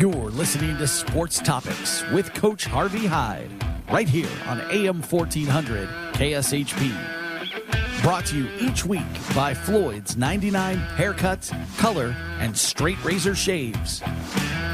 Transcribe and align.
You're 0.00 0.30
listening 0.30 0.78
to 0.78 0.86
Sports 0.86 1.40
Topics 1.40 2.02
with 2.10 2.32
Coach 2.32 2.64
Harvey 2.64 3.04
Hyde, 3.04 3.50
right 3.92 4.08
here 4.08 4.30
on 4.46 4.58
AM 4.70 5.02
1400 5.02 5.90
KSHP. 6.14 8.00
Brought 8.00 8.24
to 8.28 8.38
you 8.38 8.48
each 8.58 8.86
week 8.86 9.02
by 9.34 9.52
Floyd's 9.52 10.16
99 10.16 10.78
Haircuts, 10.96 11.52
Color, 11.76 12.16
and 12.38 12.56
Straight 12.56 12.96
Razor 13.04 13.34
Shaves. 13.34 14.00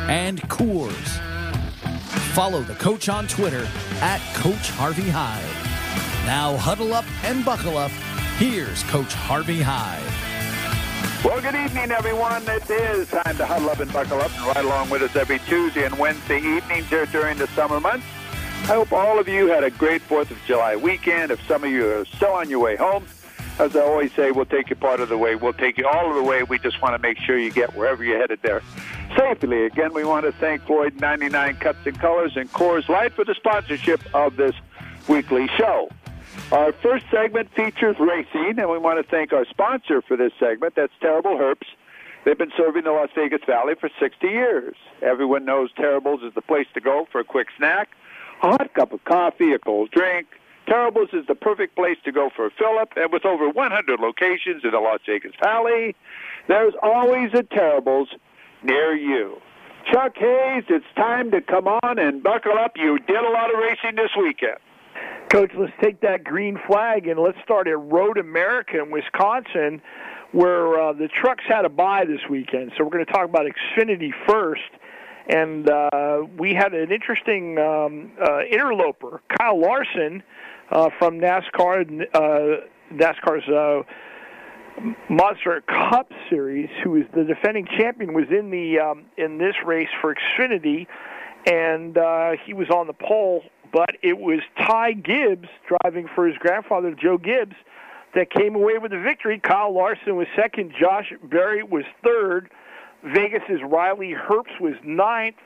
And 0.06 0.40
Coors. 0.42 1.18
Follow 2.32 2.62
the 2.62 2.76
coach 2.76 3.08
on 3.08 3.26
Twitter 3.26 3.66
at 3.94 4.20
Coach 4.36 4.70
Harvey 4.70 5.10
Hyde. 5.10 5.42
Now 6.24 6.56
huddle 6.56 6.94
up 6.94 7.04
and 7.24 7.44
buckle 7.44 7.76
up. 7.76 7.90
Here's 8.38 8.84
Coach 8.84 9.12
Harvey 9.12 9.60
Hyde. 9.60 10.15
Well, 11.26 11.40
good 11.40 11.56
evening, 11.56 11.90
everyone. 11.90 12.44
It 12.46 12.70
is 12.70 13.08
time 13.08 13.36
to 13.36 13.44
huddle 13.44 13.68
up 13.68 13.80
and 13.80 13.92
buckle 13.92 14.20
up 14.20 14.30
and 14.30 14.46
ride 14.46 14.64
along 14.64 14.90
with 14.90 15.02
us 15.02 15.16
every 15.16 15.40
Tuesday 15.40 15.84
and 15.84 15.98
Wednesday 15.98 16.38
evenings 16.38 16.86
here 16.86 17.04
during 17.06 17.36
the 17.36 17.48
summer 17.48 17.80
months. 17.80 18.06
I 18.62 18.76
hope 18.76 18.92
all 18.92 19.18
of 19.18 19.26
you 19.26 19.48
had 19.48 19.64
a 19.64 19.70
great 19.70 20.02
4th 20.08 20.30
of 20.30 20.38
July 20.46 20.76
weekend. 20.76 21.32
If 21.32 21.44
some 21.48 21.64
of 21.64 21.70
you 21.70 21.84
are 21.84 22.04
still 22.04 22.30
on 22.30 22.48
your 22.48 22.60
way 22.60 22.76
home, 22.76 23.06
as 23.58 23.74
I 23.74 23.80
always 23.80 24.12
say, 24.12 24.30
we'll 24.30 24.44
take 24.44 24.70
you 24.70 24.76
part 24.76 25.00
of 25.00 25.08
the 25.08 25.18
way. 25.18 25.34
We'll 25.34 25.52
take 25.52 25.78
you 25.78 25.88
all 25.88 26.10
of 26.10 26.14
the 26.14 26.22
way. 26.22 26.44
We 26.44 26.60
just 26.60 26.80
want 26.80 26.94
to 26.94 27.02
make 27.02 27.18
sure 27.18 27.36
you 27.36 27.50
get 27.50 27.74
wherever 27.74 28.04
you're 28.04 28.20
headed 28.20 28.38
there 28.42 28.62
safely. 29.18 29.66
Again, 29.66 29.92
we 29.92 30.04
want 30.04 30.26
to 30.26 30.32
thank 30.32 30.62
Floyd 30.62 31.00
99 31.00 31.56
Cuts 31.56 31.84
and 31.86 31.98
Colors 31.98 32.36
and 32.36 32.48
Coors 32.52 32.88
Light 32.88 33.14
for 33.14 33.24
the 33.24 33.34
sponsorship 33.34 34.00
of 34.14 34.36
this 34.36 34.54
weekly 35.08 35.48
show. 35.58 35.88
Our 36.52 36.72
first 36.74 37.06
segment 37.10 37.52
features 37.56 37.96
racing, 37.98 38.54
and 38.58 38.70
we 38.70 38.78
want 38.78 39.04
to 39.04 39.10
thank 39.10 39.32
our 39.32 39.44
sponsor 39.46 40.00
for 40.00 40.16
this 40.16 40.32
segment. 40.38 40.76
That's 40.76 40.92
Terrible 41.00 41.36
Herbst. 41.36 41.66
They've 42.24 42.38
been 42.38 42.52
serving 42.56 42.84
the 42.84 42.92
Las 42.92 43.08
Vegas 43.16 43.40
Valley 43.46 43.74
for 43.74 43.90
60 43.98 44.28
years. 44.28 44.76
Everyone 45.02 45.44
knows 45.44 45.70
Terribles 45.76 46.22
is 46.22 46.34
the 46.34 46.42
place 46.42 46.68
to 46.74 46.80
go 46.80 47.08
for 47.10 47.20
a 47.20 47.24
quick 47.24 47.48
snack, 47.56 47.88
a 48.44 48.50
hot 48.52 48.72
cup 48.74 48.92
of 48.92 49.04
coffee, 49.04 49.54
a 49.54 49.58
cold 49.58 49.90
drink. 49.90 50.28
Terribles 50.68 51.08
is 51.12 51.26
the 51.26 51.34
perfect 51.34 51.74
place 51.74 51.98
to 52.04 52.12
go 52.12 52.30
for 52.34 52.46
a 52.46 52.50
fill-up, 52.50 52.90
and 52.96 53.12
with 53.12 53.24
over 53.24 53.48
100 53.48 53.98
locations 53.98 54.62
in 54.62 54.70
the 54.70 54.78
Las 54.78 55.00
Vegas 55.04 55.32
Valley, 55.42 55.96
there's 56.46 56.74
always 56.80 57.30
a 57.34 57.42
Terribles 57.42 58.08
near 58.62 58.94
you. 58.94 59.40
Chuck 59.92 60.16
Hayes, 60.16 60.64
it's 60.68 60.86
time 60.96 61.32
to 61.32 61.40
come 61.40 61.66
on 61.66 61.98
and 61.98 62.22
buckle 62.22 62.56
up. 62.56 62.76
You 62.76 63.00
did 63.00 63.16
a 63.16 63.30
lot 63.30 63.52
of 63.52 63.58
racing 63.58 63.96
this 63.96 64.10
weekend. 64.16 64.58
Coach, 65.28 65.50
let's 65.58 65.72
take 65.82 66.00
that 66.02 66.22
green 66.24 66.58
flag 66.66 67.08
and 67.08 67.18
let's 67.18 67.38
start 67.42 67.66
at 67.66 67.78
Road 67.78 68.16
America 68.16 68.80
in 68.80 68.90
Wisconsin, 68.90 69.82
where 70.32 70.80
uh, 70.80 70.92
the 70.92 71.08
trucks 71.08 71.44
had 71.48 71.64
a 71.64 71.68
bye 71.68 72.04
this 72.04 72.20
weekend. 72.30 72.72
So 72.76 72.84
we're 72.84 72.90
going 72.90 73.04
to 73.04 73.12
talk 73.12 73.24
about 73.24 73.46
Xfinity 73.46 74.10
first. 74.28 74.62
And 75.28 75.68
uh, 75.68 76.22
we 76.38 76.54
had 76.54 76.72
an 76.72 76.92
interesting 76.92 77.58
um, 77.58 78.12
uh, 78.22 78.42
interloper, 78.44 79.20
Kyle 79.36 79.60
Larson 79.60 80.22
uh, 80.70 80.90
from 80.98 81.18
NASCAR, 81.18 82.06
uh, 82.14 82.60
NASCAR's 82.92 83.48
uh, 83.48 83.82
Monster 85.08 85.62
Cup 85.62 86.12
Series, 86.30 86.68
who 86.84 86.96
is 86.96 87.04
the 87.14 87.24
defending 87.24 87.66
champion, 87.76 88.14
was 88.14 88.26
in 88.30 88.50
the 88.50 88.78
um, 88.78 89.06
in 89.16 89.38
this 89.38 89.54
race 89.64 89.88
for 90.00 90.14
Xfinity, 90.14 90.86
and 91.46 91.96
uh, 91.98 92.32
he 92.44 92.52
was 92.52 92.68
on 92.70 92.86
the 92.86 92.92
pole 92.92 93.42
but 93.72 93.96
it 94.02 94.18
was 94.18 94.40
Ty 94.58 94.92
Gibbs 94.92 95.48
driving 95.66 96.08
for 96.14 96.26
his 96.26 96.36
grandfather, 96.38 96.94
Joe 96.94 97.18
Gibbs, 97.18 97.56
that 98.14 98.30
came 98.30 98.54
away 98.54 98.78
with 98.78 98.92
the 98.92 99.00
victory. 99.00 99.38
Kyle 99.38 99.72
Larson 99.72 100.16
was 100.16 100.26
second. 100.34 100.72
Josh 100.78 101.12
Berry 101.22 101.62
was 101.62 101.84
third. 102.02 102.50
Vegas's 103.04 103.60
Riley 103.64 104.14
Herbst 104.14 104.60
was 104.60 104.74
ninth. 104.82 105.36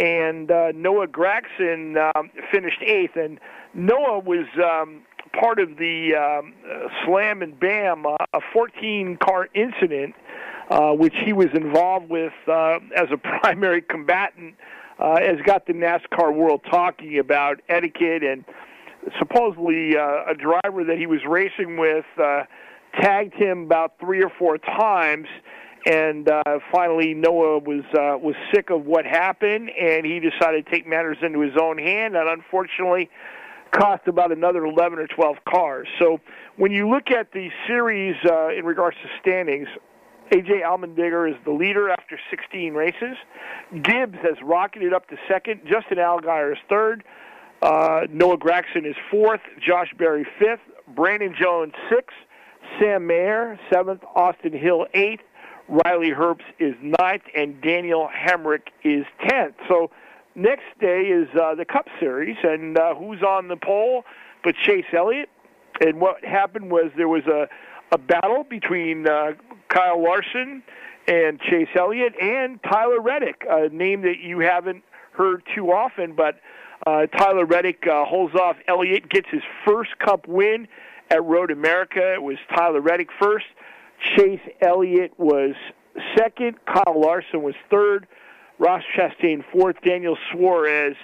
And 0.00 0.50
uh, 0.50 0.72
Noah 0.74 1.06
Gragson 1.06 1.96
um, 2.16 2.30
finished 2.50 2.82
eighth. 2.82 3.16
And 3.16 3.38
Noah 3.74 4.18
was 4.18 4.46
um, 4.56 5.02
part 5.38 5.60
of 5.60 5.76
the 5.76 6.14
um, 6.14 6.54
uh, 6.68 6.88
Slam 7.04 7.42
and 7.42 7.58
Bam, 7.58 8.06
uh, 8.06 8.16
a 8.32 8.40
14 8.52 9.18
car 9.18 9.48
incident, 9.54 10.14
uh, 10.70 10.92
which 10.92 11.14
he 11.24 11.32
was 11.32 11.48
involved 11.54 12.08
with 12.08 12.32
uh, 12.48 12.78
as 12.96 13.08
a 13.12 13.16
primary 13.40 13.82
combatant 13.82 14.54
uh, 15.00 15.20
has 15.20 15.40
got 15.44 15.66
the 15.66 15.72
NASCAR 15.72 16.34
world 16.34 16.60
talking 16.70 17.18
about 17.18 17.60
etiquette 17.68 18.22
and 18.22 18.44
supposedly 19.18 19.96
uh, 19.96 20.24
a 20.28 20.34
driver 20.34 20.84
that 20.84 20.98
he 20.98 21.06
was 21.06 21.20
racing 21.26 21.78
with 21.78 22.04
uh, 22.22 22.42
tagged 23.00 23.34
him 23.34 23.64
about 23.64 23.94
three 23.98 24.22
or 24.22 24.30
four 24.38 24.58
times. 24.58 25.26
And 25.86 26.28
uh, 26.28 26.42
finally, 26.70 27.14
Noah 27.14 27.60
was 27.60 27.84
uh, 27.94 28.18
was 28.18 28.34
sick 28.52 28.68
of 28.68 28.84
what 28.84 29.06
happened, 29.06 29.70
and 29.70 30.04
he 30.04 30.20
decided 30.20 30.66
to 30.66 30.70
take 30.70 30.86
matters 30.86 31.16
into 31.22 31.40
his 31.40 31.56
own 31.58 31.78
hand. 31.78 32.16
And 32.16 32.28
unfortunately, 32.28 33.08
cost 33.70 34.06
about 34.06 34.30
another 34.30 34.66
11 34.66 34.98
or 34.98 35.06
12 35.06 35.36
cars. 35.48 35.88
So 35.98 36.20
when 36.56 36.70
you 36.70 36.90
look 36.90 37.10
at 37.10 37.32
the 37.32 37.48
series 37.66 38.16
uh, 38.26 38.48
in 38.50 38.66
regards 38.66 38.98
to 39.02 39.08
standings, 39.22 39.68
AJ 40.30 40.62
Allmendinger 40.62 41.28
is 41.28 41.36
the 41.44 41.50
leader 41.50 41.90
after 41.90 42.18
16 42.30 42.74
races. 42.74 43.16
Gibbs 43.82 44.18
has 44.22 44.36
rocketed 44.42 44.92
up 44.92 45.08
to 45.08 45.16
second. 45.28 45.62
Justin 45.64 45.98
Allgaier 45.98 46.52
is 46.52 46.58
third. 46.68 47.02
Uh, 47.62 48.06
Noah 48.10 48.38
Gragson 48.38 48.86
is 48.86 48.96
fourth. 49.10 49.40
Josh 49.60 49.92
Berry 49.98 50.26
fifth. 50.38 50.60
Brandon 50.94 51.34
Jones 51.38 51.72
sixth. 51.90 52.16
Sam 52.78 53.06
Mayer 53.06 53.58
seventh. 53.72 54.02
Austin 54.14 54.52
Hill 54.52 54.86
eighth. 54.94 55.22
Riley 55.68 56.10
Herbst 56.10 56.50
is 56.58 56.74
ninth, 56.82 57.22
and 57.36 57.60
Daniel 57.60 58.08
Hemric 58.08 58.68
is 58.82 59.04
tenth. 59.28 59.54
So 59.68 59.90
next 60.34 60.64
day 60.80 61.02
is 61.02 61.28
uh, 61.40 61.54
the 61.54 61.64
Cup 61.64 61.86
Series, 62.00 62.36
and 62.42 62.76
uh, 62.76 62.94
who's 62.94 63.22
on 63.22 63.48
the 63.48 63.56
pole 63.56 64.04
but 64.42 64.54
Chase 64.64 64.86
Elliott? 64.96 65.28
And 65.80 66.00
what 66.00 66.24
happened 66.24 66.70
was 66.70 66.90
there 66.96 67.08
was 67.08 67.26
a 67.26 67.48
a 67.92 67.98
battle 67.98 68.44
between 68.48 69.08
uh, 69.08 69.32
Kyle 69.70 70.02
Larson 70.02 70.62
and 71.06 71.40
Chase 71.40 71.68
Elliott 71.74 72.14
and 72.20 72.60
Tyler 72.62 73.00
Reddick, 73.00 73.44
a 73.48 73.68
name 73.68 74.02
that 74.02 74.18
you 74.20 74.40
haven't 74.40 74.82
heard 75.12 75.42
too 75.54 75.72
often, 75.72 76.14
but 76.14 76.40
uh, 76.86 77.06
Tyler 77.06 77.46
Reddick 77.46 77.86
uh, 77.86 78.04
holds 78.04 78.34
off 78.34 78.56
Elliott, 78.68 79.08
gets 79.08 79.28
his 79.30 79.42
first 79.64 79.98
Cup 79.98 80.26
win 80.28 80.68
at 81.10 81.24
Road 81.24 81.50
America. 81.50 82.14
It 82.14 82.22
was 82.22 82.36
Tyler 82.54 82.80
Reddick 82.80 83.08
first. 83.18 83.46
Chase 84.16 84.40
Elliott 84.60 85.12
was 85.18 85.54
second. 86.16 86.56
Kyle 86.66 87.00
Larson 87.00 87.42
was 87.42 87.54
third. 87.70 88.06
Ross 88.58 88.82
Chastain 88.96 89.44
fourth. 89.52 89.76
Daniel 89.84 90.16
Suarez 90.32 90.96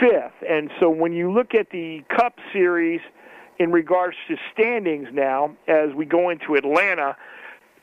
fifth. 0.00 0.32
And 0.48 0.70
so 0.80 0.88
when 0.88 1.12
you 1.12 1.32
look 1.32 1.54
at 1.54 1.70
the 1.70 2.02
Cup 2.08 2.38
Series– 2.52 3.00
in 3.62 3.70
regards 3.70 4.16
to 4.28 4.36
standings 4.52 5.08
now 5.12 5.54
as 5.68 5.94
we 5.94 6.04
go 6.04 6.30
into 6.30 6.54
Atlanta. 6.54 7.16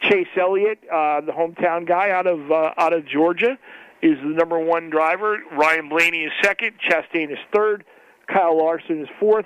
Chase 0.01 0.27
Elliott, 0.39 0.79
uh, 0.91 1.21
the 1.21 1.31
hometown 1.31 1.87
guy 1.87 2.09
out 2.11 2.27
of 2.27 2.51
uh, 2.51 2.71
out 2.77 2.93
of 2.93 3.05
Georgia, 3.07 3.57
is 4.01 4.17
the 4.21 4.29
number 4.29 4.59
one 4.59 4.89
driver. 4.89 5.39
Ryan 5.51 5.89
Blaney 5.89 6.23
is 6.23 6.31
second. 6.41 6.73
Chastain 6.89 7.31
is 7.31 7.37
third. 7.53 7.83
Kyle 8.31 8.57
Larson 8.57 9.01
is 9.01 9.09
fourth. 9.19 9.45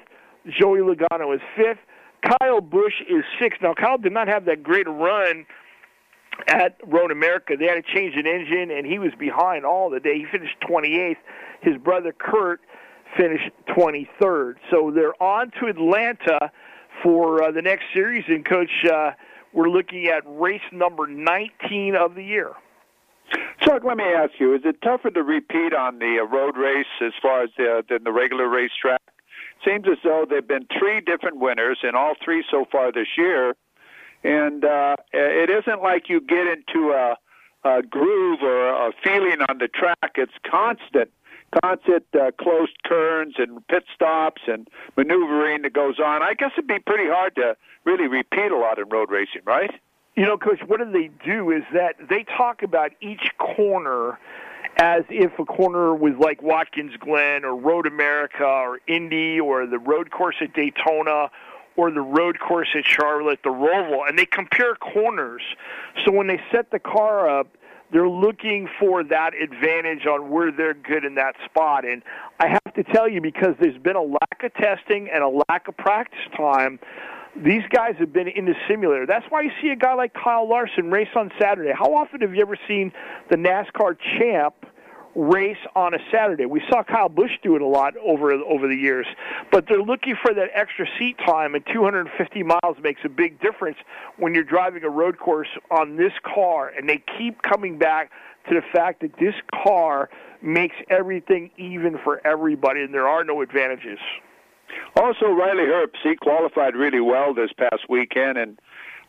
Joey 0.60 0.80
Logano 0.80 1.34
is 1.34 1.42
fifth. 1.56 1.80
Kyle 2.40 2.62
Busch 2.62 3.02
is 3.10 3.24
sixth. 3.40 3.62
Now, 3.62 3.74
Kyle 3.74 3.98
did 3.98 4.14
not 4.14 4.28
have 4.28 4.46
that 4.46 4.64
great 4.64 4.88
run 4.88 5.46
at 6.48 6.78
Road 6.86 7.12
America. 7.12 7.56
They 7.58 7.66
had 7.66 7.76
to 7.76 7.94
change 7.94 8.16
an 8.16 8.28
engine, 8.28 8.72
and 8.72 8.86
he 8.86 9.00
was 9.00 9.12
behind 9.20 9.66
all 9.66 9.90
the 9.90 10.00
day. 10.00 10.18
He 10.18 10.26
finished 10.32 10.56
28th. 10.70 11.18
His 11.62 11.78
brother 11.78 12.14
Kurt 12.18 12.62
finished 13.18 13.50
23rd. 13.70 14.56
So 14.72 14.92
they're 14.94 15.22
on 15.22 15.52
to 15.60 15.68
Atlanta 15.68 16.52
for 17.04 17.44
uh, 17.44 17.52
the 17.52 17.62
next 17.62 17.86
series. 17.94 18.24
And, 18.28 18.46
Coach, 18.46 18.72
uh, 18.92 19.12
we're 19.54 19.70
looking 19.70 20.08
at 20.08 20.24
race 20.26 20.62
number 20.72 21.08
19 21.08 21.96
of 21.96 22.16
the 22.16 22.24
year. 22.24 22.54
Chuck, 23.62 23.84
let 23.86 23.98
me 23.98 24.04
ask 24.04 24.34
you: 24.40 24.54
Is 24.54 24.62
it 24.66 24.82
tougher 24.82 25.10
to 25.10 25.24
repeat 25.24 25.74
on 25.74 26.00
the 26.00 26.20
uh, 26.22 26.26
road 26.26 26.58
race 26.58 26.86
as 27.02 27.14
far 27.22 27.44
as 27.44 27.50
the, 27.58 27.84
than 27.88 28.04
the 28.04 28.12
regular 28.12 28.48
racetrack? 28.48 29.02
Seems 29.66 29.86
as 29.88 29.98
though 30.04 30.26
there've 30.30 30.48
been 30.48 30.68
three 30.78 31.00
different 31.00 31.38
winners, 31.38 31.80
and 31.84 31.96
all 31.96 32.16
three 32.24 32.44
so 32.52 32.66
far 32.72 32.92
this 32.92 33.08
year. 33.18 33.56
And 34.24 34.64
uh, 34.66 34.96
it 35.12 35.50
isn't 35.50 35.82
like 35.82 36.10
you 36.10 36.22
get 36.22 36.48
into 36.48 36.92
a, 36.92 37.16
a 37.64 37.82
groove 37.82 38.42
or 38.42 38.88
a 38.88 38.92
feeling 39.04 39.42
on 39.50 39.58
the 39.58 39.68
track. 39.68 40.12
It's 40.16 40.34
constant 40.50 41.12
constant 41.62 42.06
uh, 42.14 42.32
closed 42.40 42.74
turns 42.88 43.36
and 43.38 43.66
pit 43.68 43.84
stops 43.94 44.42
and 44.48 44.68
maneuvering 44.98 45.62
that 45.64 45.74
goes 45.74 46.00
on. 46.00 46.22
I 46.22 46.34
guess 46.34 46.52
it'd 46.58 46.68
be 46.68 46.80
pretty 46.80 47.10
hard 47.10 47.36
to 47.36 47.56
really 47.86 48.08
repeat 48.08 48.52
a 48.52 48.58
lot 48.58 48.80
in 48.80 48.90
road 48.90 49.12
racing, 49.12 49.42
right? 49.46 49.72
You 50.16 50.26
know, 50.26 50.38
Coach, 50.38 50.60
what 50.68 50.80
do 50.80 50.92
they 50.92 51.10
do 51.26 51.52
is 51.52 51.64
that 51.74 51.96
they 52.10 52.24
talk 52.24 52.62
about 52.62 52.92
each 53.02 53.32
corner 53.40 54.20
as 54.78 55.04
if 55.10 55.38
a 55.40 55.46
corner 55.46 55.96
was 55.96 56.14
like 56.20 56.42
Watkins 56.42 56.94
Glen 57.00 57.46
or 57.46 57.56
Road 57.56 57.86
America 57.86 58.44
or 58.44 58.80
Indy 58.88 59.40
or 59.40 59.66
the 59.66 59.80
road 59.80 60.12
course 60.12 60.36
at 60.42 60.54
Daytona 60.54 61.30
or 61.76 61.92
the 61.92 62.02
road 62.02 62.40
course 62.40 62.70
at 62.76 62.86
Charlotte, 62.86 63.40
the 63.44 63.50
Roval, 63.50 64.08
and 64.08 64.18
they 64.18 64.26
compare 64.26 64.76
corners. 64.76 65.42
So 66.06 66.12
when 66.12 66.28
they 66.28 66.40
set 66.52 66.72
the 66.72 66.80
car 66.80 67.28
up, 67.28 67.48
they're 67.94 68.10
looking 68.10 68.68
for 68.80 69.04
that 69.04 69.34
advantage 69.36 70.06
on 70.08 70.32
where 70.32 70.52
they're 70.52 70.74
good 70.74 71.06
in 71.06 71.16
that 71.16 71.36
spot. 71.46 71.86
And 71.86 72.02
I 72.40 72.48
have 72.48 72.74
to 72.74 72.84
tell 72.84 73.08
you, 73.08 73.22
because 73.22 73.56
there's 73.62 73.78
been 73.78 73.96
a 73.96 74.02
lack 74.02 74.44
of 74.44 74.54
testing 74.56 75.10
and 75.14 75.24
a 75.24 75.44
lack 75.48 75.68
of 75.68 75.78
practice 75.78 76.20
time, 76.36 76.80
these 77.36 77.64
guys 77.70 77.96
have 78.00 78.12
been 78.12 78.28
in 78.28 78.46
the 78.46 78.56
simulator. 78.68 79.06
That's 79.06 79.26
why 79.30 79.42
you 79.42 79.52
see 79.62 79.70
a 79.70 79.76
guy 79.76 79.94
like 79.94 80.14
Kyle 80.14 80.48
Larson 80.48 80.92
race 80.92 81.08
on 81.16 81.32
Saturday. 81.40 81.72
How 81.72 81.94
often 81.94 82.22
have 82.22 82.36
you 82.36 82.42
ever 82.42 82.58
seen 82.68 82.92
the 83.30 83.36
NASCAR 83.36 83.96
champ 84.18 84.56
race 85.16 85.58
on 85.76 85.94
a 85.94 86.00
Saturday? 86.12 86.46
We 86.46 86.62
saw 86.70 86.84
Kyle 86.84 87.10
Busch 87.10 87.32
do 87.42 87.56
it 87.56 87.62
a 87.62 87.68
lot 87.68 87.94
over 87.98 88.32
over 88.32 88.68
the 88.68 88.76
years, 88.76 89.08
but 89.52 89.66
they're 89.68 89.82
looking 89.82 90.16
for 90.22 90.34
that 90.34 90.50
extra 90.54 90.86
seat 90.98 91.18
time, 91.26 91.56
and 91.56 91.64
250 91.72 92.44
miles 92.44 92.78
makes 92.82 93.02
a 93.04 93.10
big 93.10 93.40
difference 93.42 93.78
when 94.18 94.34
you're 94.34 94.44
driving 94.44 94.84
a 94.84 94.90
road 94.90 95.18
course 95.18 95.50
on 95.72 95.96
this 95.96 96.14
car. 96.24 96.70
And 96.70 96.88
they 96.90 97.04
keep 97.18 97.42
coming 97.42 97.78
back 97.78 98.12
to 98.50 98.56
the 98.56 98.62
fact 98.74 99.02
that 99.02 99.18
this 99.20 99.36
car 99.64 100.10
makes 100.42 100.76
everything 100.90 101.52
even 101.58 101.98
for 102.04 102.26
everybody, 102.26 102.82
and 102.82 102.94
there 102.94 103.08
are 103.08 103.24
no 103.24 103.42
advantages. 103.42 104.00
Also, 104.96 105.28
Riley 105.28 105.64
Herbst, 105.64 105.98
he 106.04 106.16
qualified 106.16 106.76
really 106.76 107.00
well 107.00 107.34
this 107.34 107.52
past 107.54 107.90
weekend, 107.90 108.38
and 108.38 108.60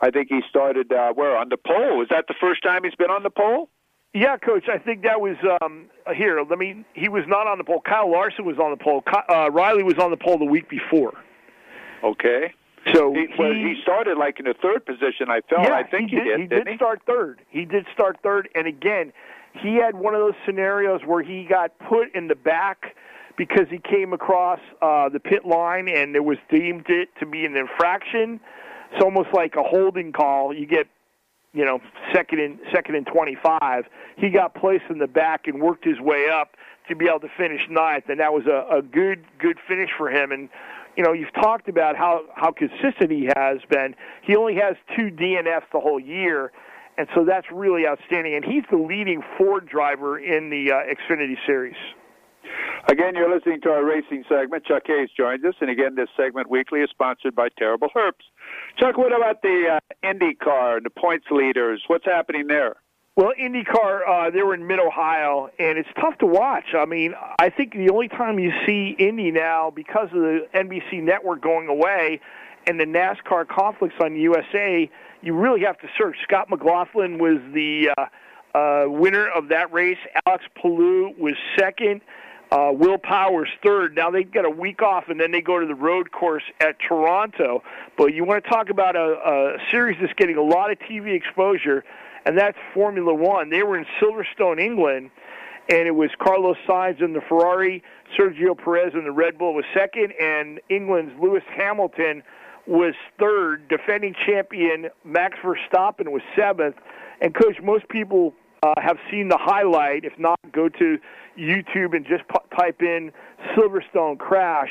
I 0.00 0.10
think 0.10 0.28
he 0.28 0.40
started 0.48 0.92
uh, 0.92 1.12
where 1.12 1.36
on 1.36 1.48
the 1.48 1.56
pole. 1.56 2.02
Is 2.02 2.08
that 2.10 2.26
the 2.28 2.34
first 2.40 2.62
time 2.62 2.84
he's 2.84 2.94
been 2.94 3.10
on 3.10 3.22
the 3.22 3.30
pole? 3.30 3.68
Yeah, 4.14 4.36
coach. 4.36 4.64
I 4.72 4.78
think 4.78 5.02
that 5.02 5.20
was 5.20 5.36
um, 5.60 5.86
here. 6.14 6.40
Let 6.48 6.58
me. 6.58 6.84
He 6.94 7.08
was 7.08 7.24
not 7.26 7.46
on 7.46 7.58
the 7.58 7.64
pole. 7.64 7.82
Kyle 7.84 8.10
Larson 8.10 8.44
was 8.44 8.58
on 8.58 8.70
the 8.70 8.82
pole. 8.82 9.02
Uh, 9.28 9.50
Riley 9.50 9.82
was 9.82 9.98
on 9.98 10.10
the 10.10 10.16
pole 10.16 10.38
the 10.38 10.44
week 10.44 10.68
before. 10.68 11.14
Okay. 12.02 12.52
So 12.92 13.12
he, 13.12 13.26
well, 13.38 13.52
he 13.52 13.74
started 13.82 14.18
like 14.18 14.38
in 14.38 14.44
the 14.44 14.54
third 14.62 14.86
position. 14.86 15.28
I 15.28 15.40
felt. 15.48 15.64
Yeah, 15.64 15.74
I 15.74 15.82
think 15.82 16.10
he 16.10 16.16
did. 16.16 16.24
did. 16.24 16.40
He 16.40 16.46
did 16.46 16.68
he? 16.68 16.76
start 16.76 17.02
third. 17.06 17.40
He 17.48 17.64
did 17.64 17.86
start 17.92 18.18
third, 18.22 18.48
and 18.54 18.66
again, 18.66 19.12
he 19.62 19.76
had 19.76 19.94
one 19.94 20.14
of 20.14 20.20
those 20.20 20.34
scenarios 20.44 21.00
where 21.04 21.22
he 21.22 21.44
got 21.48 21.72
put 21.88 22.14
in 22.14 22.28
the 22.28 22.34
back 22.34 22.94
because 23.36 23.66
he 23.70 23.78
came 23.78 24.12
across 24.12 24.60
uh, 24.82 25.08
the 25.08 25.20
pit 25.20 25.44
line 25.44 25.88
and 25.88 26.14
it 26.14 26.24
was 26.24 26.38
deemed 26.50 26.86
it 26.88 27.08
to 27.18 27.26
be 27.26 27.44
an 27.44 27.56
infraction. 27.56 28.40
It's 28.92 29.02
almost 29.02 29.28
like 29.32 29.54
a 29.56 29.62
holding 29.62 30.12
call. 30.12 30.54
You 30.54 30.66
get, 30.66 30.86
you 31.54 31.64
know, 31.64 31.80
second 32.12 32.40
and 32.40 32.58
second 32.72 32.96
and 32.96 33.06
twenty-five. 33.06 33.84
He 34.16 34.30
got 34.30 34.54
placed 34.54 34.84
in 34.90 34.98
the 34.98 35.06
back 35.06 35.46
and 35.46 35.62
worked 35.62 35.84
his 35.84 36.00
way 36.00 36.28
up 36.28 36.56
to 36.88 36.96
be 36.96 37.06
able 37.06 37.20
to 37.20 37.28
finish 37.36 37.62
ninth, 37.70 38.04
and 38.08 38.20
that 38.20 38.32
was 38.32 38.44
a, 38.46 38.78
a 38.78 38.82
good 38.82 39.24
good 39.38 39.58
finish 39.66 39.90
for 39.96 40.10
him. 40.10 40.32
And 40.32 40.48
you 40.96 41.02
know, 41.02 41.12
you've 41.12 41.32
talked 41.32 41.68
about 41.68 41.96
how 41.96 42.24
how 42.34 42.52
consistent 42.52 43.10
he 43.10 43.28
has 43.36 43.58
been. 43.70 43.94
He 44.22 44.36
only 44.36 44.56
has 44.56 44.76
two 44.96 45.10
DNFs 45.10 45.70
the 45.72 45.80
whole 45.80 46.00
year. 46.00 46.52
And 46.96 47.08
so 47.12 47.24
that's 47.24 47.46
really 47.52 47.88
outstanding. 47.88 48.36
And 48.36 48.44
he's 48.44 48.62
the 48.70 48.76
leading 48.76 49.20
Ford 49.36 49.68
driver 49.68 50.16
in 50.16 50.50
the 50.50 50.70
uh, 50.70 50.94
Xfinity 50.94 51.34
Series. 51.44 51.74
Again, 52.88 53.14
you're 53.14 53.34
listening 53.34 53.60
to 53.62 53.70
our 53.70 53.84
racing 53.84 54.24
segment. 54.28 54.64
Chuck 54.66 54.82
Hayes 54.86 55.08
joins 55.16 55.44
us, 55.44 55.54
and 55.60 55.70
again, 55.70 55.94
this 55.94 56.08
segment 56.16 56.50
weekly 56.50 56.80
is 56.80 56.90
sponsored 56.90 57.34
by 57.34 57.48
Terrible 57.58 57.88
Herbst. 57.96 58.28
Chuck, 58.76 58.98
what 58.98 59.14
about 59.14 59.40
the 59.42 59.78
uh, 59.78 59.94
IndyCar 60.04 60.78
and 60.78 60.86
the 60.86 60.90
points 60.90 61.26
leaders? 61.30 61.82
What's 61.86 62.04
happening 62.04 62.48
there? 62.48 62.76
Well, 63.16 63.32
IndyCar, 63.40 64.00
uh, 64.08 64.30
they 64.30 64.42
were 64.42 64.54
in 64.54 64.66
Mid 64.66 64.80
Ohio, 64.80 65.48
and 65.60 65.78
it's 65.78 65.88
tough 66.00 66.18
to 66.18 66.26
watch. 66.26 66.74
I 66.76 66.84
mean, 66.84 67.14
I 67.38 67.48
think 67.48 67.74
the 67.74 67.90
only 67.90 68.08
time 68.08 68.40
you 68.40 68.52
see 68.66 68.96
Indy 68.98 69.30
now, 69.30 69.70
because 69.70 70.08
of 70.08 70.20
the 70.20 70.48
NBC 70.52 71.00
network 71.00 71.40
going 71.40 71.68
away 71.68 72.20
and 72.66 72.80
the 72.80 72.84
NASCAR 72.84 73.46
conflicts 73.46 73.94
on 74.00 74.16
USA, 74.16 74.90
you 75.22 75.34
really 75.34 75.60
have 75.60 75.78
to 75.78 75.88
search. 75.96 76.16
Scott 76.24 76.50
McLaughlin 76.50 77.18
was 77.18 77.38
the 77.52 77.90
uh, 77.96 78.58
uh, 78.58 78.86
winner 78.88 79.28
of 79.28 79.48
that 79.48 79.72
race. 79.72 79.98
Alex 80.26 80.44
Palou 80.60 81.14
was 81.16 81.34
second. 81.56 82.00
Uh, 82.50 82.70
Will 82.72 82.98
Power's 82.98 83.48
third. 83.64 83.96
Now 83.96 84.10
they 84.10 84.22
get 84.22 84.44
a 84.44 84.50
week 84.50 84.82
off, 84.82 85.04
and 85.08 85.18
then 85.18 85.32
they 85.32 85.40
go 85.40 85.58
to 85.58 85.66
the 85.66 85.74
road 85.74 86.12
course 86.12 86.44
at 86.60 86.76
Toronto. 86.86 87.62
But 87.96 88.14
you 88.14 88.24
want 88.24 88.44
to 88.44 88.50
talk 88.50 88.70
about 88.70 88.96
a, 88.96 89.00
a 89.00 89.56
series 89.70 89.98
that's 90.00 90.12
getting 90.14 90.36
a 90.36 90.42
lot 90.42 90.70
of 90.70 90.78
TV 90.78 91.14
exposure, 91.14 91.84
and 92.24 92.38
that's 92.38 92.56
Formula 92.72 93.12
One. 93.12 93.50
They 93.50 93.62
were 93.62 93.76
in 93.76 93.86
Silverstone, 94.00 94.60
England, 94.60 95.10
and 95.68 95.88
it 95.88 95.94
was 95.94 96.10
Carlos 96.22 96.56
Sainz 96.68 97.02
in 97.02 97.12
the 97.12 97.22
Ferrari, 97.28 97.82
Sergio 98.18 98.56
Perez 98.56 98.92
in 98.94 99.04
the 99.04 99.12
Red 99.12 99.38
Bull 99.38 99.54
was 99.54 99.64
second, 99.74 100.12
and 100.20 100.60
England's 100.68 101.12
Lewis 101.20 101.42
Hamilton 101.56 102.22
was 102.66 102.94
third. 103.18 103.68
Defending 103.68 104.14
champion 104.26 104.90
Max 105.04 105.38
Verstappen 105.42 106.12
was 106.12 106.22
seventh. 106.36 106.76
And 107.20 107.34
coach, 107.34 107.56
most 107.62 107.88
people 107.88 108.34
uh, 108.64 108.74
have 108.80 108.96
seen 109.10 109.28
the 109.28 109.38
highlight. 109.38 110.04
If 110.04 110.18
not, 110.18 110.40
go 110.52 110.68
to 110.68 110.98
YouTube 111.38 111.94
and 111.94 112.06
just 112.06 112.22
type 112.58 112.80
in 112.80 113.12
Silverstone 113.54 114.18
crash. 114.18 114.70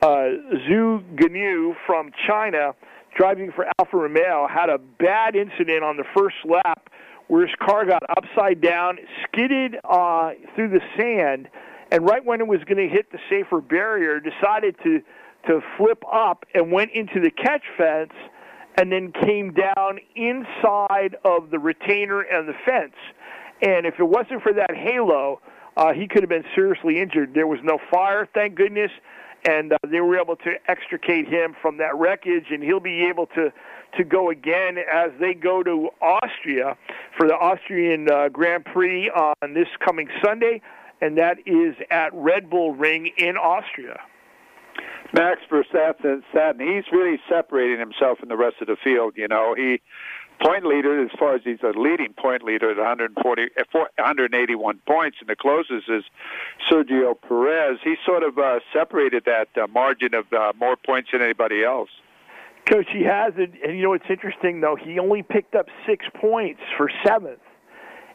Uh, 0.00 0.40
Zhou 0.68 1.02
Guanyu 1.14 1.74
from 1.86 2.10
China, 2.26 2.74
driving 3.16 3.52
for 3.52 3.66
Alfa 3.78 3.96
Romeo, 3.96 4.48
had 4.48 4.70
a 4.70 4.78
bad 4.78 5.36
incident 5.36 5.84
on 5.84 5.96
the 5.96 6.04
first 6.16 6.36
lap 6.44 6.88
where 7.28 7.46
his 7.46 7.54
car 7.60 7.84
got 7.86 8.02
upside 8.16 8.60
down, 8.60 8.98
skidded 9.24 9.76
uh, 9.84 10.30
through 10.54 10.68
the 10.68 10.80
sand, 10.98 11.48
and 11.90 12.04
right 12.04 12.24
when 12.24 12.40
it 12.40 12.46
was 12.46 12.60
going 12.64 12.76
to 12.76 12.92
hit 12.92 13.10
the 13.12 13.18
safer 13.30 13.60
barrier, 13.60 14.20
decided 14.20 14.74
to 14.84 15.00
to 15.46 15.60
flip 15.76 16.02
up 16.10 16.46
and 16.54 16.72
went 16.72 16.90
into 16.92 17.20
the 17.20 17.30
catch 17.30 17.64
fence 17.76 18.12
and 18.76 18.90
then 18.90 19.12
came 19.12 19.52
down 19.52 19.98
inside 20.16 21.16
of 21.22 21.50
the 21.50 21.58
retainer 21.58 22.22
and 22.22 22.48
the 22.48 22.54
fence. 22.64 22.94
And 23.64 23.86
if 23.86 23.94
it 23.98 24.04
wasn't 24.04 24.42
for 24.42 24.52
that 24.52 24.76
halo, 24.76 25.40
uh, 25.76 25.94
he 25.94 26.06
could 26.06 26.22
have 26.22 26.28
been 26.28 26.44
seriously 26.54 27.00
injured. 27.00 27.32
There 27.34 27.46
was 27.46 27.60
no 27.62 27.78
fire, 27.90 28.28
thank 28.34 28.54
goodness, 28.54 28.90
and 29.48 29.72
uh, 29.72 29.78
they 29.88 30.00
were 30.00 30.20
able 30.20 30.36
to 30.36 30.52
extricate 30.68 31.26
him 31.26 31.56
from 31.62 31.78
that 31.78 31.96
wreckage, 31.96 32.46
and 32.50 32.62
he'll 32.62 32.78
be 32.80 33.06
able 33.06 33.26
to 33.28 33.52
to 33.96 34.02
go 34.02 34.28
again 34.28 34.76
as 34.92 35.12
they 35.20 35.32
go 35.32 35.62
to 35.62 35.88
Austria 36.02 36.76
for 37.16 37.28
the 37.28 37.34
Austrian 37.34 38.10
uh, 38.10 38.28
Grand 38.28 38.64
Prix 38.64 39.08
on 39.10 39.54
this 39.54 39.68
coming 39.84 40.08
Sunday, 40.22 40.60
and 41.00 41.16
that 41.16 41.38
is 41.46 41.76
at 41.92 42.12
Red 42.12 42.50
Bull 42.50 42.74
Ring 42.74 43.12
in 43.16 43.36
Austria. 43.36 44.00
Max 45.12 45.42
Verstappen, 45.48 46.22
he's 46.58 46.84
really 46.90 47.20
separating 47.28 47.78
himself 47.78 48.18
from 48.18 48.28
the 48.28 48.36
rest 48.36 48.56
of 48.60 48.66
the 48.66 48.76
field. 48.82 49.14
You 49.16 49.28
know, 49.28 49.54
he 49.56 49.80
point 50.44 50.66
leader 50.66 51.02
as 51.02 51.10
far 51.18 51.34
as 51.34 51.40
he's 51.44 51.62
a 51.62 51.78
leading 51.78 52.12
point 52.12 52.42
leader 52.42 52.70
at 52.70 52.76
140, 52.76 53.42
181 53.72 54.80
points, 54.86 55.16
and 55.20 55.28
the 55.28 55.36
closest 55.36 55.88
is 55.88 56.04
Sergio 56.70 57.14
Perez. 57.20 57.78
He 57.82 57.96
sort 58.04 58.22
of 58.22 58.38
uh, 58.38 58.60
separated 58.72 59.24
that 59.24 59.48
uh, 59.56 59.66
margin 59.68 60.14
of 60.14 60.30
uh, 60.32 60.52
more 60.58 60.76
points 60.76 61.10
than 61.12 61.22
anybody 61.22 61.64
else. 61.64 61.88
Coach, 62.68 62.86
he 62.92 63.02
has 63.04 63.34
it, 63.36 63.52
and 63.62 63.76
you 63.76 63.82
know 63.82 63.90
what's 63.90 64.08
interesting 64.08 64.60
though? 64.60 64.76
He 64.76 64.98
only 64.98 65.22
picked 65.22 65.54
up 65.54 65.66
six 65.86 66.06
points 66.14 66.60
for 66.76 66.90
seventh, 67.06 67.40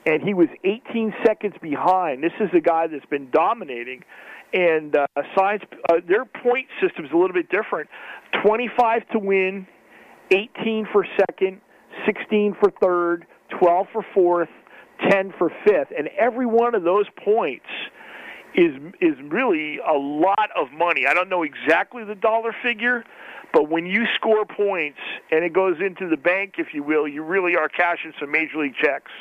and 0.05 0.21
he 0.21 0.33
was 0.33 0.47
18 0.63 1.13
seconds 1.25 1.55
behind. 1.61 2.23
This 2.23 2.33
is 2.39 2.49
a 2.53 2.61
guy 2.61 2.87
that's 2.87 3.05
been 3.05 3.29
dominating 3.31 4.03
and 4.51 4.95
uh, 4.95 5.05
science 5.37 5.63
uh, 5.91 5.97
their 6.07 6.25
point 6.25 6.67
system 6.81 7.05
is 7.05 7.11
a 7.11 7.15
little 7.15 7.33
bit 7.33 7.49
different 7.49 7.87
25 8.43 9.07
to 9.09 9.19
win 9.19 9.67
18 10.31 10.87
for 10.91 11.05
second 11.19 11.61
16 12.05 12.55
for 12.59 12.71
third 12.81 13.25
12 13.59 13.87
for 13.91 14.05
fourth 14.13 14.49
10 15.09 15.33
for 15.37 15.51
fifth 15.65 15.89
and 15.97 16.09
every 16.19 16.45
one 16.45 16.75
of 16.75 16.83
those 16.83 17.05
points 17.23 17.65
is 18.55 18.73
is 18.99 19.15
really 19.29 19.77
a 19.77 19.93
lot 19.93 20.49
of 20.55 20.71
money 20.71 21.05
i 21.07 21.13
don't 21.13 21.29
know 21.29 21.43
exactly 21.43 22.03
the 22.03 22.15
dollar 22.15 22.53
figure 22.63 23.03
but 23.53 23.69
when 23.69 23.85
you 23.85 24.05
score 24.15 24.45
points 24.45 24.99
and 25.31 25.43
it 25.43 25.53
goes 25.53 25.77
into 25.79 26.09
the 26.09 26.17
bank 26.17 26.55
if 26.57 26.67
you 26.73 26.83
will 26.83 27.07
you 27.07 27.23
really 27.23 27.55
are 27.55 27.69
cashing 27.69 28.11
some 28.19 28.31
major 28.31 28.57
league 28.57 28.75
checks 28.75 29.11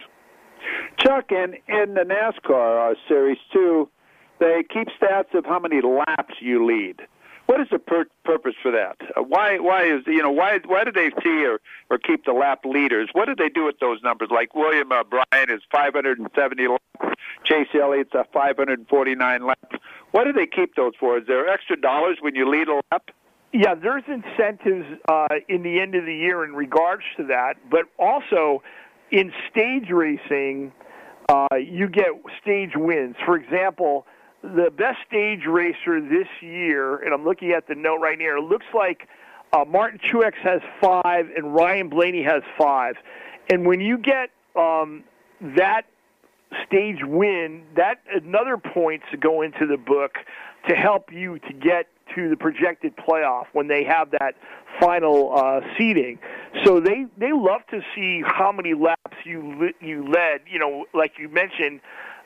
chuck 0.99 1.31
in 1.31 1.55
in 1.69 1.95
the 1.95 2.03
nascar 2.03 2.93
uh, 2.93 2.95
series 3.09 3.39
too 3.53 3.89
they 4.41 4.63
keep 4.73 4.89
stats 5.01 5.35
of 5.35 5.45
how 5.45 5.59
many 5.59 5.81
laps 5.83 6.35
you 6.41 6.65
lead. 6.65 7.01
What 7.49 7.63
is 7.63 7.69
the 7.73 7.79
pur- 7.79 8.11
purpose 8.27 8.53
for 8.63 8.71
that? 8.73 8.99
Uh, 9.17 9.23
why 9.23 9.59
why 9.59 9.85
is 9.85 10.03
you 10.07 10.23
know 10.23 10.31
why 10.31 10.59
why 10.67 10.85
do 10.85 10.93
they 10.93 11.11
see 11.25 11.47
or 11.47 11.61
or 11.89 11.97
keep 11.97 12.27
the 12.27 12.35
lap 12.35 12.61
leaders? 12.67 13.09
What 13.15 13.25
do 13.25 13.35
they 13.35 13.49
do 13.49 13.65
with 13.65 13.79
those 13.81 14.03
numbers? 14.03 14.29
Like 14.31 14.55
William 14.55 14.93
uh, 14.93 15.03
Byron 15.03 15.49
is 15.49 15.63
570 15.73 16.69
laps, 16.69 17.17
Chase 17.45 17.69
Elliott's 17.73 18.13
a 18.13 18.27
549 18.35 19.47
laps. 19.47 19.77
What 20.11 20.25
do 20.25 20.35
they 20.35 20.47
keep 20.47 20.75
those 20.75 20.93
for? 21.01 21.17
Is 21.17 21.27
there 21.27 21.49
extra 21.49 21.81
dollars 21.81 22.19
when 22.21 22.35
you 22.35 22.47
lead 22.47 22.69
a 22.69 22.83
lap? 22.93 23.11
Yeah, 23.55 23.75
there's 23.75 24.05
incentives 24.07 24.85
uh, 25.09 25.29
in 25.49 25.63
the 25.63 25.81
end 25.81 25.95
of 25.95 26.05
the 26.05 26.15
year 26.15 26.45
in 26.45 26.53
regards 26.53 27.05
to 27.17 27.25
that, 27.29 27.55
but 27.71 27.85
also 27.99 28.63
in 29.11 29.33
stage 29.51 29.89
racing, 29.91 30.71
uh, 31.31 31.47
you 31.57 31.89
get 31.89 32.09
stage 32.43 32.73
wins. 32.77 33.17
For 33.25 33.37
example 33.37 34.05
the 34.43 34.71
best 34.71 34.99
stage 35.07 35.47
racer 35.47 36.01
this 36.01 36.29
year, 36.41 36.97
and 36.97 37.13
I'm 37.13 37.25
looking 37.25 37.51
at 37.51 37.67
the 37.67 37.75
note 37.75 38.01
right 38.01 38.19
here, 38.19 38.37
it 38.37 38.45
looks 38.45 38.67
like 38.75 39.09
uh, 39.53 39.65
Martin 39.67 39.99
Truex 39.99 40.35
has 40.43 40.61
five 40.81 41.29
and 41.37 41.55
Ryan 41.55 41.89
Blaney 41.89 42.23
has 42.23 42.43
five. 42.57 42.97
And 43.51 43.67
when 43.67 43.81
you 43.81 43.99
get 43.99 44.31
um, 44.55 45.05
that 45.57 45.83
stage 46.67 47.03
win, 47.03 47.63
that 47.77 48.01
another 48.13 48.57
points 48.57 49.07
go 49.21 49.43
into 49.43 49.67
the 49.67 49.77
book 49.77 50.19
to 50.69 50.75
help 50.75 51.13
you 51.13 51.39
to 51.41 51.53
get 51.53 51.87
to 52.15 52.29
the 52.29 52.37
projected 52.37 52.97
playoff 52.97 53.47
when 53.53 53.69
they 53.69 53.85
have 53.85 54.11
that 54.13 54.35
final 54.81 55.37
uh, 55.37 55.61
seeding. 55.77 56.19
So 56.65 56.81
they 56.81 57.07
they 57.17 57.33
love 57.33 57.63
to 57.71 57.81
see 57.95 58.23
how 58.25 58.53
many 58.53 58.75
laps 58.75 59.17
you 59.25 59.71
you 59.81 60.09
led. 60.11 60.41
You 60.51 60.59
know, 60.59 60.85
like 60.95 61.13
you 61.19 61.29
mentioned, 61.29 61.81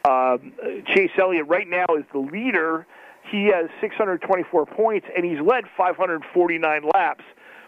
um, 0.05 0.53
Chase 0.95 1.11
Elliott 1.19 1.47
right 1.49 1.69
now 1.69 1.87
is 1.97 2.05
the 2.13 2.19
leader. 2.19 2.87
He 3.31 3.47
has 3.47 3.71
624 3.81 4.67
points 4.67 5.07
and 5.15 5.25
he's 5.25 5.41
led 5.41 5.65
549 5.77 6.83
laps. 6.95 7.25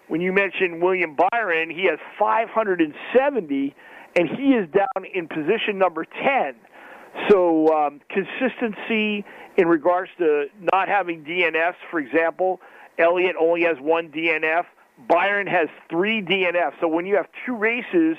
When 0.08 0.20
you 0.20 0.32
mentioned 0.32 0.82
William 0.82 1.16
Byron, 1.30 1.70
he 1.70 1.84
has 1.84 1.98
570 2.18 3.74
and 4.16 4.28
he 4.28 4.52
is 4.52 4.68
down 4.70 5.04
in 5.14 5.28
position 5.28 5.78
number 5.78 6.04
10. 6.04 6.54
So 7.30 7.68
um, 7.68 8.00
consistency 8.10 9.24
in 9.56 9.68
regards 9.68 10.10
to 10.18 10.46
not 10.72 10.88
having 10.88 11.24
DNFs, 11.24 11.76
for 11.90 12.00
example, 12.00 12.60
Elliott 12.98 13.36
only 13.40 13.62
has 13.62 13.76
one 13.80 14.08
DNF. 14.08 14.64
Byron 15.08 15.46
has 15.46 15.68
three 15.88 16.20
DNFs. 16.22 16.74
So 16.80 16.88
when 16.88 17.06
you 17.06 17.16
have 17.16 17.26
two 17.46 17.56
races 17.56 18.16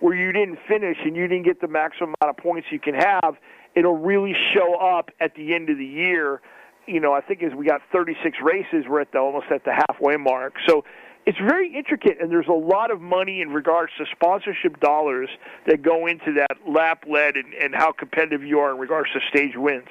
where 0.00 0.14
you 0.14 0.32
didn't 0.32 0.58
finish 0.66 0.96
and 1.04 1.16
you 1.16 1.26
didn't 1.26 1.44
get 1.44 1.60
the 1.60 1.68
maximum 1.68 2.14
amount 2.20 2.36
of 2.38 2.42
points 2.42 2.68
you 2.70 2.78
can 2.78 2.94
have, 2.94 3.36
it'll 3.74 3.96
really 3.96 4.34
show 4.54 4.74
up 4.74 5.10
at 5.20 5.34
the 5.34 5.54
end 5.54 5.70
of 5.70 5.78
the 5.78 5.86
year. 5.86 6.40
You 6.86 7.00
know, 7.00 7.12
I 7.12 7.20
think 7.20 7.42
as 7.42 7.54
we 7.54 7.66
got 7.66 7.82
36 7.92 8.38
races, 8.42 8.84
we're 8.88 9.00
at 9.00 9.12
the 9.12 9.18
almost 9.18 9.46
at 9.50 9.64
the 9.64 9.72
halfway 9.72 10.16
mark. 10.16 10.54
So 10.66 10.84
it's 11.26 11.38
very 11.38 11.74
intricate, 11.76 12.16
and 12.20 12.30
there's 12.30 12.48
a 12.48 12.52
lot 12.52 12.90
of 12.90 13.02
money 13.02 13.42
in 13.42 13.50
regards 13.50 13.92
to 13.98 14.06
sponsorship 14.10 14.80
dollars 14.80 15.28
that 15.66 15.82
go 15.82 16.06
into 16.06 16.32
that 16.34 16.56
lap 16.66 17.04
lead 17.06 17.36
and, 17.36 17.52
and 17.52 17.74
how 17.74 17.92
competitive 17.92 18.42
you 18.42 18.58
are 18.60 18.70
in 18.72 18.78
regards 18.78 19.10
to 19.12 19.20
stage 19.28 19.54
wins. 19.54 19.88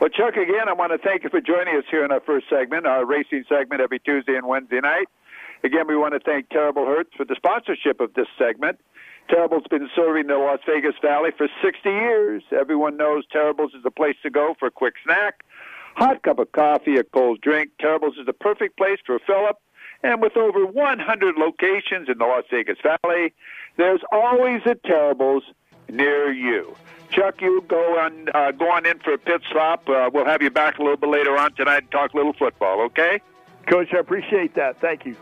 Well, 0.00 0.10
Chuck, 0.10 0.34
again, 0.36 0.68
I 0.68 0.74
want 0.74 0.92
to 0.92 0.98
thank 0.98 1.24
you 1.24 1.30
for 1.30 1.40
joining 1.40 1.76
us 1.76 1.84
here 1.90 2.04
in 2.04 2.12
our 2.12 2.20
first 2.20 2.46
segment, 2.50 2.86
our 2.86 3.06
racing 3.06 3.44
segment 3.48 3.80
every 3.80 4.00
Tuesday 4.00 4.34
and 4.34 4.46
Wednesday 4.46 4.80
night. 4.80 5.06
Again, 5.62 5.86
we 5.88 5.96
want 5.96 6.12
to 6.12 6.20
thank 6.20 6.50
Terrible 6.50 6.84
Herbst 6.84 7.16
for 7.16 7.24
the 7.24 7.36
sponsorship 7.36 8.00
of 8.00 8.12
this 8.12 8.26
segment. 8.36 8.78
Terrible's 9.28 9.66
been 9.70 9.88
serving 9.94 10.26
the 10.26 10.36
Las 10.36 10.60
Vegas 10.66 10.94
Valley 11.00 11.30
for 11.36 11.48
60 11.62 11.88
years. 11.88 12.42
Everyone 12.52 12.96
knows 12.96 13.24
Terrible's 13.30 13.72
is 13.74 13.82
the 13.82 13.90
place 13.90 14.16
to 14.22 14.30
go 14.30 14.54
for 14.58 14.66
a 14.66 14.70
quick 14.70 14.94
snack, 15.04 15.44
hot 15.96 16.22
cup 16.22 16.38
of 16.38 16.52
coffee, 16.52 16.96
a 16.96 17.04
cold 17.04 17.40
drink. 17.40 17.70
Terrible's 17.80 18.18
is 18.18 18.26
the 18.26 18.32
perfect 18.32 18.76
place 18.76 18.98
for 19.06 19.18
fill-up 19.26 19.60
and 20.04 20.20
with 20.20 20.36
over 20.36 20.66
100 20.66 21.36
locations 21.36 22.10
in 22.10 22.18
the 22.18 22.26
Las 22.26 22.44
Vegas 22.50 22.76
Valley, 22.82 23.32
there's 23.76 24.02
always 24.12 24.60
a 24.66 24.74
Terribles 24.74 25.42
near 25.88 26.30
you. 26.30 26.76
Chuck, 27.10 27.40
you 27.40 27.64
go 27.68 27.98
on 27.98 28.28
uh, 28.34 28.50
go 28.52 28.70
on 28.70 28.84
in 28.84 28.98
for 28.98 29.14
a 29.14 29.18
pit 29.18 29.40
stop. 29.48 29.88
Uh, 29.88 30.10
we'll 30.12 30.26
have 30.26 30.42
you 30.42 30.50
back 30.50 30.78
a 30.78 30.82
little 30.82 30.98
bit 30.98 31.08
later 31.08 31.38
on 31.38 31.54
tonight 31.54 31.84
and 31.84 31.90
talk 31.90 32.12
a 32.12 32.16
little 32.16 32.34
football. 32.34 32.82
Okay? 32.82 33.20
Coach, 33.66 33.94
I 33.94 33.98
appreciate 33.98 34.54
that. 34.56 34.78
Thank 34.80 35.06
you. 35.06 35.16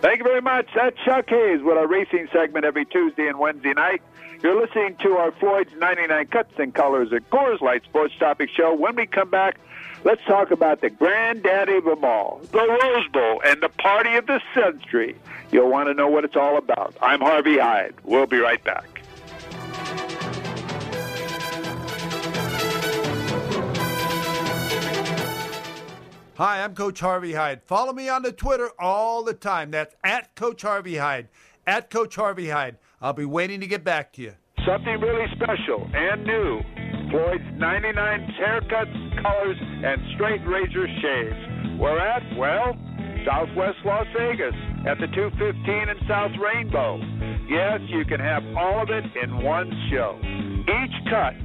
Thank 0.00 0.18
you 0.18 0.24
very 0.24 0.40
much. 0.40 0.68
That's 0.74 0.96
Chuck 1.04 1.28
Hayes 1.28 1.60
with 1.62 1.76
our 1.76 1.86
racing 1.86 2.28
segment 2.32 2.64
every 2.64 2.86
Tuesday 2.86 3.28
and 3.28 3.38
Wednesday 3.38 3.74
night. 3.74 4.02
You're 4.42 4.58
listening 4.58 4.96
to 5.02 5.18
our 5.18 5.32
Floyd's 5.32 5.72
99 5.76 6.26
Cuts 6.28 6.52
and 6.58 6.74
Colors 6.74 7.12
at 7.12 7.28
Coors 7.28 7.60
Light 7.60 7.84
Sports 7.84 8.14
Topic 8.18 8.48
Show. 8.48 8.74
When 8.74 8.96
we 8.96 9.06
come 9.06 9.28
back, 9.28 9.58
Let's 10.02 10.24
talk 10.24 10.50
about 10.50 10.80
the 10.80 10.88
granddaddy 10.88 11.76
of 11.76 11.84
them 11.84 12.04
all, 12.04 12.40
the 12.52 12.58
Rose 12.58 13.08
Bowl, 13.08 13.42
and 13.44 13.60
the 13.62 13.68
party 13.68 14.14
of 14.14 14.26
the 14.26 14.40
century. 14.54 15.14
You'll 15.52 15.70
want 15.70 15.88
to 15.88 15.94
know 15.94 16.08
what 16.08 16.24
it's 16.24 16.36
all 16.36 16.56
about. 16.56 16.96
I'm 17.02 17.20
Harvey 17.20 17.58
Hyde. 17.58 17.94
We'll 18.04 18.26
be 18.26 18.38
right 18.38 18.62
back. 18.64 18.89
Hi, 26.40 26.64
I'm 26.64 26.74
Coach 26.74 27.00
Harvey 27.00 27.34
Hyde. 27.34 27.60
Follow 27.66 27.92
me 27.92 28.08
on 28.08 28.22
the 28.22 28.32
Twitter 28.32 28.70
all 28.78 29.22
the 29.22 29.34
time. 29.34 29.70
That's 29.70 29.94
at 30.02 30.34
Coach 30.36 30.62
Harvey 30.62 30.96
Hyde. 30.96 31.28
At 31.66 31.90
Coach 31.90 32.16
Harvey 32.16 32.48
Hyde. 32.48 32.78
I'll 33.02 33.12
be 33.12 33.26
waiting 33.26 33.60
to 33.60 33.66
get 33.66 33.84
back 33.84 34.10
to 34.14 34.22
you. 34.22 34.32
Something 34.64 34.98
really 35.02 35.26
special 35.36 35.86
and 35.92 36.24
new 36.24 36.62
Floyd's 37.10 37.44
99 37.60 37.92
haircuts, 38.40 39.22
colors, 39.22 39.56
and 39.60 40.00
straight 40.14 40.40
razor 40.48 40.88
shaves. 41.02 41.78
We're 41.78 42.00
at, 42.00 42.22
well, 42.38 42.72
Southwest 43.26 43.76
Las 43.84 44.06
Vegas 44.16 44.56
at 44.88 44.96
the 44.96 45.12
215 45.12 45.88
and 45.90 46.00
South 46.08 46.32
Rainbow. 46.40 47.04
Yes, 47.50 47.80
you 47.90 48.06
can 48.06 48.18
have 48.18 48.42
all 48.56 48.80
of 48.80 48.88
it 48.88 49.04
in 49.22 49.44
one 49.44 49.68
show. 49.92 50.16
Each 50.24 51.10
cut 51.12 51.36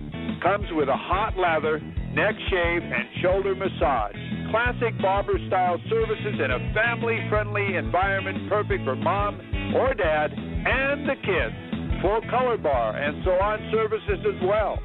comes 0.42 0.72
with 0.72 0.88
a 0.88 0.96
hot 0.96 1.36
lather, 1.36 1.82
neck 2.16 2.36
shave, 2.50 2.82
and 2.82 3.08
shoulder 3.22 3.56
massage. 3.56 4.35
Classic 4.52 4.94
barber 5.02 5.40
style 5.48 5.80
services 5.90 6.40
in 6.44 6.52
a 6.52 6.60
family 6.74 7.18
friendly 7.30 7.76
environment 7.76 8.48
perfect 8.50 8.84
for 8.86 8.96
mom 8.96 9.40
or 9.76 9.94
dad 9.94 10.32
and 10.32 11.10
the 11.10 11.16
kids. 11.16 11.56
Full 12.02 12.22
color 12.30 12.58
bar 12.58 12.96
and 12.96 13.22
salon 13.24 13.70
services 13.72 14.20
as 14.22 14.42
well. 14.48 14.80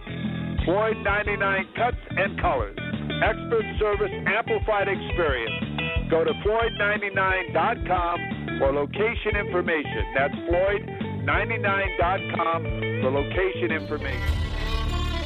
Floyd 0.64 0.96
99 1.04 1.68
Cuts 1.76 1.96
and 2.10 2.40
Colors. 2.40 2.76
Expert 3.22 3.64
service, 3.78 4.10
amplified 4.26 4.88
experience. 4.88 5.52
Go 6.10 6.24
to 6.24 6.32
Floyd99.com 6.44 8.58
for 8.58 8.72
location 8.72 9.36
information. 9.38 10.04
That's 10.16 10.34
Floyd99.com 10.48 12.64
for 13.02 13.10
location 13.10 13.72
information. 13.72 14.49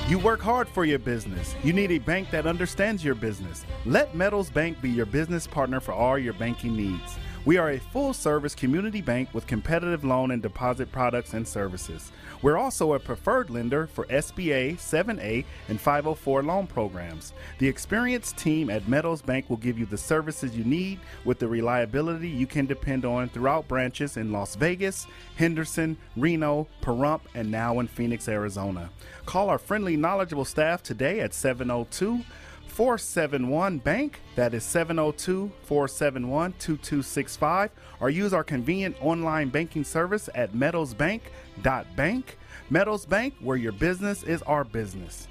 You 0.07 0.19
work 0.19 0.43
hard 0.43 0.69
for 0.69 0.85
your 0.85 0.99
business. 0.99 1.57
You 1.65 1.73
need 1.73 1.91
a 1.91 1.97
bank 1.97 2.31
that 2.31 2.47
understands 2.47 3.03
your 3.03 3.15
business. 3.15 3.65
Let 3.87 4.15
Meadows 4.15 4.51
Bank 4.51 4.83
be 4.83 4.91
your 4.91 5.07
business 5.07 5.47
partner 5.47 5.81
for 5.81 5.93
all 5.93 6.19
your 6.19 6.35
banking 6.35 6.77
needs. 6.77 7.17
We 7.47 7.57
are 7.59 7.71
a 7.71 7.79
full 7.79 8.13
service 8.15 8.55
community 8.55 9.03
bank 9.03 9.29
with 9.35 9.47
competitive 9.47 10.03
loan 10.03 10.31
and 10.31 10.43
deposit 10.43 10.91
products 10.91 11.35
and 11.35 11.47
services. 11.47 12.11
We're 12.41 12.57
also 12.57 12.95
a 12.95 12.99
preferred 12.99 13.51
lender 13.51 13.87
for 13.87 14.07
SBA, 14.07 14.77
7A, 14.77 15.45
and 15.69 15.81
504 15.81 16.43
loan 16.43 16.67
programs. 16.67 17.35
The 17.59 17.69
experienced 17.69 18.39
team 18.39 18.71
at 18.71 18.89
Meadows 18.89 19.21
Bank 19.21 19.51
will 19.51 19.59
give 19.59 19.79
you 19.79 19.85
the 19.85 19.99
services 19.99 20.57
you 20.57 20.65
need 20.65 21.01
with 21.27 21.39
the 21.39 21.49
reliability 21.49 22.29
you 22.29 22.47
can 22.47 22.65
depend 22.65 23.05
on 23.05 23.29
throughout 23.29 23.69
branches 23.69 24.17
in 24.17 24.33
Las 24.33 24.55
Vegas, 24.57 25.07
Henderson, 25.37 25.99
Reno, 26.17 26.67
Pahrump, 26.83 27.21
and 27.35 27.51
now 27.51 27.79
in 27.79 27.87
Phoenix, 27.87 28.27
Arizona. 28.27 28.91
Call 29.27 29.49
our 29.49 29.59
friendly, 29.59 29.97
knowledgeable 29.97 30.45
staff 30.45 30.83
today 30.83 31.21
at 31.21 31.35
702 31.35 32.25
471 32.67 33.79
Bank. 33.79 34.21
That 34.35 34.53
is 34.53 34.65
702 34.65 35.51
471 35.63 36.53
2265. 36.59 37.71
Or 38.01 38.11
use 38.11 38.33
our 38.33 38.45
convenient 38.45 38.97
online 39.01 39.49
banking 39.49 39.85
service 39.85 40.29
at 40.35 40.53
meadowsbank.bank. 40.53 42.39
Meadows 42.71 43.07
Bank, 43.07 43.35
where 43.41 43.57
your 43.57 43.73
business 43.73 44.23
is 44.25 44.43
our 44.43 44.65
business. 44.65 45.29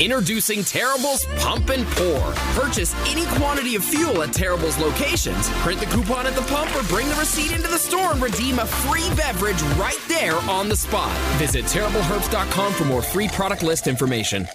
Introducing 0.00 0.64
Terrible's 0.64 1.26
Pump 1.36 1.68
and 1.68 1.86
Pour. 1.88 2.32
Purchase 2.54 2.94
any 3.06 3.26
quantity 3.36 3.76
of 3.76 3.84
fuel 3.84 4.22
at 4.22 4.32
Terrible's 4.32 4.78
locations, 4.78 5.50
print 5.60 5.78
the 5.78 5.84
coupon 5.86 6.26
at 6.26 6.34
the 6.34 6.40
pump, 6.42 6.74
or 6.74 6.82
bring 6.88 7.06
the 7.08 7.14
receipt 7.16 7.52
into 7.52 7.68
the 7.68 7.78
store 7.78 8.12
and 8.12 8.22
redeem 8.22 8.58
a 8.60 8.66
free 8.66 9.08
beverage 9.14 9.60
right 9.76 10.00
there 10.08 10.36
on 10.48 10.70
the 10.70 10.76
spot. 10.76 11.14
Visit 11.36 11.66
TerribleHerbst.com 11.66 12.72
for 12.72 12.84
more 12.86 13.02
free 13.02 13.28
product 13.28 13.62
list 13.62 13.86
information. 13.86 14.48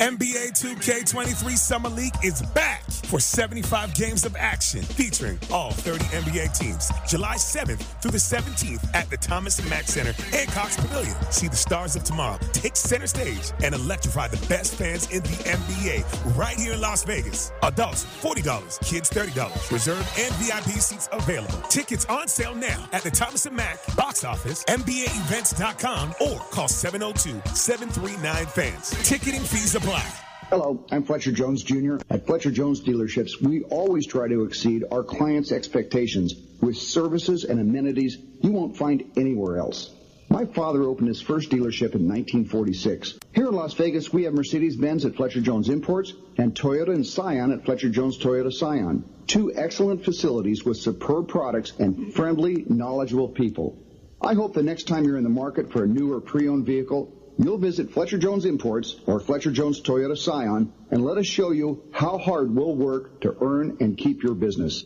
NBA 0.00 0.52
2K23 0.58 1.58
Summer 1.58 1.90
League 1.90 2.14
is 2.24 2.40
back 2.54 2.82
for 2.90 3.20
75 3.20 3.92
games 3.92 4.24
of 4.24 4.34
action 4.34 4.80
featuring 4.80 5.38
all 5.52 5.72
30 5.72 6.02
NBA 6.04 6.58
teams. 6.58 6.90
July 7.06 7.34
7th 7.34 7.82
through 8.00 8.12
the 8.12 8.16
17th 8.16 8.94
at 8.94 9.10
the 9.10 9.18
Thomas 9.18 9.58
and 9.58 9.68
Mack 9.68 9.84
Center 9.84 10.14
and 10.34 10.48
Cox 10.52 10.76
Pavilion. 10.78 11.14
See 11.30 11.48
the 11.48 11.56
stars 11.56 11.96
of 11.96 12.04
tomorrow 12.04 12.38
take 12.54 12.76
center 12.76 13.06
stage 13.06 13.52
and 13.62 13.74
electrify 13.74 14.28
the 14.28 14.38
best 14.46 14.76
fans 14.76 15.10
in 15.10 15.22
the 15.22 15.28
NBA 15.28 16.38
right 16.38 16.56
here 16.56 16.72
in 16.72 16.80
Las 16.80 17.04
Vegas. 17.04 17.52
Adults 17.62 18.06
$40, 18.22 18.80
kids 18.82 19.10
$30. 19.10 19.70
Reserve 19.70 20.14
and 20.18 20.32
VIP 20.36 20.80
seats 20.80 21.10
available. 21.12 21.58
Tickets 21.68 22.06
on 22.06 22.26
sale 22.26 22.54
now 22.54 22.88
at 22.92 23.02
the 23.02 23.10
Thomas 23.10 23.44
and 23.44 23.54
Mack 23.54 23.78
box 23.96 24.24
office, 24.24 24.64
NBAevents.com, 24.64 26.14
or 26.22 26.38
call 26.50 26.68
702 26.68 27.54
739 27.54 28.46
fans. 28.46 28.90
Ticketing 29.06 29.42
fees 29.42 29.74
apply. 29.74 29.89
Hello, 29.90 30.86
I'm 30.92 31.02
Fletcher 31.02 31.32
Jones 31.32 31.64
Jr. 31.64 31.96
At 32.08 32.24
Fletcher 32.24 32.52
Jones 32.52 32.80
Dealerships, 32.80 33.40
we 33.42 33.62
always 33.62 34.06
try 34.06 34.28
to 34.28 34.44
exceed 34.44 34.84
our 34.88 35.02
clients' 35.02 35.50
expectations 35.50 36.34
with 36.60 36.76
services 36.76 37.42
and 37.42 37.58
amenities 37.58 38.16
you 38.40 38.52
won't 38.52 38.76
find 38.76 39.02
anywhere 39.16 39.58
else. 39.58 39.92
My 40.28 40.44
father 40.44 40.84
opened 40.84 41.08
his 41.08 41.20
first 41.20 41.50
dealership 41.50 41.96
in 41.96 42.06
1946. 42.06 43.18
Here 43.34 43.48
in 43.48 43.54
Las 43.54 43.74
Vegas, 43.74 44.12
we 44.12 44.22
have 44.24 44.34
Mercedes-Benz 44.34 45.04
at 45.06 45.16
Fletcher 45.16 45.40
Jones 45.40 45.68
Imports 45.68 46.12
and 46.38 46.54
Toyota 46.54 46.94
and 46.94 47.04
Scion 47.04 47.50
at 47.50 47.64
Fletcher 47.64 47.88
Jones 47.88 48.16
Toyota 48.16 48.52
Scion. 48.52 49.04
Two 49.26 49.52
excellent 49.56 50.04
facilities 50.04 50.64
with 50.64 50.76
superb 50.76 51.26
products 51.26 51.72
and 51.80 52.14
friendly, 52.14 52.64
knowledgeable 52.68 53.28
people. 53.28 53.76
I 54.22 54.34
hope 54.34 54.54
the 54.54 54.62
next 54.62 54.86
time 54.86 55.04
you're 55.04 55.16
in 55.16 55.24
the 55.24 55.30
market 55.30 55.72
for 55.72 55.82
a 55.82 55.88
new 55.88 56.12
or 56.12 56.20
pre-owned 56.20 56.64
vehicle, 56.64 57.19
you'll 57.44 57.58
visit 57.58 57.90
Fletcher 57.90 58.18
Jones 58.18 58.44
Imports 58.44 58.96
or 59.06 59.18
Fletcher 59.18 59.50
Jones 59.50 59.80
Toyota 59.80 60.16
Scion 60.16 60.72
and 60.90 61.04
let 61.04 61.16
us 61.18 61.26
show 61.26 61.52
you 61.52 61.82
how 61.92 62.18
hard 62.18 62.54
we'll 62.54 62.74
work 62.74 63.20
to 63.22 63.36
earn 63.40 63.76
and 63.80 63.96
keep 63.96 64.22
your 64.22 64.34
business. 64.34 64.84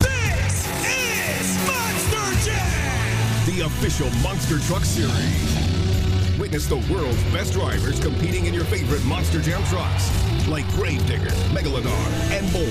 This 0.00 0.66
is 0.86 1.66
Monster 1.66 2.50
Jam! 2.50 3.46
The 3.46 3.64
official 3.66 4.10
Monster 4.22 4.58
Truck 4.60 4.84
Series. 4.84 6.38
Witness 6.38 6.66
the 6.66 6.76
world's 6.92 7.22
best 7.24 7.52
drivers 7.52 8.00
competing 8.00 8.46
in 8.46 8.54
your 8.54 8.64
favorite 8.64 9.04
Monster 9.04 9.40
Jam 9.40 9.62
trucks, 9.64 10.10
like 10.48 10.66
Gravedigger, 10.72 11.30
Megalodon, 11.50 12.10
and 12.30 12.52
more. 12.52 12.62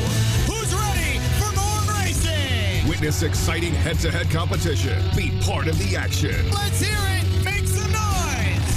Who's 0.47 0.73
ready 0.73 1.19
for 1.39 1.53
more 1.55 1.99
racing? 1.99 2.87
Witness 2.89 3.21
exciting 3.21 3.73
head-to-head 3.73 4.29
competition. 4.31 5.01
Be 5.15 5.31
part 5.41 5.67
of 5.67 5.77
the 5.77 5.95
action. 5.95 6.49
Let's 6.51 6.81
hear 6.81 6.97
it! 6.97 7.20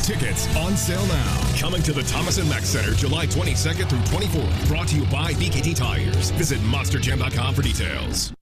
Tickets 0.05 0.55
on 0.57 0.77
sale 0.77 1.07
now. 1.07 1.41
Coming 1.59 1.83
to 1.83 1.95
the 1.95 2.03
Thomas 2.03 2.37
and 2.37 2.47
Mack 2.47 2.65
Center 2.65 2.93
July 2.93 3.27
22nd 3.27 3.89
through 3.89 4.19
24th. 4.19 4.69
Brought 4.69 4.89
to 4.89 4.97
you 4.97 5.07
by 5.07 5.33
BKT 5.33 5.75
Tires. 5.75 6.31
Visit 6.33 6.59
monsterjam.com 6.61 7.55
for 7.55 7.63
details. 7.63 8.35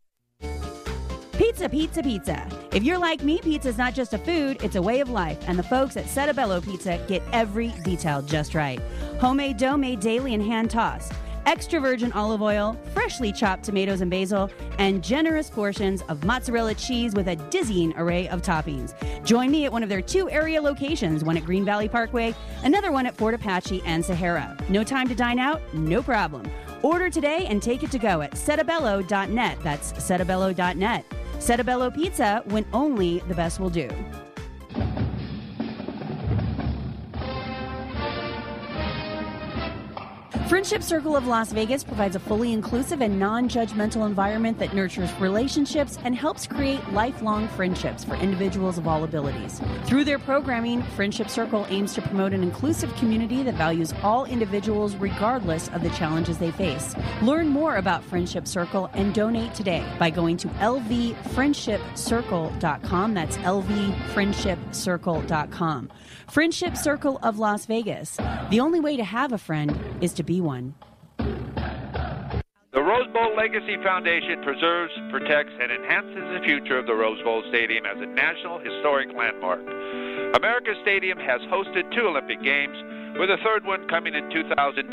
Pizza, 1.39 1.69
pizza, 1.69 2.03
pizza. 2.03 2.49
If 2.73 2.83
you're 2.83 2.99
like 2.99 3.23
me, 3.23 3.39
pizza's 3.41 3.79
not 3.79 3.95
just 3.95 4.13
a 4.13 4.19
food, 4.19 4.61
it's 4.65 4.75
a 4.75 4.83
way 4.83 4.99
of 4.99 5.09
life, 5.09 5.39
and 5.47 5.57
the 5.57 5.63
folks 5.63 5.97
at 5.97 6.07
Settebello 6.07 6.61
Pizza 6.61 6.99
get 7.07 7.23
every 7.33 7.69
detail 7.85 8.23
just 8.23 8.55
right. 8.55 8.81
Homemade 9.21 9.57
dough 9.57 9.77
made 9.77 10.01
daily 10.01 10.35
and 10.35 10.43
hand 10.43 10.69
tossed. 10.71 11.13
Extra 11.47 11.81
virgin 11.81 12.13
olive 12.13 12.41
oil, 12.41 12.77
freshly 12.95 13.33
chopped 13.33 13.65
tomatoes 13.65 14.01
and 14.01 14.11
basil, 14.11 14.51
and 14.79 15.03
generous 15.03 15.51
portions 15.51 16.03
of 16.03 16.25
mozzarella 16.25 16.75
cheese 16.75 17.15
with 17.15 17.29
a 17.29 17.37
dizzying 17.51 17.93
array 17.97 18.29
of 18.29 18.43
toppings. 18.43 18.95
Join 19.25 19.51
me 19.51 19.65
at 19.65 19.73
one 19.73 19.83
of 19.83 19.89
their 19.89 20.03
two 20.03 20.31
area 20.31 20.63
locations, 20.63 21.25
one 21.25 21.37
at 21.37 21.45
Green 21.45 21.65
Valley 21.65 21.89
Parkway, 21.89 22.35
another 22.63 22.93
one 22.93 23.07
at 23.07 23.17
Fort 23.17 23.35
Apache 23.35 23.83
and 23.85 24.05
Sahara. 24.05 24.57
No 24.69 24.85
time 24.85 25.09
to 25.09 25.15
dine 25.15 25.39
out? 25.39 25.61
No 25.75 26.03
problem. 26.03 26.49
Order 26.83 27.11
today 27.11 27.47
and 27.47 27.63
take 27.63 27.83
it 27.83 27.91
to 27.93 27.99
go 27.99 28.23
at 28.23 28.33
settebello.net. 28.33 29.59
That's 29.63 29.93
settebello.net. 29.93 31.05
Settebello 31.39 31.91
Pizza, 31.91 32.43
when 32.47 32.65
only 32.73 33.19
the 33.21 33.35
best 33.35 33.59
will 33.59 33.71
do. 33.71 33.89
Friendship 40.53 40.83
Circle 40.83 41.17
of 41.17 41.27
Las 41.27 41.51
Vegas 41.51 41.83
provides 41.83 42.15
a 42.15 42.21
fully 42.21 42.53
inclusive 42.53 43.01
and 43.01 43.19
non 43.19 43.49
judgmental 43.49 44.07
environment 44.07 44.59
that 44.59 44.75
nurtures 44.75 45.11
relationships 45.15 45.99
and 46.05 46.15
helps 46.15 46.47
create 46.47 46.93
lifelong 46.93 47.49
friendships 47.49 48.05
for 48.05 48.17
individuals 48.17 48.77
of 48.77 48.87
all 48.87 49.03
abilities. 49.03 49.63
Through 49.87 50.05
their 50.05 50.19
programming, 50.19 50.83
Friendship 50.95 51.31
Circle 51.31 51.67
aims 51.71 51.95
to 51.95 52.03
promote 52.03 52.35
an 52.35 52.43
inclusive 52.43 52.95
community 52.97 53.43
that 53.45 53.55
values 53.55 53.95
all 54.03 54.27
individuals 54.27 54.95
regardless 54.97 55.69
of 55.69 55.83
the 55.83 55.89
challenges 55.89 56.37
they 56.37 56.51
face. 56.51 56.95
Learn 57.23 57.49
more 57.49 57.77
about 57.77 58.05
Friendship 58.05 58.47
Circle 58.47 58.91
and 58.93 59.15
donate 59.15 59.55
today 59.55 59.83
by 59.99 60.11
going 60.11 60.37
to 60.37 60.49
lvfriendshipcircle.com. 60.49 63.15
That's 63.15 63.39
lvfriendshipcircle.com. 63.39 65.91
Friendship 66.33 66.79
Circle 66.79 67.21
of 67.23 67.39
Las 67.39 67.67
Vegas. 67.67 68.17
The 68.49 68.59
only 68.59 68.81
way 68.81 68.97
to 68.97 69.05
have 69.05 69.35
a 69.35 69.39
friend 69.39 69.77
is 70.01 70.15
to 70.15 70.23
be 70.23 70.41
one. 70.41 70.73
The 71.19 72.81
Rose 72.81 73.07
Bowl 73.13 73.37
Legacy 73.37 73.77
Foundation 73.85 74.41
preserves, 74.41 74.95
protects, 75.11 75.53
and 75.61 75.71
enhances 75.71 76.25
the 76.33 76.41
future 76.43 76.79
of 76.79 76.87
the 76.87 76.95
Rose 76.95 77.23
Bowl 77.23 77.45
Stadium 77.51 77.85
as 77.85 78.01
a 78.01 78.07
National 78.07 78.59
Historic 78.61 79.13
Landmark. 79.13 79.61
America 80.33 80.73
Stadium 80.81 81.19
has 81.19 81.43
hosted 81.53 81.85
two 81.95 82.09
Olympic 82.09 82.41
Games, 82.41 82.81
with 83.21 83.29
a 83.29 83.37
third 83.45 83.67
one 83.67 83.87
coming 83.89 84.15
in 84.15 84.31
2028, 84.33 84.89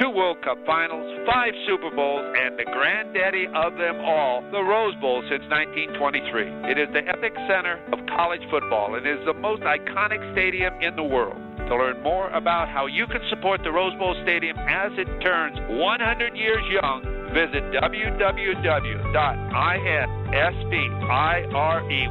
two 0.00 0.10
World 0.10 0.40
Cup 0.42 0.58
finals, 0.64 1.26
five 1.26 1.52
Super 1.66 1.90
Bowls, 1.90 2.24
and 2.38 2.56
the 2.58 2.64
granddaddy 2.64 3.46
of 3.54 3.74
them 3.74 4.00
all, 4.00 4.42
the 4.52 4.62
Rose 4.62 4.94
Bowl 5.00 5.22
since 5.28 5.42
1923. 5.50 6.70
It 6.70 6.78
is 6.78 6.88
the 6.92 7.02
epic 7.08 7.34
center 7.48 7.80
of 7.92 7.98
college 8.06 8.42
football 8.50 8.94
and 8.94 9.04
is 9.06 9.18
the 9.26 9.34
most 9.34 9.62
iconic 9.62 10.32
stadium 10.32 10.74
in 10.80 10.94
the 10.94 11.02
world. 11.02 11.36
To 11.68 11.76
learn 11.76 12.00
more 12.02 12.30
about 12.30 12.68
how 12.68 12.86
you 12.86 13.06
can 13.06 13.20
support 13.28 13.62
the 13.62 13.72
Rose 13.72 13.94
Bowl 13.98 14.14
Stadium 14.22 14.56
as 14.58 14.92
it 14.96 15.08
turns 15.20 15.58
100 15.68 16.36
years 16.36 16.64
young, 16.70 17.02
visit 17.34 17.64
www.inspire, 17.74 20.06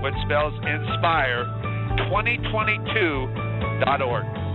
which 0.01 0.15
spells 0.25 0.53
inspire, 0.65 1.45
2022.org. 2.11 4.46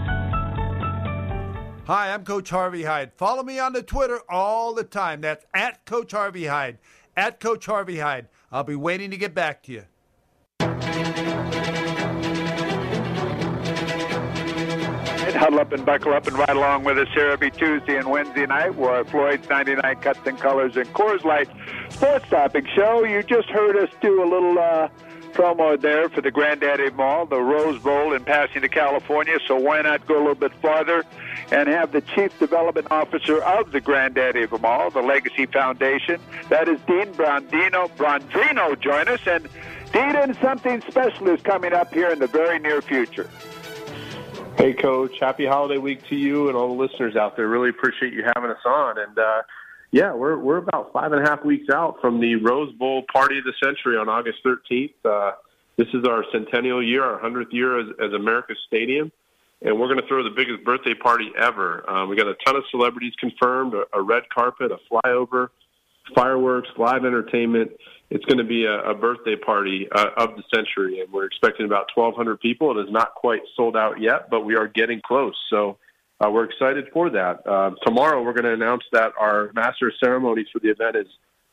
Hi, 1.87 2.15
I'm 2.15 2.23
Coach 2.25 2.49
Harvey 2.51 2.85
Hyde. 2.85 3.11
Follow 3.17 3.43
me 3.43 3.59
on 3.59 3.73
the 3.73 3.83
Twitter 3.83 4.21
all 4.29 4.73
the 4.73 4.85
time. 4.85 5.21
That's 5.21 5.45
at 5.53 5.85
Coach 5.85 6.13
Harvey 6.13 6.47
Hyde. 6.47 6.79
At 7.17 7.41
Coach 7.41 7.67
Harvey 7.67 7.99
Hyde. 7.99 8.29
I'll 8.53 8.63
be 8.63 8.77
waiting 8.77 9.11
to 9.11 9.17
get 9.17 9.35
back 9.35 9.65
to 9.65 9.73
you. 9.73 9.83
Huddle 15.35 15.59
up 15.59 15.73
and 15.73 15.85
buckle 15.85 16.13
up 16.13 16.29
and 16.29 16.39
ride 16.39 16.51
along 16.51 16.85
with 16.85 16.99
us 16.99 17.09
here 17.15 17.31
every 17.31 17.51
Tuesday 17.51 17.97
and 17.97 18.09
Wednesday 18.09 18.47
night. 18.47 18.77
We're 18.77 19.01
at 19.01 19.11
Floyd's 19.11 19.49
99 19.49 19.97
Cuts 19.97 20.21
and 20.25 20.39
Colors 20.39 20.77
and 20.77 20.87
Coors 20.95 21.25
Light 21.25 21.49
Sports 21.89 22.29
Topic 22.31 22.65
Show. 22.77 23.03
You 23.03 23.25
just 23.25 23.49
heard 23.49 23.77
us 23.77 23.89
do 24.01 24.23
a 24.23 24.29
little 24.29 24.57
uh, 24.57 24.89
promo 25.33 25.81
there 25.81 26.09
for 26.09 26.21
the 26.21 26.31
Granddaddy 26.31 26.91
Mall, 26.91 27.27
the 27.27 27.41
Rose 27.41 27.81
Bowl 27.83 28.13
in 28.13 28.25
Pasadena, 28.25 28.69
California. 28.69 29.39
So 29.47 29.57
why 29.57 29.83
not 29.83 30.07
go 30.07 30.17
a 30.17 30.19
little 30.19 30.35
bit 30.35 30.53
farther 30.55 31.05
and 31.51 31.69
have 31.69 31.93
the 31.93 32.01
Chief 32.01 32.37
Development 32.39 32.87
Officer 32.91 33.43
of 33.43 33.73
the 33.73 33.81
Granddaddy 33.81 34.43
of 34.43 34.61
Mall, 34.61 34.91
the 34.91 35.03
Legacy 35.03 35.47
Foundation, 35.47 36.21
that 36.49 36.69
is 36.69 36.81
Dean 36.83 37.13
Brandino, 37.15 37.91
Brandrino, 37.97 38.79
join 38.81 39.09
us. 39.09 39.21
And 39.27 39.49
Dean, 39.93 40.35
something 40.41 40.81
special 40.89 41.29
is 41.29 41.41
coming 41.43 41.73
up 41.73 41.93
here 41.93 42.11
in 42.11 42.19
the 42.19 42.27
very 42.27 42.59
near 42.59 42.81
future. 42.81 43.29
Hey, 44.57 44.75
Coach. 44.75 45.19
Happy 45.19 45.47
holiday 45.47 45.79
week 45.79 46.07
to 46.09 46.17
you 46.17 46.49
and 46.49 46.57
all 46.57 46.69
the 46.69 46.83
listeners 46.83 47.17
out 47.17 47.37
there. 47.37 47.49
Really 47.49 47.71
appreciate 47.71 48.13
you 48.13 48.23
having 48.35 48.51
us 48.51 48.65
on. 48.65 48.99
And 48.99 49.19
uh, 49.19 49.43
yeah, 49.93 50.15
we're 50.15 50.39
we're 50.39 50.57
about 50.57 50.91
five 50.93 51.13
and 51.13 51.25
a 51.25 51.29
half 51.29 51.45
weeks 51.45 51.69
out 51.71 52.01
from 52.01 52.19
the 52.19 52.37
Rose 52.37 52.73
Bowl 52.75 53.05
Party 53.13 53.39
of 53.39 53.45
the 53.45 53.53
Century 53.63 53.99
on 53.99 54.09
August 54.09 54.39
13th. 54.45 54.95
Uh, 55.05 55.33
this 55.77 55.89
is 55.93 56.07
our 56.07 56.25
centennial 56.33 56.83
year, 56.83 57.05
our 57.05 57.21
hundredth 57.21 57.53
year 57.53 57.79
as, 57.79 57.87
as 58.03 58.13
America's 58.15 58.57
Stadium, 58.67 59.13
and 59.61 59.79
we're 59.79 59.89
going 59.89 60.01
to 60.01 60.07
throw 60.09 60.25
the 60.25 60.35
biggest 60.35 60.65
birthday 60.65 60.95
party 60.95 61.31
ever. 61.39 61.89
Um, 61.89 62.09
we 62.09 62.17
got 62.17 62.27
a 62.27 62.35
ton 62.45 62.57
of 62.57 62.65
celebrities 62.71 63.13
confirmed, 63.21 63.75
a, 63.75 63.85
a 63.93 64.01
red 64.01 64.23
carpet, 64.31 64.73
a 64.73 64.79
flyover, 64.91 65.49
fireworks, 66.15 66.71
live 66.79 67.05
entertainment. 67.05 67.73
It's 68.09 68.25
going 68.25 68.39
to 68.39 68.45
be 68.45 68.65
a, 68.65 68.81
a 68.91 68.95
birthday 68.95 69.37
party 69.37 69.89
uh, 69.93 70.11
of 70.17 70.37
the 70.37 70.43
century, 70.55 71.01
and 71.01 71.13
we're 71.13 71.27
expecting 71.27 71.67
about 71.67 71.91
1,200 71.95 72.41
people. 72.41 72.79
It 72.79 72.85
is 72.85 72.91
not 72.91 73.15
quite 73.15 73.43
sold 73.57 73.77
out 73.77 74.01
yet, 74.01 74.31
but 74.31 74.41
we 74.47 74.57
are 74.57 74.69
getting 74.69 75.03
close. 75.05 75.37
So 75.51 75.77
uh, 76.23 76.31
we're 76.31 76.45
excited 76.45 76.87
for 76.93 77.11
that. 77.11 77.47
Uh, 77.47 77.73
tomorrow, 77.85 78.23
we're 78.23 78.33
going 78.33 78.45
to 78.45 78.53
announce 78.53 78.85
that 78.93 79.13
our 79.19 79.51
master 79.55 79.89
of 79.89 79.95
ceremonies 79.99 80.47
for 80.53 80.61
the 80.61 80.69
event 80.69 80.97
is 80.97 81.07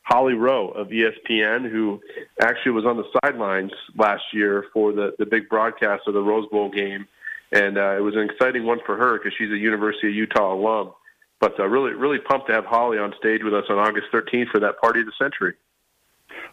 Holly 0.03 0.33
Rowe 0.33 0.69
of 0.69 0.89
ESPN, 0.89 1.69
who 1.69 1.99
actually 2.41 2.71
was 2.73 2.85
on 2.85 2.97
the 2.97 3.05
sidelines 3.23 3.71
last 3.97 4.23
year 4.33 4.65
for 4.73 4.91
the, 4.91 5.13
the 5.17 5.25
big 5.25 5.49
broadcast 5.49 6.03
of 6.07 6.13
the 6.13 6.21
Rose 6.21 6.47
Bowl 6.49 6.69
game. 6.69 7.07
And 7.51 7.77
uh, 7.77 7.95
it 7.97 8.01
was 8.01 8.15
an 8.15 8.21
exciting 8.21 8.65
one 8.65 8.79
for 8.85 8.95
her 8.95 9.17
because 9.17 9.33
she's 9.37 9.51
a 9.51 9.57
University 9.57 10.09
of 10.09 10.13
Utah 10.13 10.53
alum. 10.53 10.93
But 11.39 11.59
uh, 11.59 11.65
really, 11.67 11.93
really 11.93 12.19
pumped 12.19 12.47
to 12.47 12.53
have 12.53 12.65
Holly 12.65 12.99
on 12.99 13.13
stage 13.17 13.41
with 13.43 13.53
us 13.53 13.65
on 13.69 13.77
August 13.79 14.07
13th 14.13 14.49
for 14.49 14.59
that 14.59 14.79
party 14.79 14.99
of 14.99 15.05
the 15.05 15.13
century. 15.17 15.53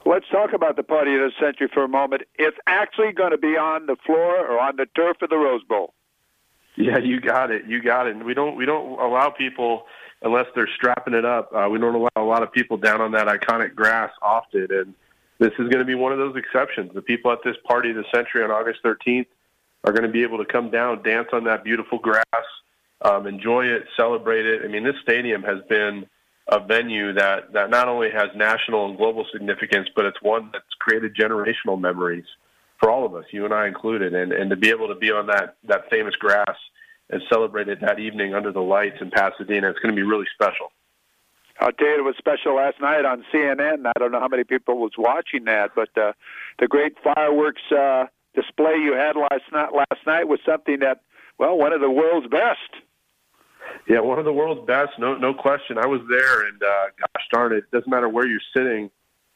Let's 0.06 0.28
talk 0.30 0.52
about 0.54 0.76
the 0.76 0.82
party 0.82 1.14
of 1.14 1.20
the 1.20 1.32
century 1.40 1.68
for 1.72 1.84
a 1.84 1.88
moment. 1.88 2.22
It's 2.36 2.56
actually 2.66 3.12
going 3.12 3.32
to 3.32 3.38
be 3.38 3.56
on 3.58 3.86
the 3.86 3.96
floor 4.06 4.46
or 4.46 4.60
on 4.60 4.76
the 4.76 4.86
turf 4.94 5.16
of 5.20 5.28
the 5.28 5.36
Rose 5.36 5.64
Bowl. 5.64 5.92
Yeah, 6.76 6.98
you 6.98 7.20
got 7.20 7.50
it. 7.50 7.66
You 7.66 7.82
got 7.82 8.06
it. 8.06 8.16
And 8.16 8.24
we 8.24 8.34
don't 8.34 8.56
we 8.56 8.66
don't 8.66 9.00
allow 9.00 9.30
people 9.30 9.84
unless 10.22 10.46
they're 10.54 10.68
strapping 10.76 11.14
it 11.14 11.24
up. 11.24 11.50
Uh, 11.52 11.68
we 11.70 11.78
don't 11.78 11.94
allow 11.94 12.08
a 12.16 12.24
lot 12.24 12.42
of 12.42 12.52
people 12.52 12.76
down 12.76 13.00
on 13.00 13.12
that 13.12 13.26
iconic 13.26 13.74
grass 13.74 14.10
often, 14.22 14.66
and 14.70 14.94
this 15.38 15.52
is 15.58 15.68
going 15.68 15.78
to 15.78 15.84
be 15.84 15.94
one 15.94 16.12
of 16.12 16.18
those 16.18 16.36
exceptions. 16.36 16.92
The 16.94 17.02
people 17.02 17.32
at 17.32 17.38
this 17.44 17.56
party 17.66 17.90
of 17.90 17.96
the 17.96 18.04
century 18.14 18.42
on 18.42 18.50
August 18.50 18.80
13th 18.84 19.26
are 19.84 19.92
going 19.92 20.04
to 20.04 20.12
be 20.12 20.22
able 20.22 20.38
to 20.38 20.44
come 20.44 20.70
down, 20.70 21.02
dance 21.02 21.28
on 21.32 21.44
that 21.44 21.64
beautiful 21.64 21.98
grass, 21.98 22.24
um, 23.02 23.26
enjoy 23.26 23.66
it, 23.66 23.84
celebrate 23.96 24.46
it. 24.46 24.62
I 24.64 24.68
mean, 24.68 24.84
this 24.84 24.96
stadium 25.02 25.42
has 25.42 25.58
been 25.68 26.06
a 26.48 26.60
venue 26.60 27.12
that 27.14 27.52
that 27.54 27.70
not 27.70 27.88
only 27.88 28.10
has 28.10 28.28
national 28.36 28.86
and 28.86 28.96
global 28.98 29.26
significance, 29.32 29.88
but 29.96 30.04
it's 30.04 30.20
one 30.20 30.50
that's 30.52 30.64
created 30.78 31.16
generational 31.16 31.80
memories 31.80 32.26
for 32.78 32.90
all 32.90 33.06
of 33.06 33.14
us, 33.14 33.24
you 33.30 33.44
and 33.44 33.54
I 33.54 33.66
included, 33.66 34.14
and 34.14 34.32
and 34.32 34.50
to 34.50 34.56
be 34.56 34.70
able 34.70 34.88
to 34.88 34.94
be 34.94 35.10
on 35.10 35.26
that 35.26 35.56
that 35.64 35.88
famous 35.90 36.14
grass 36.16 36.56
and 37.10 37.22
celebrate 37.28 37.68
it 37.68 37.80
that 37.80 37.98
evening 37.98 38.34
under 38.34 38.52
the 38.52 38.60
lights 38.60 38.96
in 39.00 39.10
Pasadena, 39.10 39.70
it's 39.70 39.78
going 39.78 39.94
to 39.94 39.96
be 39.96 40.06
really 40.06 40.26
special. 40.34 40.72
I'll 41.60 41.72
tell 41.72 41.88
you, 41.88 41.98
it 41.98 42.04
was 42.04 42.16
special 42.18 42.56
last 42.56 42.80
night 42.80 43.04
on 43.04 43.24
CNN. 43.32 43.86
I 43.86 43.92
don't 43.98 44.12
know 44.12 44.20
how 44.20 44.28
many 44.28 44.44
people 44.44 44.78
was 44.78 44.92
watching 44.98 45.44
that, 45.44 45.70
but 45.74 45.96
uh, 45.96 46.12
the 46.58 46.66
great 46.66 46.96
fireworks 47.02 47.62
uh, 47.72 48.06
display 48.34 48.74
you 48.74 48.92
had 48.92 49.16
last 49.16 49.44
night 49.52 49.72
last 49.72 50.06
night 50.06 50.28
was 50.28 50.40
something 50.44 50.80
that, 50.80 51.00
well, 51.38 51.56
one 51.56 51.72
of 51.72 51.80
the 51.80 51.90
world's 51.90 52.26
best. 52.26 52.82
Yeah, 53.88 54.00
one 54.00 54.18
of 54.18 54.24
the 54.24 54.32
world's 54.32 54.66
best, 54.66 54.98
no 54.98 55.16
no 55.16 55.32
question. 55.32 55.78
I 55.78 55.86
was 55.86 56.00
there, 56.10 56.46
and 56.46 56.62
uh, 56.62 56.84
gosh 56.98 57.26
darn 57.32 57.52
it, 57.52 57.58
it 57.58 57.70
doesn't 57.72 57.90
matter 57.90 58.08
where 58.08 58.26
you're 58.26 58.40
sitting 58.54 58.90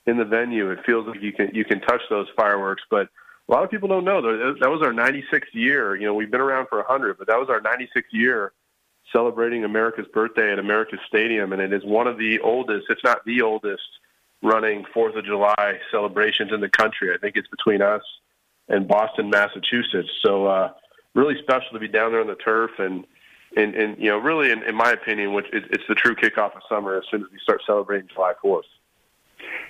in 0.07 0.19
the 0.19 0.25
venue. 0.25 0.71
It 0.71 0.81
feels 0.85 1.07
like 1.07 1.23
you 1.23 1.33
can 1.33 1.51
you 1.55 1.65
can 1.65 1.81
touch 1.81 2.03
those 2.11 2.27
fireworks, 2.37 2.83
but 2.91 3.09
a 3.51 3.53
lot 3.53 3.65
of 3.65 3.71
people 3.71 3.89
don't 3.89 4.05
know 4.05 4.23
that 4.23 4.71
was 4.71 4.81
our 4.83 4.93
96th 4.93 5.53
year. 5.53 5.97
You 5.97 6.07
know, 6.07 6.15
we've 6.15 6.31
been 6.31 6.41
around 6.41 6.69
for 6.69 6.79
100, 6.79 7.19
but 7.19 7.27
that 7.27 7.39
was 7.39 7.49
our 7.49 7.61
96th 7.61 8.05
year 8.13 8.53
celebrating 9.13 9.65
America's 9.65 10.07
birthday 10.15 10.53
at 10.53 10.61
America's 10.61 11.01
Stadium, 11.09 11.53
and 11.53 11.61
it 11.61 11.73
is 11.73 11.85
one 11.85 12.07
of 12.07 12.17
the 12.17 12.39
oldest, 12.41 12.87
if 12.91 12.99
not 13.03 13.25
the 13.25 13.43
oldest, 13.43 13.83
running 14.43 14.85
Fourth 14.95 15.17
of 15.17 15.25
July 15.25 15.81
celebrations 15.91 16.53
in 16.53 16.61
the 16.61 16.69
country. 16.69 17.13
I 17.13 17.19
think 17.19 17.37
it's 17.37 17.49
between 17.49 17.83
us 17.83 18.03
and 18.69 18.87
Boston, 18.87 19.31
Massachusetts. 19.31 20.11
So 20.25 20.47
uh, 20.47 20.73
really 21.15 21.35
special 21.43 21.73
to 21.73 21.81
be 21.81 21.89
down 21.89 22.13
there 22.13 22.21
on 22.21 22.29
the 22.29 22.37
turf, 22.37 22.71
and 22.79 23.05
and, 23.57 23.75
and 23.75 23.99
you 23.99 24.09
know, 24.09 24.19
really, 24.19 24.53
in, 24.53 24.63
in 24.63 24.77
my 24.77 24.93
opinion, 24.93 25.33
which 25.33 25.47
it, 25.53 25.65
it's 25.71 25.83
the 25.89 25.97
true 25.97 26.15
kickoff 26.15 26.55
of 26.55 26.63
summer 26.69 26.97
as 26.97 27.03
soon 27.11 27.23
as 27.23 27.27
we 27.33 27.39
start 27.43 27.63
celebrating 27.67 28.09
July 28.15 28.33
Fourth. 28.41 28.65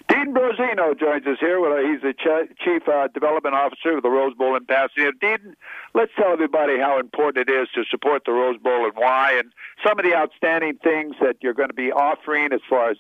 Dean 0.09 0.35
Brosino 0.35 0.99
joins 0.99 1.27
us 1.27 1.39
here. 1.39 1.59
He's 1.93 2.03
the 2.03 2.13
ch- 2.13 2.59
chief 2.65 2.89
uh, 2.89 3.09
development 3.09 3.55
officer 3.55 3.97
of 3.97 4.03
the 4.03 4.11
Rose 4.11 4.35
Bowl 4.35 4.57
in 4.57 4.65
Pasadena. 4.67 5.13
Dean, 5.21 5.57
let's 5.95 6.13
tell 6.17 6.33
everybody 6.33 6.79
how 6.79 6.99
important 6.99 7.49
it 7.49 7.53
is 7.53 7.69
to 7.75 7.85
support 7.91 8.25
the 8.25 8.33
Rose 8.33 8.59
Bowl 8.59 8.85
and 8.85 8.95
why, 8.97 9.35
and 9.39 9.53
some 9.87 9.99
of 9.99 10.05
the 10.05 10.15
outstanding 10.15 10.79
things 10.83 11.15
that 11.21 11.37
you're 11.41 11.55
going 11.55 11.69
to 11.69 11.75
be 11.75 11.93
offering 11.93 12.53
as 12.53 12.61
far 12.69 12.91
as 12.91 12.97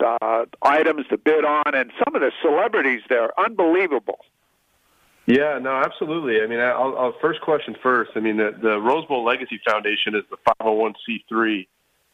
uh, 0.00 0.46
items 0.62 1.06
to 1.08 1.18
bid 1.18 1.44
on, 1.44 1.74
and 1.74 1.92
some 2.04 2.14
of 2.14 2.22
the 2.22 2.32
celebrities 2.42 3.02
there, 3.08 3.30
unbelievable. 3.38 4.18
Yeah, 5.26 5.58
no, 5.58 5.76
absolutely. 5.76 6.42
I 6.42 6.46
mean, 6.46 6.58
I'll, 6.58 6.98
I'll 6.98 7.14
first 7.20 7.40
question 7.42 7.76
first. 7.82 8.10
I 8.16 8.20
mean, 8.20 8.38
the, 8.38 8.56
the 8.60 8.80
Rose 8.80 9.06
Bowl 9.06 9.24
Legacy 9.24 9.60
Foundation 9.68 10.16
is 10.16 10.24
the 10.30 10.36
501c3 10.60 11.68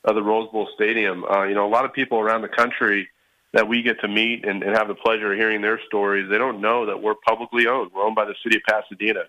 of 0.05 0.15
the 0.15 0.23
Rose 0.23 0.51
Bowl 0.51 0.69
Stadium. 0.75 1.25
Uh, 1.25 1.45
you 1.45 1.55
know, 1.55 1.67
a 1.67 1.71
lot 1.71 1.85
of 1.85 1.93
people 1.93 2.19
around 2.19 2.43
the 2.43 2.49
country 2.49 3.09
that 3.53 3.67
we 3.67 3.83
get 3.83 4.01
to 4.01 4.09
meet 4.09 4.45
and, 4.47 4.63
and 4.63 4.77
have 4.77 4.89
the 4.89 4.95
pleasure 4.95 5.33
of 5.33 5.39
hearing 5.39 5.63
their 5.63 5.81
stories, 5.87 6.29
they 6.31 6.39
don't 6.39 6.61
know 6.61 6.87
that 6.87 7.03
we're 7.03 7.15
publicly 7.27 7.67
owned. 7.67 7.91
We're 7.95 8.05
owned 8.05 8.17
by 8.17 8.27
the 8.27 8.35
city 8.43 8.57
of 8.57 8.63
Pasadena. 8.69 9.25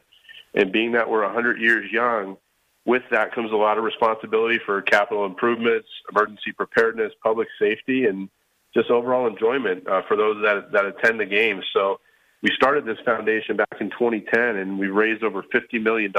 And 0.53 0.71
being 0.71 0.93
that 0.93 1.09
we're 1.09 1.23
100 1.23 1.59
years 1.61 1.91
young, 1.91 2.37
with 2.85 3.03
that 3.11 3.33
comes 3.33 3.51
a 3.51 3.55
lot 3.55 3.77
of 3.77 3.83
responsibility 3.83 4.59
for 4.65 4.81
capital 4.81 5.25
improvements, 5.25 5.87
emergency 6.11 6.51
preparedness, 6.51 7.13
public 7.23 7.47
safety, 7.59 8.05
and 8.05 8.29
just 8.73 8.89
overall 8.89 9.27
enjoyment 9.27 9.87
uh, 9.87 10.01
for 10.07 10.17
those 10.17 10.41
that, 10.43 10.71
that 10.71 10.85
attend 10.85 11.19
the 11.19 11.25
games. 11.25 11.63
So 11.73 11.99
we 12.41 12.49
started 12.55 12.85
this 12.85 12.97
foundation 13.05 13.57
back 13.57 13.75
in 13.79 13.89
2010, 13.89 14.41
and 14.57 14.79
we've 14.79 14.93
raised 14.93 15.23
over 15.23 15.43
$50 15.43 15.81
million 15.81 16.13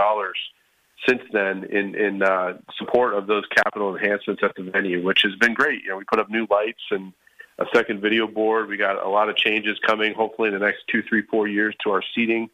since 1.08 1.22
then 1.32 1.64
in, 1.64 1.94
in 1.94 2.22
uh, 2.22 2.58
support 2.76 3.14
of 3.14 3.26
those 3.26 3.44
capital 3.54 3.96
enhancements 3.96 4.42
at 4.44 4.54
the 4.56 4.70
venue, 4.70 5.02
which 5.02 5.22
has 5.22 5.34
been 5.36 5.54
great. 5.54 5.82
You 5.82 5.90
know, 5.90 5.96
we 5.96 6.04
put 6.04 6.20
up 6.20 6.28
new 6.28 6.46
lights 6.50 6.82
and 6.90 7.12
a 7.60 7.66
second 7.74 8.00
video 8.00 8.26
board. 8.26 8.68
We 8.68 8.76
got 8.76 9.04
a 9.04 9.08
lot 9.08 9.28
of 9.28 9.36
changes 9.36 9.78
coming, 9.86 10.14
hopefully 10.14 10.48
in 10.48 10.54
the 10.54 10.64
next 10.64 10.84
two, 10.88 11.02
three, 11.02 11.22
four 11.22 11.46
years 11.46 11.74
to 11.84 11.90
our 11.90 12.02
seating 12.14 12.48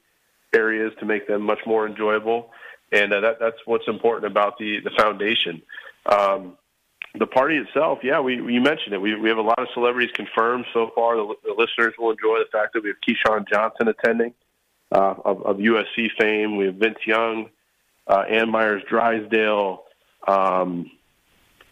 areas 0.55 0.93
to 1.01 1.07
make 1.07 1.27
them 1.29 1.43
much 1.43 1.61
more 1.67 1.87
enjoyable. 1.87 2.51
And 2.93 3.13
uh, 3.13 3.21
that, 3.21 3.39
that's 3.41 3.57
what's 3.65 3.87
important 3.89 4.31
about 4.31 4.59
the, 4.59 4.81
the 4.81 4.91
foundation. 4.91 5.63
Um, 6.07 6.57
the 7.19 7.27
party 7.27 7.57
itself, 7.57 8.01
yeah, 8.03 8.21
we 8.21 8.35
you 8.35 8.61
mentioned 8.61 8.93
it. 8.93 9.01
We 9.01 9.15
we 9.19 9.29
have 9.31 9.39
a 9.39 9.43
lot 9.43 9.59
of 9.59 9.69
celebrities 9.73 10.11
confirmed 10.15 10.67
so 10.75 10.91
far. 10.95 11.17
The, 11.17 11.35
the 11.45 11.55
listeners 11.57 11.95
will 11.99 12.11
enjoy 12.11 12.39
the 12.41 12.49
fact 12.53 12.75
that 12.75 12.83
we 12.83 12.91
have 12.91 12.99
Keyshawn 13.01 13.49
Johnson 13.49 13.89
attending 13.89 14.35
uh, 14.93 15.15
of, 15.25 15.43
of 15.43 15.57
USC 15.57 16.11
fame. 16.19 16.57
We 16.57 16.67
have 16.67 16.75
Vince 16.75 16.99
Young, 17.07 17.49
uh, 18.07 18.25
Ann 18.29 18.51
Meyers 18.51 18.83
Drysdale, 18.89 19.85
um, 20.29 20.91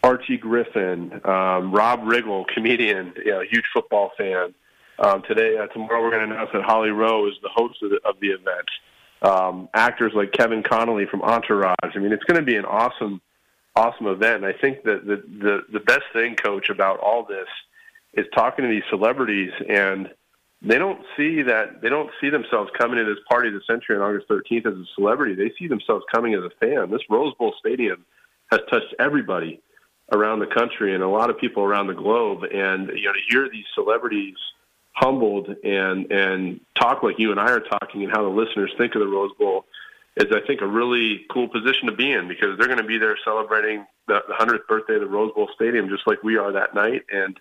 Archie 0.05 0.37
Griffin, 0.37 1.13
um, 1.25 1.73
Rob 1.73 2.01
Riggle, 2.03 2.47
comedian, 2.47 3.15
you 3.17 3.33
know, 3.33 3.41
huge 3.41 3.65
football 3.73 4.13
fan. 4.19 4.55
Um, 4.99 5.23
today, 5.27 5.57
uh, 5.57 5.67
tomorrow, 5.69 6.03
we're 6.03 6.11
going 6.11 6.29
to 6.29 6.35
announce 6.35 6.51
that 6.53 6.63
Holly 6.63 6.91
Rowe 6.91 7.27
is 7.27 7.35
the 7.43 7.49
host 7.49 7.83
of 7.83 7.91
the, 7.91 8.01
of 8.05 8.21
the 8.21 8.29
event. 8.29 8.69
Um, 9.23 9.71
actors 9.73 10.13
like 10.15 10.33
Kevin 10.33 10.63
Connolly 10.63 11.07
from 11.07 11.23
Entourage. 11.23 11.75
I 11.83 11.99
mean, 11.99 12.13
it's 12.13 12.25
going 12.25 12.39
to 12.39 12.45
be 12.45 12.57
an 12.57 12.67
awesome 12.67 13.23
awesome 13.75 14.07
event. 14.07 14.45
And 14.45 14.47
I 14.47 14.53
think 14.53 14.85
that 14.85 15.07
the, 15.07 15.17
the 15.17 15.61
the 15.73 15.81
best 15.81 16.05
thing, 16.13 16.37
Coach, 16.37 16.69
about 16.69 17.01
all 17.01 17.25
this 17.25 17.49
is 18.13 18.27
talking 18.35 18.65
to 18.65 18.71
these 18.71 18.85
celebrities, 18.91 19.53
and 19.69 20.11
they 20.61 20.77
don't 20.77 21.01
see 21.17 21.41
that 21.43 21.81
they 21.81 21.89
don't 21.89 22.11
see 22.21 22.29
themselves 22.29 22.71
coming 22.79 22.99
to 22.99 23.05
this 23.05 23.23
party 23.27 23.49
of 23.49 23.55
the 23.55 23.63
century 23.67 23.97
on 23.97 24.03
August 24.03 24.29
13th 24.29 24.67
as 24.67 24.75
a 24.75 24.85
celebrity. 24.95 25.35
They 25.35 25.53
see 25.59 25.67
themselves 25.67 26.05
coming 26.15 26.35
as 26.35 26.43
a 26.43 26.51
fan. 26.61 26.91
This 26.91 27.03
Rose 27.09 27.35
Bowl 27.39 27.55
Stadium 27.59 28.05
has 28.51 28.61
touched 28.71 28.95
everybody 28.99 29.63
around 30.15 30.39
the 30.39 30.47
country 30.47 30.95
and 30.95 31.03
a 31.03 31.09
lot 31.09 31.31
of 31.31 31.39
people 31.39 31.63
around 31.63 31.89
the 31.89 31.95
globe. 31.95 32.45
And 32.45 32.89
you 32.89 33.05
know, 33.05 33.13
to 33.13 33.21
hear 33.29 33.49
these 33.51 33.67
celebrities 33.75 34.37
humbled 34.93 35.49
and 35.65 36.11
and 36.11 36.61
talk 36.79 37.03
like 37.03 37.19
you 37.19 37.31
and 37.31 37.41
I 37.41 37.51
are 37.51 37.61
talking, 37.61 38.05
and 38.05 38.13
how 38.13 38.23
the 38.23 38.29
listeners 38.29 38.73
think 38.79 38.95
of 38.95 39.01
the 39.01 39.09
Rose 39.09 39.33
Bowl 39.39 39.67
is 40.17 40.27
I 40.33 40.47
think 40.47 40.61
a 40.61 40.67
really 40.67 41.27
cool 41.31 41.49
position 41.49 41.87
to 41.87 41.93
be 41.93 42.13
in 42.13 42.29
because 42.29 42.57
they're 42.57 42.69
going 42.69 42.79
to 42.79 42.85
be 42.85 42.99
there 42.99 43.19
celebrating 43.25 43.85
the, 44.07 44.21
100th 44.31 44.67
birthday 44.69 44.95
of 44.95 45.01
the 45.01 45.09
Rose 45.09 45.33
Bowl 45.35 45.49
Stadium 45.55 45.89
just 45.89 46.07
like 46.07 46.23
we 46.23 46.37
are 46.37 46.53
that 46.53 46.75
night. 46.75 47.03
And 47.11 47.39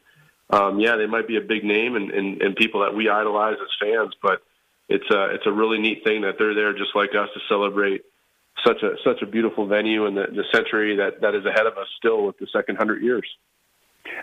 um, 0.49 0.79
yeah, 0.79 0.95
they 0.95 1.05
might 1.05 1.27
be 1.27 1.37
a 1.37 1.41
big 1.41 1.63
name 1.63 1.95
and, 1.95 2.11
and, 2.11 2.41
and 2.41 2.55
people 2.55 2.81
that 2.81 2.95
we 2.95 3.09
idolize 3.09 3.57
as 3.61 3.69
fans, 3.79 4.13
but 4.21 4.41
it's 4.89 5.09
a 5.11 5.25
it's 5.35 5.45
a 5.45 5.51
really 5.51 5.79
neat 5.79 6.03
thing 6.03 6.21
that 6.21 6.35
they're 6.37 6.53
there 6.53 6.73
just 6.73 6.95
like 6.95 7.11
us 7.15 7.29
to 7.33 7.39
celebrate 7.47 8.03
such 8.65 8.81
a 8.83 8.91
such 9.03 9.21
a 9.21 9.25
beautiful 9.25 9.67
venue 9.67 10.05
and 10.05 10.15
the, 10.15 10.27
the 10.27 10.43
century 10.53 10.95
that 10.97 11.21
that 11.21 11.35
is 11.35 11.45
ahead 11.45 11.65
of 11.65 11.77
us 11.77 11.87
still 11.97 12.25
with 12.25 12.37
the 12.37 12.47
second 12.53 12.77
hundred 12.77 13.01
years. 13.01 13.27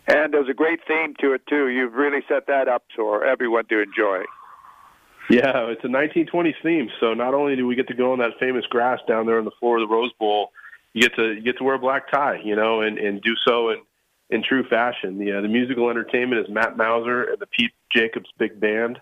And 0.06 0.32
there's 0.32 0.48
a 0.48 0.54
great 0.54 0.80
theme 0.86 1.14
to 1.20 1.32
it 1.32 1.42
too. 1.48 1.68
You've 1.68 1.94
really 1.94 2.20
set 2.28 2.46
that 2.46 2.68
up 2.68 2.84
for 2.94 3.24
everyone 3.24 3.66
to 3.66 3.82
enjoy. 3.82 4.22
Yeah, 5.30 5.66
it's 5.68 5.84
a 5.84 5.88
1920s 5.88 6.54
theme. 6.62 6.88
So 6.98 7.14
not 7.14 7.34
only 7.34 7.54
do 7.54 7.66
we 7.66 7.76
get 7.76 7.86
to 7.88 7.94
go 7.94 8.12
on 8.12 8.18
that 8.18 8.32
famous 8.40 8.66
grass 8.66 8.98
down 9.06 9.26
there 9.26 9.38
on 9.38 9.44
the 9.44 9.52
floor 9.60 9.78
of 9.78 9.88
the 9.88 9.94
Rose 9.94 10.12
Bowl, 10.18 10.50
you 10.92 11.02
get 11.02 11.14
to 11.16 11.34
you 11.34 11.42
get 11.42 11.58
to 11.58 11.64
wear 11.64 11.74
a 11.74 11.78
black 11.78 12.10
tie, 12.10 12.40
you 12.44 12.56
know, 12.56 12.80
and 12.80 12.98
and 12.98 13.22
do 13.22 13.34
so 13.46 13.70
in 13.70 13.78
in 14.30 14.42
true 14.42 14.64
fashion. 14.68 15.18
The 15.18 15.38
uh, 15.38 15.40
the 15.40 15.48
musical 15.48 15.88
entertainment 15.88 16.40
is 16.46 16.52
Matt 16.52 16.76
Mauser 16.76 17.24
and 17.24 17.38
the 17.38 17.46
Pete 17.46 17.72
Jacobs 17.92 18.28
Big 18.38 18.58
Band. 18.58 18.98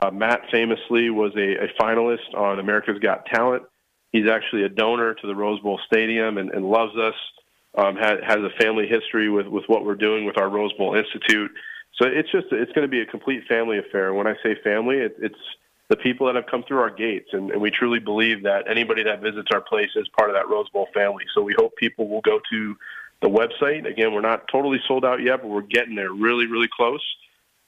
Uh, 0.00 0.10
Matt 0.10 0.42
famously 0.50 1.10
was 1.10 1.32
a, 1.36 1.64
a 1.64 1.68
finalist 1.80 2.34
on 2.34 2.58
America's 2.58 2.98
Got 2.98 3.26
Talent. 3.26 3.62
He's 4.12 4.28
actually 4.28 4.64
a 4.64 4.68
donor 4.68 5.14
to 5.14 5.26
the 5.26 5.34
Rose 5.34 5.60
Bowl 5.60 5.80
Stadium 5.86 6.38
and, 6.38 6.50
and 6.50 6.64
loves 6.64 6.96
us. 6.96 7.14
Um, 7.74 7.96
has, 7.96 8.18
has 8.26 8.36
a 8.36 8.50
family 8.60 8.86
history 8.86 9.30
with 9.30 9.46
with 9.46 9.64
what 9.66 9.86
we're 9.86 9.94
doing 9.94 10.26
with 10.26 10.36
our 10.36 10.50
Rose 10.50 10.74
Bowl 10.74 10.94
Institute. 10.94 11.50
So 11.94 12.06
it's 12.06 12.30
just 12.30 12.48
it's 12.50 12.70
going 12.72 12.86
to 12.86 12.90
be 12.90 13.00
a 13.00 13.06
complete 13.06 13.44
family 13.48 13.78
affair. 13.78 14.12
When 14.12 14.26
I 14.26 14.34
say 14.42 14.56
family, 14.62 14.98
it, 14.98 15.16
it's 15.18 15.38
the 15.88 15.96
people 15.96 16.26
that 16.26 16.34
have 16.36 16.46
come 16.46 16.62
through 16.62 16.78
our 16.78 16.90
gates. 16.90 17.28
And, 17.32 17.50
and 17.50 17.60
we 17.60 17.70
truly 17.70 17.98
believe 17.98 18.42
that 18.44 18.64
anybody 18.66 19.02
that 19.02 19.20
visits 19.20 19.48
our 19.52 19.60
place 19.60 19.90
is 19.94 20.08
part 20.16 20.30
of 20.30 20.34
that 20.36 20.48
Rose 20.48 20.68
Bowl 20.70 20.88
family. 20.94 21.24
So 21.34 21.42
we 21.42 21.54
hope 21.56 21.76
people 21.76 22.08
will 22.08 22.22
go 22.22 22.40
to 22.50 22.76
the 23.20 23.28
website. 23.28 23.86
Again, 23.86 24.14
we're 24.14 24.22
not 24.22 24.48
totally 24.48 24.80
sold 24.88 25.04
out 25.04 25.22
yet, 25.22 25.42
but 25.42 25.48
we're 25.48 25.60
getting 25.60 25.94
there 25.94 26.12
really, 26.12 26.46
really 26.46 26.68
close. 26.74 27.02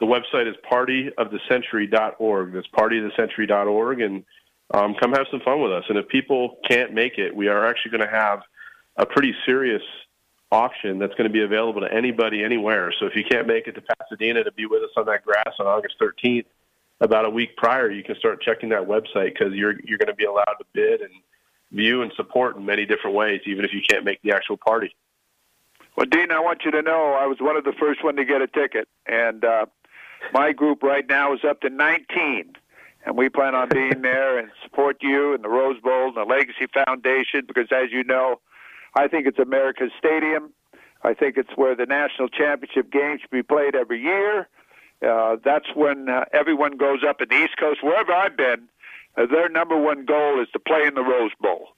The 0.00 0.06
website 0.06 0.48
is 0.48 0.56
partyofthecentury.org. 0.70 2.52
That's 2.52 2.66
partyofthecentury.org. 2.68 4.00
And 4.00 4.24
um, 4.72 4.94
come 4.94 5.12
have 5.12 5.26
some 5.30 5.40
fun 5.40 5.60
with 5.60 5.72
us. 5.72 5.84
And 5.88 5.98
if 5.98 6.08
people 6.08 6.58
can't 6.68 6.92
make 6.92 7.18
it, 7.18 7.34
we 7.34 7.48
are 7.48 7.66
actually 7.66 7.92
going 7.92 8.08
to 8.08 8.14
have 8.14 8.40
a 8.96 9.06
pretty 9.06 9.34
serious 9.44 9.82
auction 10.50 10.98
that's 10.98 11.14
going 11.14 11.28
to 11.28 11.32
be 11.32 11.42
available 11.42 11.80
to 11.80 11.92
anybody 11.92 12.44
anywhere. 12.44 12.92
So 12.98 13.06
if 13.06 13.16
you 13.16 13.24
can't 13.24 13.46
make 13.46 13.66
it 13.66 13.72
to 13.72 13.82
Pasadena 13.82 14.44
to 14.44 14.52
be 14.52 14.66
with 14.66 14.82
us 14.82 14.90
on 14.96 15.06
that 15.06 15.24
grass 15.24 15.54
on 15.58 15.66
August 15.66 15.96
13th, 16.00 16.46
about 17.00 17.24
a 17.24 17.30
week 17.30 17.56
prior, 17.56 17.90
you 17.90 18.04
can 18.04 18.16
start 18.16 18.40
checking 18.40 18.68
that 18.68 18.82
website 18.82 19.34
because 19.34 19.52
you're 19.52 19.74
you're 19.84 19.98
going 19.98 20.08
to 20.08 20.14
be 20.14 20.24
allowed 20.24 20.54
to 20.58 20.64
bid 20.72 21.00
and 21.00 21.10
view 21.72 22.02
and 22.02 22.12
support 22.16 22.56
in 22.56 22.64
many 22.64 22.86
different 22.86 23.16
ways, 23.16 23.40
even 23.46 23.64
if 23.64 23.72
you 23.72 23.80
can't 23.88 24.04
make 24.04 24.22
the 24.22 24.32
actual 24.32 24.56
party. 24.56 24.94
Well, 25.96 26.06
Dean, 26.06 26.30
I 26.30 26.40
want 26.40 26.64
you 26.64 26.70
to 26.70 26.82
know 26.82 27.12
I 27.12 27.26
was 27.26 27.38
one 27.40 27.56
of 27.56 27.64
the 27.64 27.72
first 27.72 28.02
one 28.02 28.16
to 28.16 28.24
get 28.24 28.42
a 28.42 28.46
ticket, 28.46 28.88
and 29.06 29.44
uh, 29.44 29.66
my 30.32 30.52
group 30.52 30.82
right 30.82 31.06
now 31.08 31.34
is 31.34 31.40
up 31.44 31.60
to 31.60 31.70
19, 31.70 32.54
and 33.04 33.16
we 33.16 33.28
plan 33.28 33.54
on 33.54 33.68
being 33.68 34.02
there 34.02 34.38
and 34.38 34.50
support 34.62 34.98
you 35.00 35.34
and 35.34 35.44
the 35.44 35.48
Rose 35.48 35.80
Bowl 35.80 36.08
and 36.08 36.16
the 36.16 36.24
Legacy 36.24 36.66
Foundation 36.72 37.42
because, 37.46 37.68
as 37.70 37.90
you 37.90 38.04
know, 38.04 38.40
I 38.96 39.08
think 39.08 39.26
it's 39.26 39.38
America's 39.38 39.90
stadium. 39.98 40.52
I 41.02 41.14
think 41.14 41.36
it's 41.36 41.50
where 41.56 41.76
the 41.76 41.86
national 41.86 42.28
championship 42.28 42.90
games 42.90 43.20
should 43.20 43.30
be 43.30 43.42
played 43.42 43.74
every 43.74 44.00
year. 44.00 44.48
Uh, 45.06 45.36
that's 45.44 45.66
when 45.74 46.08
uh, 46.08 46.24
everyone 46.32 46.76
goes 46.76 47.00
up 47.06 47.20
in 47.20 47.28
the 47.28 47.44
East 47.44 47.56
Coast, 47.58 47.82
wherever 47.82 48.12
I've 48.12 48.36
been. 48.36 48.68
Uh, 49.16 49.26
their 49.26 49.48
number 49.48 49.78
one 49.78 50.06
goal 50.06 50.40
is 50.40 50.48
to 50.52 50.58
play 50.58 50.86
in 50.86 50.94
the 50.94 51.02
Rose 51.02 51.32
Bowl. 51.40 51.68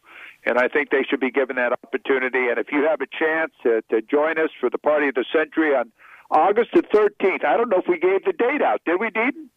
And 0.44 0.58
I 0.58 0.68
think 0.68 0.90
they 0.90 1.02
should 1.02 1.18
be 1.18 1.30
given 1.30 1.56
that 1.56 1.72
opportunity. 1.72 2.48
And 2.48 2.58
if 2.58 2.70
you 2.70 2.86
have 2.88 3.00
a 3.00 3.06
chance 3.06 3.52
to, 3.64 3.82
to 3.90 4.00
join 4.00 4.38
us 4.38 4.50
for 4.60 4.70
the 4.70 4.78
party 4.78 5.08
of 5.08 5.16
the 5.16 5.24
century 5.32 5.74
on 5.74 5.90
August 6.30 6.70
the 6.74 6.82
13th. 6.82 7.44
I 7.44 7.56
don't 7.56 7.68
know 7.68 7.78
if 7.78 7.88
we 7.88 7.98
gave 7.98 8.24
the 8.24 8.32
date 8.32 8.62
out. 8.62 8.80
Did 8.84 9.00
we, 9.00 9.10
Dean? 9.10 9.50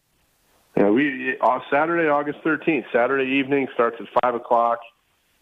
Yeah, 0.76 0.90
we 0.90 1.36
uh, 1.40 1.58
Saturday, 1.70 2.08
August 2.08 2.38
13th. 2.44 2.84
Saturday 2.92 3.30
evening 3.30 3.68
starts 3.74 3.96
at 4.00 4.06
five 4.22 4.34
o'clock. 4.34 4.78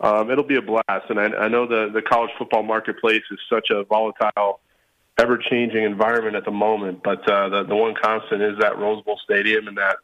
Um, 0.00 0.30
it'll 0.30 0.44
be 0.44 0.56
a 0.56 0.62
blast, 0.62 1.10
and 1.10 1.18
I, 1.18 1.24
I 1.24 1.48
know 1.48 1.66
the 1.66 1.90
the 1.92 2.02
college 2.02 2.30
football 2.38 2.62
marketplace 2.62 3.22
is 3.30 3.38
such 3.50 3.70
a 3.70 3.84
volatile, 3.84 4.60
ever 5.18 5.38
changing 5.38 5.84
environment 5.84 6.36
at 6.36 6.44
the 6.44 6.50
moment. 6.50 7.02
But 7.02 7.28
uh, 7.28 7.48
the 7.48 7.64
the 7.64 7.76
one 7.76 7.94
constant 8.00 8.42
is 8.42 8.58
that 8.60 8.78
Rose 8.78 9.02
Bowl 9.04 9.18
Stadium 9.24 9.68
and 9.68 9.76
that 9.76 9.96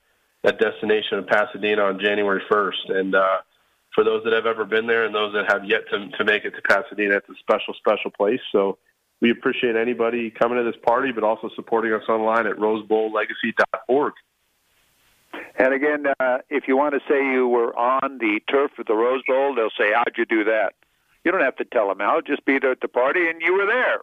that 0.43 0.59
destination 0.59 1.19
of 1.19 1.27
Pasadena 1.27 1.83
on 1.83 1.99
January 1.99 2.43
1st. 2.51 2.91
And 2.91 3.15
uh, 3.15 3.39
for 3.95 4.05
those 4.05 4.23
that 4.25 4.35
have 4.35 4.47
ever 4.47 4.65
been 4.65 4.87
there 4.87 5.07
and 5.07 5.15
those 5.15 5.33
that 5.33 5.51
have 5.51 5.65
yet 5.65 5.89
to 5.91 6.11
to 6.19 6.25
make 6.25 6.45
it 6.45 6.51
to 6.51 6.63
Pasadena, 6.63 7.17
it's 7.17 7.29
a 7.29 7.39
special 7.41 7.75
special 7.75 8.11
place. 8.11 8.41
So 8.53 8.79
we 9.21 9.31
appreciate 9.31 9.77
anybody 9.77 10.31
coming 10.31 10.59
to 10.59 10.65
this 10.65 10.81
party, 10.85 11.13
but 11.13 11.25
also 11.25 11.49
supporting 11.57 11.93
us 11.93 12.03
online 12.09 12.47
at 12.47 12.57
rosebowllegacy.org. 12.57 14.13
And 15.57 15.73
again, 15.75 16.07
uh, 16.21 16.39
if 16.51 16.69
you 16.69 16.77
want 16.77 16.95
to 16.95 17.01
say 17.09 17.25
you 17.33 17.49
were 17.49 17.77
on 17.77 18.19
the 18.19 18.41
turf 18.51 18.73
of 18.79 18.87
the 18.87 18.95
Rose 18.95 19.23
Bowl, 19.27 19.55
they'll 19.55 19.71
say, 19.79 19.93
"How'd 19.93 20.17
you 20.17 20.25
do 20.25 20.45
that?" 20.45 20.75
You 21.25 21.33
don't 21.33 21.41
have 21.41 21.57
to 21.57 21.65
tell 21.65 21.89
them 21.89 22.01
how. 22.01 22.21
Just 22.21 22.45
be 22.45 22.59
there 22.59 22.73
at 22.73 22.81
the 22.81 22.89
party, 22.89 23.29
and 23.29 23.41
you 23.41 23.55
were 23.55 23.67
there. 23.67 24.01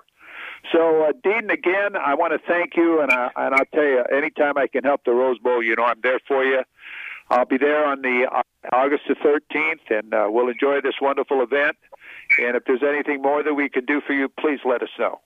So, 0.72 1.04
uh, 1.04 1.12
Dean, 1.24 1.50
again, 1.50 1.96
I 1.96 2.14
want 2.14 2.34
to 2.34 2.40
thank 2.48 2.76
you, 2.76 3.02
and, 3.02 3.12
I, 3.12 3.32
and 3.36 3.56
I'll 3.56 3.66
tell 3.74 3.84
you, 3.84 4.04
anytime 4.04 4.58
I 4.58 4.68
can 4.68 4.84
help 4.84 5.04
the 5.06 5.12
Rose 5.12 5.40
Bowl, 5.40 5.64
you 5.64 5.76
know 5.76 5.86
I'm 5.86 6.00
there 6.02 6.20
for 6.28 6.44
you. 6.44 6.64
I'll 7.30 7.46
be 7.46 7.58
there 7.58 7.86
on 7.86 8.02
the 8.02 8.28
uh, 8.32 8.44
August 8.72 9.04
the 9.08 9.16
13th, 9.16 9.90
and 9.90 10.14
uh, 10.14 10.28
we'll 10.30 10.50
enjoy 10.50 10.82
this 10.82 10.96
wonderful 11.02 11.42
event. 11.42 11.78
And 12.40 12.56
if 12.56 12.66
there's 12.66 12.84
anything 12.84 13.22
more 13.22 13.42
that 13.44 13.54
we 13.54 13.70
can 13.70 13.86
do 13.86 14.02
for 14.06 14.14
you, 14.14 14.28
please 14.28 14.60
let 14.66 14.84
us 14.84 14.90
know. 15.00 15.22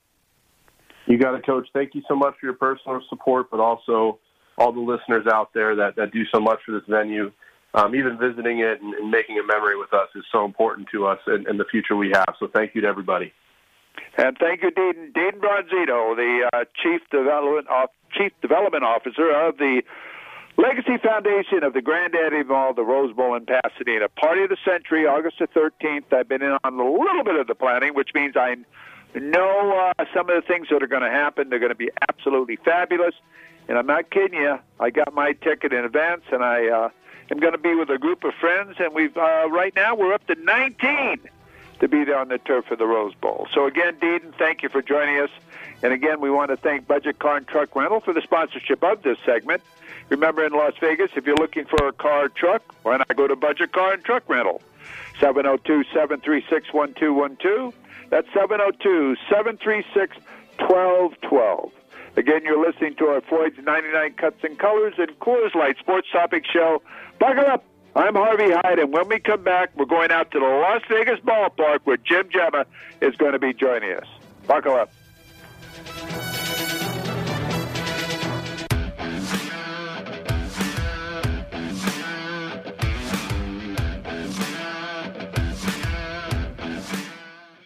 You 1.08 1.18
got 1.18 1.36
it, 1.36 1.46
Coach. 1.46 1.68
Thank 1.74 1.96
you 1.96 2.02
so 2.08 2.16
much 2.16 2.36
for 2.40 2.46
your 2.46 2.56
personal 2.56 3.02
support, 3.10 3.52
but 3.52 3.60
also 3.60 4.20
all 4.58 4.72
the 4.72 4.80
listeners 4.80 5.26
out 5.32 5.54
there 5.54 5.76
that, 5.76 5.96
that 5.96 6.12
do 6.12 6.24
so 6.34 6.40
much 6.40 6.60
for 6.66 6.72
this 6.72 6.84
venue. 6.88 7.32
Um, 7.74 7.94
even 7.94 8.18
visiting 8.18 8.60
it 8.60 8.82
and, 8.82 8.94
and, 8.94 9.12
making 9.12 9.38
a 9.38 9.46
memory 9.46 9.78
with 9.78 9.94
us 9.94 10.08
is 10.16 10.24
so 10.32 10.46
important 10.46 10.88
to 10.94 11.06
us 11.08 11.20
and, 11.28 11.46
and, 11.46 11.60
the 11.60 11.66
future 11.66 11.98
we 11.98 12.10
have. 12.14 12.34
So 12.40 12.48
thank 12.48 12.74
you 12.74 12.80
to 12.80 12.88
everybody. 12.88 13.34
And 14.18 14.38
thank 14.40 14.64
you, 14.64 14.72
Dean, 14.72 15.12
Dean 15.14 15.42
Bronzino, 15.42 16.16
the 16.16 16.50
uh, 16.54 16.64
Chief 16.82 17.02
Development 17.12 17.68
Chief 18.14 18.32
Development 18.42 18.86
Officer 18.86 19.30
of 19.30 19.58
the 19.58 19.82
Legacy 20.58 20.98
Foundation 21.04 21.64
of 21.64 21.74
the 21.74 21.82
Granddaddy 21.82 22.40
of 22.40 22.50
all 22.50 22.74
the 22.74 22.84
Rose 22.84 23.14
Bowl 23.14 23.36
in 23.36 23.46
Pasadena. 23.46 24.08
Party 24.08 24.44
of 24.44 24.50
the 24.50 24.58
Century, 24.64 25.06
August 25.06 25.40
the 25.40 25.48
13th. 25.48 26.14
I've 26.14 26.30
been 26.30 26.42
in 26.42 26.58
on 26.64 26.80
a 26.80 26.90
little 26.90 27.26
bit 27.26 27.36
of 27.36 27.48
the 27.48 27.56
planning, 27.56 27.94
which 27.94 28.12
means 28.16 28.36
I 28.38 28.56
know 29.20 29.92
uh, 30.00 30.06
some 30.14 30.30
of 30.30 30.42
the 30.42 30.48
things 30.48 30.68
that 30.72 30.82
are 30.82 30.88
going 30.88 31.02
to 31.02 31.10
happen. 31.10 31.50
They're 31.50 31.60
going 31.60 31.70
to 31.70 31.76
be 31.76 31.90
absolutely 32.10 32.58
fabulous. 32.64 33.16
And 33.68 33.78
I'm 33.78 33.88
not 33.88 34.10
kidding 34.10 34.40
you. 34.40 34.60
I 34.80 34.90
got 34.90 35.14
my 35.14 35.34
ticket 35.34 35.74
in 35.74 35.86
advance, 35.86 36.24
and 36.32 36.44
I 36.44 36.68
uh, 36.68 36.90
am 37.32 37.40
going 37.40 37.54
to 37.54 37.60
be 37.60 37.74
with 37.76 37.90
a 37.90 37.98
group 37.98 38.24
of 38.24 38.34
friends. 38.36 38.76
And 38.80 38.94
we've 38.94 39.16
uh, 39.18 39.50
right 39.50 39.76
now 39.76 39.96
we're 39.96 40.14
up 40.14 40.26
to 40.28 40.36
19 40.36 41.20
to 41.80 41.88
be 41.88 42.04
there 42.04 42.18
on 42.18 42.30
the 42.30 42.38
turf 42.38 42.66
for 42.66 42.76
the 42.76 42.86
Rose 42.86 43.14
Bowl. 43.16 43.48
So 43.54 43.66
again, 43.66 43.98
Dean, 44.00 44.34
thank 44.38 44.64
you 44.64 44.70
for 44.70 44.82
joining 44.82 45.20
us. 45.20 45.30
And 45.84 45.94
again, 45.94 46.22
we 46.22 46.32
want 46.32 46.52
to 46.52 46.58
thank 46.58 46.88
Budget 46.88 47.20
Car 47.20 47.38
and 47.38 47.48
Truck 47.48 47.76
Rental 47.76 48.00
for 48.00 48.14
the 48.14 48.22
sponsorship 48.22 48.84
of 48.84 49.04
this 49.04 49.18
segment. 49.26 49.62
Remember, 50.10 50.46
in 50.46 50.54
Las 50.54 50.74
Vegas, 50.80 51.12
if 51.16 51.26
you're 51.26 51.36
looking 51.36 51.66
for 51.66 51.88
a 51.88 51.92
car 51.92 52.26
or 52.26 52.30
truck, 52.30 52.62
why 52.84 52.98
not 52.98 53.16
go 53.16 53.28
to 53.28 53.36
Budget 53.36 53.72
Car 53.72 53.94
and 53.94 54.04
Truck 54.04 54.30
Rental? 54.30 54.62
702 55.20 55.84
736 55.86 56.74
1212. 56.74 57.74
That's 58.10 58.28
702 58.34 59.16
736 59.30 60.18
1212. 60.60 61.72
Again, 62.18 62.42
you're 62.44 62.66
listening 62.66 62.96
to 62.96 63.08
our 63.08 63.22
Floyd's 63.22 63.58
99 63.62 64.14
Cuts 64.14 64.44
and 64.44 64.58
Colors 64.58 64.94
and 64.98 65.10
Coors 65.20 65.54
Light 65.54 65.78
Sports 65.80 66.08
Topic 66.12 66.44
Show. 66.52 66.82
Buckle 67.20 67.46
up. 67.46 67.64
I'm 67.96 68.16
Harvey 68.16 68.52
Hyde, 68.52 68.80
and 68.80 68.92
when 68.92 69.08
we 69.08 69.20
come 69.20 69.44
back, 69.44 69.70
we're 69.78 69.86
going 69.86 70.12
out 70.12 70.32
to 70.32 70.40
the 70.40 70.46
Las 70.46 70.82
Vegas 70.90 71.20
ballpark 71.22 71.80
where 71.86 71.98
Jim 71.98 72.28
Gemma 72.30 72.66
is 73.00 73.16
going 73.16 73.32
to 73.32 73.40
be 73.40 73.54
joining 73.54 73.92
us. 73.92 74.08
Buckle 74.48 74.76
up. 74.76 74.92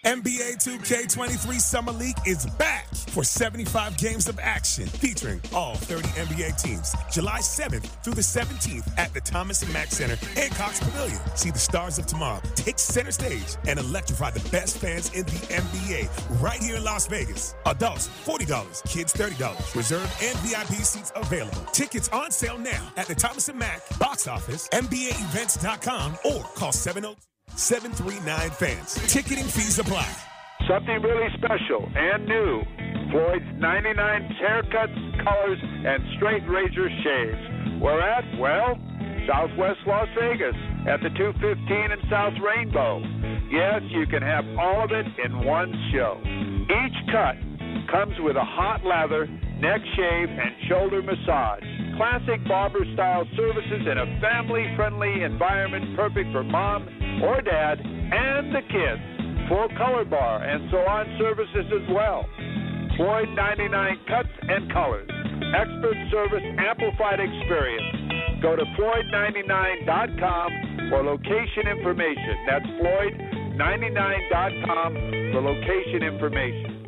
NBA 0.05 0.63
2K23 0.63 1.59
Summer 1.59 1.91
League 1.91 2.17
is 2.25 2.45
back 2.57 2.87
for 3.09 3.23
75 3.23 3.97
games 3.97 4.29
of 4.29 4.39
action 4.39 4.85
featuring 4.87 5.41
all 5.53 5.75
30 5.75 6.07
NBA 6.09 6.61
teams. 6.61 6.93
July 7.11 7.39
7th 7.39 7.85
through 8.03 8.13
the 8.13 8.21
17th 8.21 8.97
at 8.97 9.13
the 9.13 9.19
Thomas 9.19 9.67
Mack 9.73 9.87
Center 9.87 10.17
and 10.37 10.51
Cox 10.53 10.79
Pavilion. 10.79 11.19
See 11.35 11.51
the 11.51 11.59
stars 11.59 11.99
of 11.99 12.05
tomorrow 12.05 12.41
take 12.55 12.79
center 12.79 13.11
stage 13.11 13.57
and 13.67 13.77
electrify 13.79 14.31
the 14.31 14.47
best 14.49 14.77
fans 14.77 15.13
in 15.13 15.25
the 15.25 15.31
NBA 15.31 16.41
right 16.41 16.59
here 16.59 16.77
in 16.77 16.83
Las 16.83 17.07
Vegas. 17.07 17.55
Adults 17.65 18.07
$40, 18.25 18.83
kids 18.89 19.13
$30. 19.13 19.75
Reserve 19.75 20.17
and 20.23 20.37
VIP 20.39 20.81
seats 20.83 21.11
available. 21.15 21.61
Tickets 21.73 22.09
on 22.09 22.31
sale 22.31 22.57
now 22.57 22.91
at 22.95 23.07
the 23.07 23.15
Thomas 23.15 23.51
Mack 23.53 23.81
box 23.99 24.27
office, 24.27 24.69
NBAEvents.com, 24.69 26.17
or 26.25 26.43
call 26.55 26.71
702- 26.71 27.15
739 27.55 28.49
fans. 28.51 28.95
Ticketing 29.11 29.45
fees 29.45 29.79
apply. 29.79 30.09
Something 30.67 31.01
really 31.01 31.29
special 31.37 31.89
and 31.95 32.25
new. 32.25 32.63
Floyd's 33.11 33.45
99 33.57 34.35
haircuts, 34.41 35.23
colors, 35.23 35.59
and 35.61 36.03
straight 36.17 36.47
razor 36.47 36.89
shaves. 37.03 37.81
Where 37.81 38.01
at? 38.01 38.23
Well, 38.39 38.77
Southwest 39.27 39.79
Las 39.87 40.07
Vegas 40.19 40.55
at 40.87 41.01
the 41.01 41.09
215 41.09 41.91
and 41.91 42.01
South 42.09 42.33
Rainbow. 42.43 42.99
Yes, 43.49 43.81
you 43.89 44.05
can 44.05 44.21
have 44.21 44.45
all 44.57 44.83
of 44.83 44.91
it 44.91 45.07
in 45.23 45.43
one 45.43 45.73
show. 45.91 46.21
Each 46.69 47.11
cut 47.11 47.35
comes 47.91 48.13
with 48.19 48.35
a 48.35 48.45
hot 48.45 48.85
lather, 48.85 49.27
neck 49.59 49.81
shave, 49.95 50.29
and 50.29 50.51
shoulder 50.67 51.01
massage 51.01 51.63
classic 51.99 52.39
barber 52.47 52.79
style 52.93 53.27
services 53.35 53.83
in 53.83 53.99
a 53.99 54.07
family 54.23 54.63
friendly 54.77 55.23
environment 55.23 55.97
perfect 55.97 56.31
for 56.31 56.45
mom 56.45 56.87
or 57.21 57.41
dad 57.41 57.77
and 57.83 58.55
the 58.55 58.61
kids. 58.71 59.01
Full 59.51 59.67
color 59.75 60.05
bar 60.05 60.41
and 60.41 60.69
salon 60.71 61.17
services 61.19 61.65
as 61.67 61.83
well. 61.91 62.23
Floyd 62.95 63.27
99 63.35 63.99
Cuts 64.07 64.29
and 64.47 64.71
Colors. 64.71 65.11
Expert 65.51 65.99
service, 66.09 66.39
amplified 66.55 67.19
experience. 67.19 68.39
Go 68.41 68.55
to 68.55 68.63
Floyd99.com 68.79 70.87
for 70.89 71.03
location 71.03 71.67
information. 71.67 72.47
That's 72.47 72.65
Floyd99.com 72.79 74.95
for 75.33 75.41
location 75.43 76.03
information. 76.07 76.78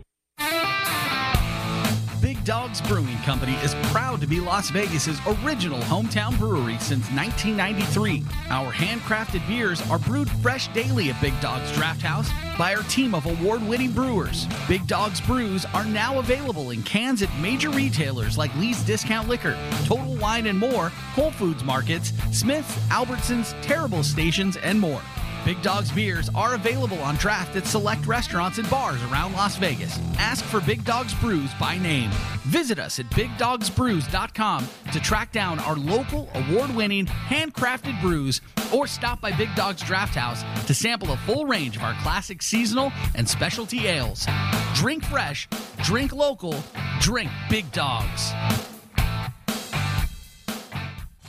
Big 2.42 2.44
Dogs 2.44 2.82
Brewing 2.82 3.18
Company 3.20 3.54
is 3.64 3.76
proud 3.92 4.20
to 4.22 4.26
be 4.26 4.40
Las 4.40 4.72
Vegas's 4.72 5.20
original 5.44 5.80
hometown 5.82 6.36
brewery 6.40 6.78
since 6.80 7.06
1993. 7.12 8.24
Our 8.50 8.72
handcrafted 8.72 9.48
beers 9.48 9.80
are 9.92 10.00
brewed 10.00 10.28
fresh 10.28 10.68
daily 10.70 11.12
at 11.12 11.22
Big 11.22 11.40
Dogs 11.40 11.72
Draft 11.74 12.02
House 12.02 12.30
by 12.58 12.74
our 12.74 12.82
team 12.84 13.14
of 13.14 13.28
award-winning 13.28 13.92
brewers. 13.92 14.48
Big 14.68 14.88
Dogs 14.88 15.22
brews 15.22 15.66
are 15.74 15.86
now 15.86 16.18
available 16.18 16.72
in 16.72 16.82
cans 16.82 17.22
at 17.22 17.30
major 17.40 17.70
retailers 17.70 18.40
like 18.40 18.56
Lee's 18.56 18.82
Discount 18.84 19.28
Liquor, 19.28 19.56
Total 19.86 20.16
Wine 20.16 20.48
and 20.48 20.58
More, 20.58 20.90
Whole 21.14 21.32
Foods 21.32 21.64
Markets, 21.64 22.12
Smith's, 22.32 22.76
Albertsons, 22.90 23.60
Terrible 23.62 24.04
Stations, 24.04 24.58
and 24.58 24.80
more. 24.80 25.02
Big 25.44 25.62
Dogs 25.64 25.92
beers 25.92 26.30
are 26.36 26.54
available 26.54 27.00
on 27.00 27.16
draft 27.16 27.56
at 27.56 27.66
select 27.66 28.06
restaurants 28.06 28.60
and 28.60 28.70
bars 28.70 29.02
around 29.04 29.34
Las 29.34 29.56
Vegas. 29.56 30.00
Ask 30.20 30.46
for 30.46 30.62
Big 30.62 30.84
Dogs 30.86 31.16
Brews 31.16 31.50
by 31.60 31.80
name. 31.80 32.12
Visit 32.46 32.78
us 32.78 33.00
at 33.00 33.08
bigdogsbrews.com 33.08 34.68
to 34.92 35.00
track 35.00 35.32
down 35.32 35.58
our 35.60 35.76
local 35.76 36.30
award 36.36 36.76
winning 36.76 37.08
handcrafted 37.08 38.00
brews 38.02 38.42
or 38.72 38.86
stop 38.86 39.20
by 39.20 39.32
Big 39.32 39.54
Dogs 39.56 39.82
Draft 39.82 40.14
House 40.14 40.44
to 40.68 40.76
sample 40.76 41.12
a 41.12 41.18
full 41.18 41.48
range 41.48 41.76
of 41.76 41.84
our 41.84 41.96
classic 42.02 42.44
seasonal 42.44 42.92
and 43.16 43.28
specialty 43.28 43.88
ales. 43.88 44.28
Drink 44.76 45.04
fresh, 45.04 45.48
drink 45.84 46.14
local, 46.14 46.56
drink 47.00 47.32
Big 47.50 47.72
Dogs. 47.72 48.32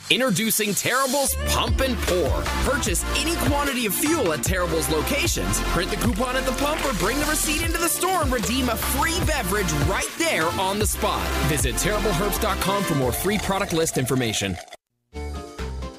Introducing 0.09 0.73
Terrible's 0.73 1.33
Pump 1.47 1.79
and 1.79 1.97
Pour. 1.99 2.41
Purchase 2.69 3.05
any 3.17 3.35
quantity 3.47 3.85
of 3.85 3.95
fuel 3.95 4.33
at 4.33 4.43
Terrible's 4.43 4.89
locations, 4.89 5.59
print 5.71 5.89
the 5.89 5.97
coupon 5.97 6.35
at 6.35 6.45
the 6.45 6.51
pump, 6.53 6.83
or 6.85 6.93
bring 6.95 7.17
the 7.19 7.25
receipt 7.25 7.63
into 7.63 7.77
the 7.77 7.87
store 7.87 8.21
and 8.21 8.31
redeem 8.31 8.67
a 8.69 8.75
free 8.75 9.17
beverage 9.25 9.71
right 9.87 10.09
there 10.17 10.47
on 10.59 10.77
the 10.77 10.85
spot. 10.85 11.25
Visit 11.47 11.75
TerribleHerbst.com 11.75 12.83
for 12.83 12.95
more 12.95 13.13
free 13.13 13.37
product 13.37 13.71
list 13.71 13.97
information. 13.97 14.57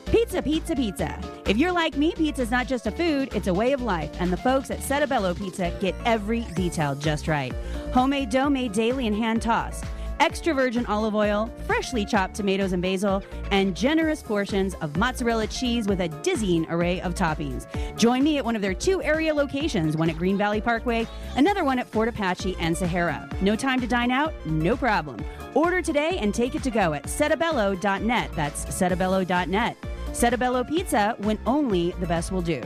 Pizza, 0.06 0.42
pizza, 0.42 0.76
pizza. 0.76 1.18
If 1.46 1.56
you're 1.56 1.72
like 1.72 1.96
me, 1.96 2.12
pizza's 2.14 2.50
not 2.50 2.68
just 2.68 2.86
a 2.86 2.90
food, 2.90 3.34
it's 3.34 3.48
a 3.48 3.54
way 3.54 3.72
of 3.72 3.82
life, 3.82 4.10
and 4.20 4.32
the 4.32 4.36
folks 4.36 4.70
at 4.70 4.82
Settebello 4.82 5.34
Pizza 5.34 5.76
get 5.80 5.94
every 6.04 6.42
detail 6.54 6.94
just 6.94 7.26
right. 7.26 7.52
Homemade 7.92 8.30
dough 8.30 8.50
made 8.50 8.72
daily 8.72 9.06
and 9.06 9.16
hand 9.16 9.42
tossed 9.42 9.84
extra 10.20 10.54
virgin 10.54 10.86
olive 10.86 11.14
oil, 11.14 11.50
freshly 11.66 12.04
chopped 12.04 12.34
tomatoes 12.34 12.72
and 12.72 12.82
basil, 12.82 13.22
and 13.50 13.76
generous 13.76 14.22
portions 14.22 14.74
of 14.76 14.96
mozzarella 14.96 15.46
cheese 15.46 15.86
with 15.86 16.00
a 16.00 16.08
dizzying 16.22 16.66
array 16.70 17.00
of 17.00 17.14
toppings. 17.14 17.66
Join 17.96 18.22
me 18.22 18.38
at 18.38 18.44
one 18.44 18.56
of 18.56 18.62
their 18.62 18.74
two 18.74 19.02
area 19.02 19.34
locations, 19.34 19.96
one 19.96 20.10
at 20.10 20.16
Green 20.16 20.38
Valley 20.38 20.60
Parkway, 20.60 21.06
another 21.36 21.64
one 21.64 21.78
at 21.78 21.86
Fort 21.86 22.08
Apache 22.08 22.56
and 22.58 22.76
Sahara. 22.76 23.28
No 23.40 23.56
time 23.56 23.80
to 23.80 23.86
dine 23.86 24.10
out? 24.10 24.32
No 24.46 24.76
problem. 24.76 25.18
Order 25.54 25.82
today 25.82 26.18
and 26.18 26.34
take 26.34 26.54
it 26.54 26.62
to 26.64 26.70
go 26.70 26.94
at 26.94 27.04
settebello.net. 27.04 28.30
That's 28.34 28.64
settebello.net. 28.66 29.76
Settebello 30.12 30.64
Pizza 30.64 31.16
when 31.18 31.38
only 31.46 31.90
the 32.00 32.06
best 32.06 32.30
will 32.30 32.42
do. 32.42 32.62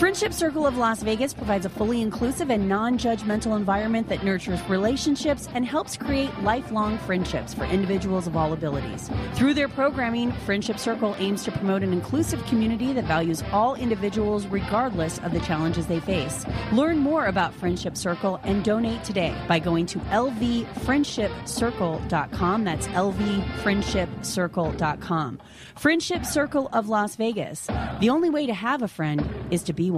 Friendship 0.00 0.32
Circle 0.32 0.66
of 0.66 0.78
Las 0.78 1.02
Vegas 1.02 1.34
provides 1.34 1.66
a 1.66 1.68
fully 1.68 2.00
inclusive 2.00 2.48
and 2.48 2.66
non 2.66 2.96
judgmental 2.96 3.54
environment 3.54 4.08
that 4.08 4.24
nurtures 4.24 4.58
relationships 4.66 5.46
and 5.52 5.66
helps 5.66 5.98
create 5.98 6.30
lifelong 6.42 6.96
friendships 6.96 7.52
for 7.52 7.64
individuals 7.64 8.26
of 8.26 8.34
all 8.34 8.54
abilities. 8.54 9.10
Through 9.34 9.52
their 9.52 9.68
programming, 9.68 10.32
Friendship 10.46 10.78
Circle 10.78 11.16
aims 11.18 11.44
to 11.44 11.52
promote 11.52 11.82
an 11.82 11.92
inclusive 11.92 12.42
community 12.46 12.94
that 12.94 13.04
values 13.04 13.42
all 13.52 13.74
individuals 13.74 14.46
regardless 14.46 15.18
of 15.18 15.32
the 15.32 15.40
challenges 15.40 15.86
they 15.86 16.00
face. 16.00 16.46
Learn 16.72 16.96
more 16.96 17.26
about 17.26 17.52
Friendship 17.52 17.94
Circle 17.94 18.40
and 18.42 18.64
donate 18.64 19.04
today 19.04 19.36
by 19.48 19.58
going 19.58 19.84
to 19.84 19.98
lvfriendshipcircle.com. 19.98 22.64
That's 22.64 22.86
lvfriendshipcircle.com. 22.86 25.40
Friendship 25.76 26.24
Circle 26.24 26.70
of 26.72 26.88
Las 26.88 27.16
Vegas. 27.16 27.68
The 28.00 28.08
only 28.08 28.30
way 28.30 28.46
to 28.46 28.54
have 28.54 28.80
a 28.80 28.88
friend 28.88 29.28
is 29.50 29.62
to 29.64 29.74
be 29.74 29.89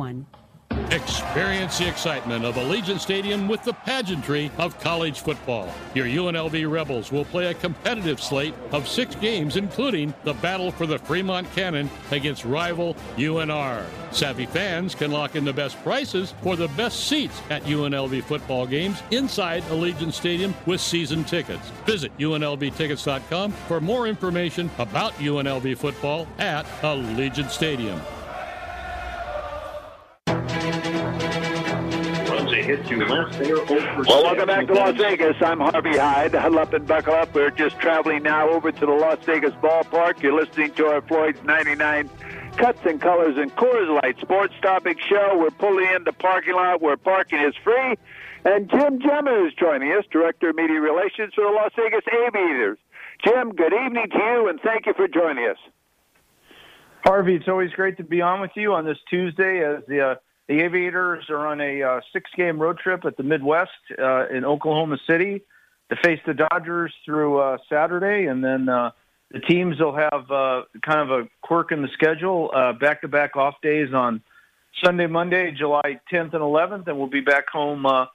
Experience 0.90 1.78
the 1.78 1.88
excitement 1.88 2.44
of 2.44 2.56
Allegiant 2.56 3.00
Stadium 3.00 3.48
with 3.48 3.62
the 3.62 3.72
pageantry 3.72 4.50
of 4.58 4.78
college 4.80 5.20
football. 5.20 5.72
Your 5.94 6.06
UNLV 6.06 6.70
Rebels 6.70 7.10
will 7.10 7.24
play 7.24 7.46
a 7.46 7.54
competitive 7.54 8.20
slate 8.20 8.54
of 8.72 8.86
six 8.86 9.14
games, 9.14 9.56
including 9.56 10.12
the 10.24 10.34
battle 10.34 10.70
for 10.70 10.86
the 10.86 10.98
Fremont 10.98 11.50
Cannon 11.54 11.90
against 12.10 12.44
rival 12.44 12.94
UNR. 13.16 13.84
Savvy 14.12 14.46
fans 14.46 14.94
can 14.94 15.10
lock 15.10 15.34
in 15.34 15.44
the 15.44 15.52
best 15.52 15.82
prices 15.82 16.34
for 16.42 16.56
the 16.56 16.68
best 16.68 17.08
seats 17.08 17.40
at 17.48 17.62
UNLV 17.64 18.22
football 18.24 18.66
games 18.66 19.02
inside 19.10 19.62
Allegiant 19.64 20.12
Stadium 20.12 20.54
with 20.66 20.80
season 20.80 21.24
tickets. 21.24 21.70
Visit 21.86 22.16
UNLVtickets.com 22.18 23.52
for 23.52 23.80
more 23.80 24.06
information 24.06 24.70
about 24.78 25.14
UNLV 25.14 25.76
football 25.78 26.26
at 26.38 26.66
Allegiant 26.82 27.50
Stadium. 27.50 28.00
Well, 32.98 34.22
welcome 34.22 34.46
back 34.46 34.66
to 34.66 34.74
Las 34.74 34.96
Vegas. 34.96 35.36
I'm 35.40 35.60
Harvey 35.60 35.96
Hyde. 35.96 36.34
Huddle 36.34 36.58
up 36.58 36.74
and 36.74 36.86
buckle 36.86 37.14
up. 37.14 37.34
We're 37.34 37.50
just 37.50 37.78
traveling 37.78 38.22
now 38.22 38.50
over 38.50 38.70
to 38.70 38.86
the 38.86 38.92
Las 38.92 39.18
Vegas 39.24 39.54
ballpark. 39.54 40.20
You're 40.22 40.38
listening 40.38 40.72
to 40.72 40.86
our 40.86 41.00
Floyd's 41.00 41.42
99 41.42 42.10
Cuts 42.56 42.80
and 42.84 43.00
Colors 43.00 43.36
and 43.38 43.54
Coors 43.56 44.02
Light 44.02 44.20
Sports 44.20 44.54
Topic 44.60 44.98
Show. 45.00 45.38
We're 45.38 45.50
pulling 45.50 45.86
in 45.94 46.04
the 46.04 46.12
parking 46.12 46.54
lot 46.54 46.82
where 46.82 46.98
parking 46.98 47.40
is 47.40 47.54
free. 47.64 47.96
And 48.44 48.68
Jim 48.68 49.00
Gemma 49.00 49.46
is 49.46 49.54
joining 49.54 49.90
us, 49.92 50.04
Director 50.10 50.50
of 50.50 50.56
Media 50.56 50.80
Relations 50.80 51.32
for 51.34 51.44
the 51.44 51.50
Las 51.50 51.70
Vegas 51.76 52.04
Aviators. 52.12 52.78
Jim, 53.24 53.54
good 53.54 53.72
evening 53.72 54.10
to 54.10 54.18
you, 54.18 54.48
and 54.48 54.60
thank 54.60 54.84
you 54.84 54.92
for 54.94 55.08
joining 55.08 55.48
us. 55.48 55.58
Harvey, 57.04 57.36
it's 57.36 57.48
always 57.48 57.70
great 57.70 57.96
to 57.96 58.04
be 58.04 58.20
on 58.20 58.40
with 58.40 58.50
you 58.54 58.74
on 58.74 58.84
this 58.84 58.98
Tuesday 59.08 59.64
as 59.64 59.82
the 59.88 60.00
uh, 60.00 60.14
the 60.48 60.60
Aviators 60.60 61.24
are 61.30 61.46
on 61.46 61.60
a 61.60 61.82
uh, 61.82 62.00
six-game 62.12 62.58
road 62.60 62.78
trip 62.78 63.04
at 63.04 63.16
the 63.16 63.22
Midwest 63.22 63.70
uh, 63.98 64.28
in 64.28 64.44
Oklahoma 64.44 64.98
City 65.08 65.42
to 65.90 65.96
face 66.02 66.20
the 66.26 66.34
Dodgers 66.34 66.92
through 67.04 67.38
uh, 67.38 67.58
Saturday, 67.68 68.26
and 68.26 68.42
then 68.42 68.68
uh, 68.68 68.90
the 69.30 69.40
teams 69.40 69.78
will 69.78 69.94
have 69.94 70.30
uh, 70.30 70.62
kind 70.84 71.00
of 71.00 71.10
a 71.10 71.28
quirk 71.42 71.72
in 71.72 71.82
the 71.82 71.88
schedule, 71.94 72.50
uh, 72.54 72.72
back-to-back 72.72 73.36
off 73.36 73.54
days 73.62 73.92
on 73.94 74.22
Sunday, 74.84 75.06
Monday, 75.06 75.52
July 75.52 76.00
10th 76.12 76.34
and 76.34 76.42
11th, 76.42 76.86
and 76.86 76.98
we'll 76.98 77.08
be 77.08 77.20
back 77.20 77.48
home 77.48 77.86
uh, 77.86 78.06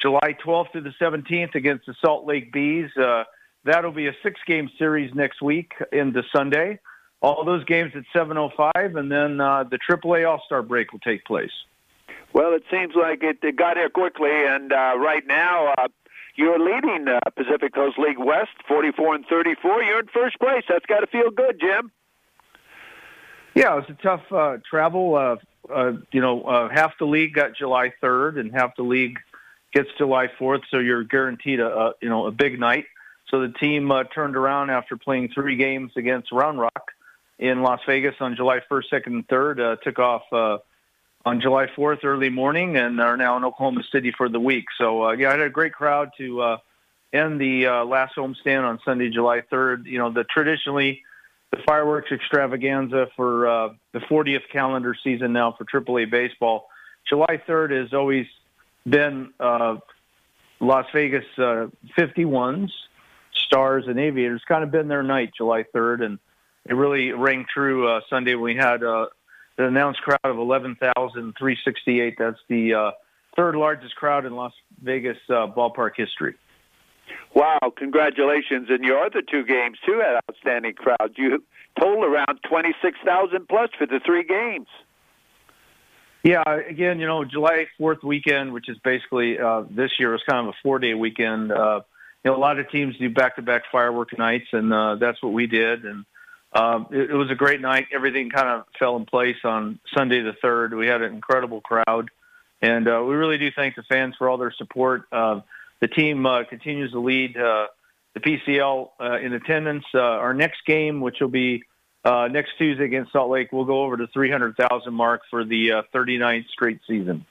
July 0.00 0.36
12th 0.44 0.72
to 0.72 0.80
the 0.80 0.92
17th 1.00 1.54
against 1.54 1.86
the 1.86 1.94
Salt 2.04 2.26
Lake 2.26 2.52
Bees. 2.52 2.90
Uh, 2.96 3.24
that'll 3.64 3.92
be 3.92 4.06
a 4.06 4.14
six-game 4.22 4.70
series 4.78 5.14
next 5.14 5.40
week 5.40 5.72
into 5.92 6.22
Sunday. 6.34 6.78
All 7.22 7.44
those 7.44 7.64
games 7.64 7.92
at 7.94 8.04
7:05, 8.14 8.98
and 8.98 9.10
then 9.10 9.40
uh, 9.40 9.64
the 9.64 9.78
AAA 9.78 10.28
All-Star 10.28 10.62
break 10.62 10.92
will 10.92 11.00
take 11.00 11.24
place. 11.24 11.50
Well, 12.36 12.52
it 12.52 12.64
seems 12.70 12.94
like 12.94 13.22
it, 13.22 13.38
it 13.42 13.56
got 13.56 13.78
here 13.78 13.88
quickly, 13.88 14.28
and 14.30 14.70
uh, 14.70 14.92
right 14.98 15.26
now 15.26 15.72
uh, 15.78 15.88
you're 16.34 16.58
leading 16.58 17.08
uh, 17.08 17.18
Pacific 17.34 17.72
Coast 17.72 17.98
League 17.98 18.18
West, 18.18 18.50
44 18.68 19.14
and 19.14 19.24
34. 19.26 19.82
You're 19.82 20.00
in 20.00 20.06
first 20.08 20.38
place. 20.38 20.62
That's 20.68 20.84
got 20.84 21.00
to 21.00 21.06
feel 21.06 21.30
good, 21.30 21.58
Jim. 21.58 21.90
Yeah, 23.54 23.72
it 23.72 23.76
was 23.76 23.84
a 23.88 24.02
tough 24.02 24.30
uh, 24.30 24.58
travel. 24.68 25.14
Uh, 25.14 25.36
uh, 25.72 25.92
you 26.12 26.20
know, 26.20 26.42
uh, 26.42 26.68
half 26.68 26.92
the 26.98 27.06
league 27.06 27.32
got 27.32 27.56
July 27.56 27.90
3rd, 28.02 28.38
and 28.38 28.52
half 28.52 28.76
the 28.76 28.82
league 28.82 29.18
gets 29.72 29.88
July 29.96 30.26
4th. 30.38 30.60
So 30.70 30.78
you're 30.78 31.04
guaranteed 31.04 31.60
a, 31.60 31.74
a 31.74 31.92
you 32.02 32.10
know 32.10 32.26
a 32.26 32.32
big 32.32 32.60
night. 32.60 32.84
So 33.30 33.40
the 33.40 33.54
team 33.54 33.90
uh, 33.90 34.04
turned 34.14 34.36
around 34.36 34.68
after 34.68 34.98
playing 34.98 35.30
three 35.34 35.56
games 35.56 35.92
against 35.96 36.30
Round 36.32 36.60
Rock 36.60 36.90
in 37.38 37.62
Las 37.62 37.80
Vegas 37.86 38.16
on 38.20 38.36
July 38.36 38.60
1st, 38.70 38.84
2nd, 38.92 39.06
and 39.06 39.26
3rd. 39.26 39.58
Uh, 39.58 39.76
took 39.76 39.98
off. 39.98 40.24
Uh, 40.30 40.58
on 41.26 41.40
July 41.40 41.66
4th 41.66 42.04
early 42.04 42.30
morning 42.30 42.76
and 42.76 43.00
are 43.00 43.16
now 43.16 43.36
in 43.36 43.44
Oklahoma 43.44 43.82
City 43.90 44.14
for 44.16 44.28
the 44.28 44.38
week. 44.38 44.66
So 44.78 45.06
uh, 45.06 45.12
yeah, 45.12 45.28
I 45.28 45.30
had 45.32 45.40
a 45.40 45.50
great 45.50 45.72
crowd 45.72 46.10
to 46.18 46.40
uh, 46.40 46.56
end 47.12 47.40
the 47.40 47.66
uh, 47.66 47.84
last 47.84 48.14
homestand 48.14 48.62
on 48.62 48.78
Sunday, 48.84 49.10
July 49.10 49.42
3rd. 49.52 49.86
You 49.86 49.98
know, 49.98 50.12
the 50.12 50.22
traditionally 50.22 51.02
the 51.50 51.58
fireworks 51.66 52.12
extravaganza 52.12 53.08
for 53.16 53.48
uh, 53.48 53.68
the 53.92 53.98
40th 53.98 54.48
calendar 54.52 54.96
season 55.02 55.32
now 55.32 55.52
for 55.58 55.64
AAA 55.64 56.10
baseball. 56.10 56.68
July 57.08 57.42
3rd 57.48 57.82
has 57.82 57.92
always 57.92 58.26
been 58.88 59.32
uh, 59.40 59.76
Las 60.60 60.86
Vegas 60.92 61.24
uh, 61.38 61.66
51s, 61.98 62.70
Stars, 63.32 63.84
and 63.88 63.98
Aviators. 63.98 64.42
Kind 64.46 64.62
of 64.62 64.70
been 64.70 64.86
their 64.86 65.02
night, 65.02 65.32
July 65.36 65.64
3rd, 65.74 66.04
and 66.04 66.18
it 66.64 66.74
really 66.74 67.10
rang 67.10 67.46
true 67.52 67.88
uh, 67.88 68.00
Sunday 68.08 68.34
when 68.34 68.54
we 68.54 68.56
had 68.56 68.84
uh, 68.84 69.06
the 69.56 69.66
announced 69.66 70.00
crowd 70.02 70.20
of 70.24 70.38
11,368. 70.38 72.14
That's 72.18 72.38
the 72.48 72.74
uh, 72.74 72.90
third 73.36 73.56
largest 73.56 73.96
crowd 73.96 74.26
in 74.26 74.34
Las 74.34 74.52
Vegas 74.82 75.18
uh, 75.28 75.46
ballpark 75.46 75.92
history. 75.96 76.34
Wow, 77.34 77.58
congratulations. 77.76 78.68
And 78.70 78.84
your 78.84 79.04
other 79.04 79.22
two 79.22 79.44
games, 79.44 79.78
too, 79.86 80.02
had 80.04 80.20
outstanding 80.28 80.74
crowds. 80.74 81.14
You 81.16 81.42
totaled 81.78 82.04
around 82.04 82.40
26,000 82.48 83.48
plus 83.48 83.70
for 83.78 83.86
the 83.86 84.00
three 84.04 84.24
games. 84.24 84.68
Yeah, 86.22 86.42
again, 86.68 86.98
you 86.98 87.06
know, 87.06 87.24
July 87.24 87.66
4th 87.78 88.02
weekend, 88.02 88.52
which 88.52 88.68
is 88.68 88.76
basically 88.82 89.38
uh, 89.38 89.62
this 89.70 89.92
year, 89.98 90.10
was 90.10 90.22
kind 90.28 90.48
of 90.48 90.54
a 90.54 90.56
four 90.62 90.80
day 90.80 90.94
weekend. 90.94 91.52
Uh, 91.52 91.82
you 92.24 92.32
know, 92.32 92.36
a 92.36 92.40
lot 92.40 92.58
of 92.58 92.68
teams 92.68 92.96
do 92.98 93.08
back 93.08 93.36
to 93.36 93.42
back 93.42 93.62
firework 93.70 94.16
nights, 94.18 94.46
and 94.52 94.72
uh, 94.72 94.96
that's 94.96 95.22
what 95.22 95.32
we 95.32 95.46
did. 95.46 95.84
And 95.84 96.04
um, 96.52 96.86
it, 96.90 97.10
it 97.10 97.14
was 97.14 97.30
a 97.30 97.34
great 97.34 97.60
night. 97.60 97.86
Everything 97.92 98.30
kind 98.30 98.48
of 98.48 98.64
fell 98.78 98.96
in 98.96 99.04
place 99.04 99.36
on 99.44 99.78
Sunday 99.96 100.22
the 100.22 100.34
third. 100.40 100.74
We 100.74 100.86
had 100.86 101.02
an 101.02 101.12
incredible 101.12 101.60
crowd, 101.60 102.10
and 102.62 102.88
uh, 102.88 103.02
we 103.06 103.14
really 103.14 103.38
do 103.38 103.50
thank 103.54 103.76
the 103.76 103.82
fans 103.82 104.14
for 104.16 104.28
all 104.28 104.38
their 104.38 104.52
support. 104.52 105.02
Uh, 105.12 105.40
the 105.80 105.88
team 105.88 106.24
uh, 106.24 106.44
continues 106.44 106.92
to 106.92 107.00
lead 107.00 107.36
uh, 107.36 107.66
the 108.14 108.20
PCL 108.20 108.90
uh, 108.98 109.18
in 109.18 109.32
attendance. 109.34 109.84
Uh, 109.94 110.00
our 110.00 110.32
next 110.32 110.64
game, 110.66 111.00
which 111.00 111.16
will 111.20 111.28
be 111.28 111.62
next 112.04 112.52
Tuesday 112.56 112.84
against 112.84 113.12
Salt 113.12 113.30
Lake, 113.30 113.52
we'll 113.52 113.64
go 113.64 113.82
over 113.82 113.96
the 113.96 114.06
300,000 114.06 114.94
mark 114.94 115.22
for 115.28 115.44
the 115.44 115.72
uh, 115.72 115.82
39th 115.94 116.48
straight 116.48 116.80
season. 116.86 117.26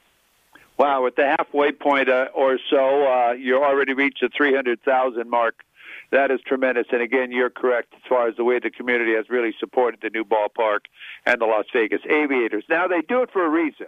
Wow, 0.78 1.08
at 1.08 1.16
the 1.16 1.26
halfway 1.26 1.72
point 1.72 2.10
or 2.10 2.60
so, 2.70 3.32
you 3.32 3.64
already 3.64 3.94
reached 3.94 4.20
the 4.20 4.30
300,000 4.36 5.30
mark 5.30 5.56
that 6.16 6.32
is 6.32 6.40
tremendous. 6.46 6.88
And 6.92 7.02
again, 7.02 7.32
you're 7.32 7.50
correct 7.50 7.94
as 7.94 8.02
far 8.08 8.28
as 8.28 8.36
the 8.38 8.44
way 8.44 8.60
the 8.60 8.72
community 8.72 9.14
has 9.16 9.30
really 9.30 9.54
supported 9.60 10.00
the 10.02 10.10
new 10.10 10.24
ballpark 10.24 10.86
and 11.26 11.42
the 11.42 11.46
Las 11.46 11.66
Vegas 11.74 12.02
Aviators. 12.10 12.64
Now, 12.70 12.88
they 12.88 13.02
do 13.02 13.22
it 13.22 13.32
for 13.32 13.46
a 13.46 13.50
reason. 13.50 13.88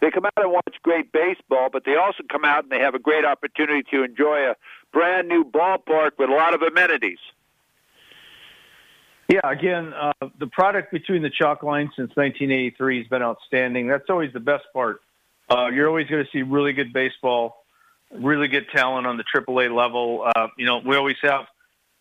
They 0.00 0.10
come 0.10 0.26
out 0.26 0.32
and 0.36 0.52
watch 0.52 0.76
great 0.82 1.10
baseball, 1.10 1.68
but 1.72 1.84
they 1.84 1.96
also 1.96 2.22
come 2.30 2.44
out 2.44 2.64
and 2.64 2.72
they 2.72 2.78
have 2.78 2.94
a 2.94 2.98
great 2.98 3.24
opportunity 3.24 3.82
to 3.90 4.04
enjoy 4.04 4.50
a 4.50 4.54
brand 4.92 5.28
new 5.28 5.44
ballpark 5.44 6.12
with 6.18 6.30
a 6.30 6.32
lot 6.32 6.54
of 6.54 6.62
amenities. 6.62 7.18
Yeah, 9.28 9.40
again, 9.42 9.92
uh, 9.92 10.12
the 10.38 10.46
product 10.46 10.92
between 10.92 11.22
the 11.22 11.30
chalk 11.30 11.64
lines 11.64 11.90
since 11.96 12.10
1983 12.14 12.98
has 12.98 13.08
been 13.08 13.22
outstanding. 13.22 13.88
That's 13.88 14.08
always 14.08 14.32
the 14.32 14.40
best 14.40 14.64
part. 14.72 15.00
Uh, 15.50 15.66
you're 15.68 15.88
always 15.88 16.06
going 16.06 16.24
to 16.24 16.30
see 16.30 16.42
really 16.42 16.72
good 16.72 16.92
baseball, 16.92 17.64
really 18.12 18.46
good 18.46 18.66
talent 18.72 19.06
on 19.06 19.16
the 19.16 19.24
AAA 19.34 19.74
level. 19.74 20.30
Uh, 20.36 20.48
you 20.56 20.66
know, 20.66 20.80
we 20.84 20.94
always 20.94 21.16
have 21.22 21.46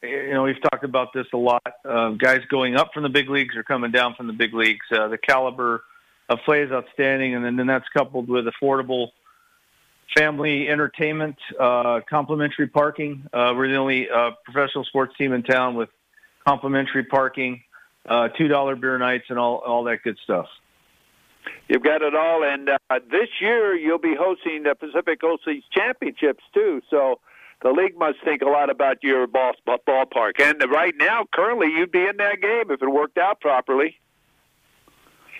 you 0.07 0.33
know, 0.33 0.43
we've 0.43 0.61
talked 0.61 0.83
about 0.83 1.13
this 1.13 1.25
a 1.33 1.37
lot. 1.37 1.63
Uh, 1.83 2.09
guys 2.11 2.41
going 2.49 2.75
up 2.75 2.91
from 2.93 3.03
the 3.03 3.09
big 3.09 3.29
leagues 3.29 3.55
or 3.55 3.63
coming 3.63 3.91
down 3.91 4.15
from 4.15 4.27
the 4.27 4.33
big 4.33 4.53
leagues. 4.53 4.85
Uh, 4.91 5.07
the 5.07 5.17
caliber 5.17 5.83
of 6.29 6.39
play 6.45 6.61
is 6.63 6.71
outstanding, 6.71 7.35
and 7.35 7.43
then, 7.45 7.55
then 7.55 7.67
that's 7.67 7.87
coupled 7.95 8.27
with 8.29 8.45
affordable 8.45 9.09
family 10.15 10.67
entertainment, 10.69 11.35
uh, 11.59 12.01
complimentary 12.09 12.67
parking. 12.67 13.27
Uh, 13.33 13.53
we're 13.55 13.67
the 13.67 13.75
only 13.75 14.09
uh, 14.09 14.31
professional 14.43 14.83
sports 14.85 15.13
team 15.17 15.33
in 15.33 15.43
town 15.43 15.75
with 15.75 15.89
complimentary 16.47 17.03
parking, 17.03 17.63
uh, 18.07 18.29
two 18.29 18.47
dollar 18.47 18.75
beer 18.75 18.97
nights, 18.97 19.25
and 19.29 19.39
all 19.39 19.57
all 19.57 19.83
that 19.83 20.03
good 20.03 20.17
stuff. 20.23 20.47
You've 21.67 21.83
got 21.83 22.01
it 22.01 22.15
all, 22.15 22.43
and 22.43 22.69
uh, 22.69 22.99
this 23.11 23.29
year 23.39 23.75
you'll 23.75 23.99
be 23.99 24.15
hosting 24.17 24.63
the 24.63 24.75
Pacific 24.75 25.21
Coast 25.21 25.43
League 25.47 25.63
Championships 25.71 26.43
too. 26.53 26.81
So 26.89 27.19
the 27.61 27.71
league 27.71 27.97
must 27.97 28.17
think 28.23 28.41
a 28.41 28.49
lot 28.49 28.69
about 28.69 28.97
your 29.03 29.27
ball, 29.27 29.53
ballpark. 29.67 30.39
And 30.39 30.61
right 30.71 30.93
now, 30.97 31.25
currently, 31.33 31.67
you'd 31.67 31.91
be 31.91 32.05
in 32.05 32.17
that 32.17 32.41
game 32.41 32.69
if 32.69 32.81
it 32.81 32.89
worked 32.89 33.17
out 33.17 33.41
properly. 33.41 33.99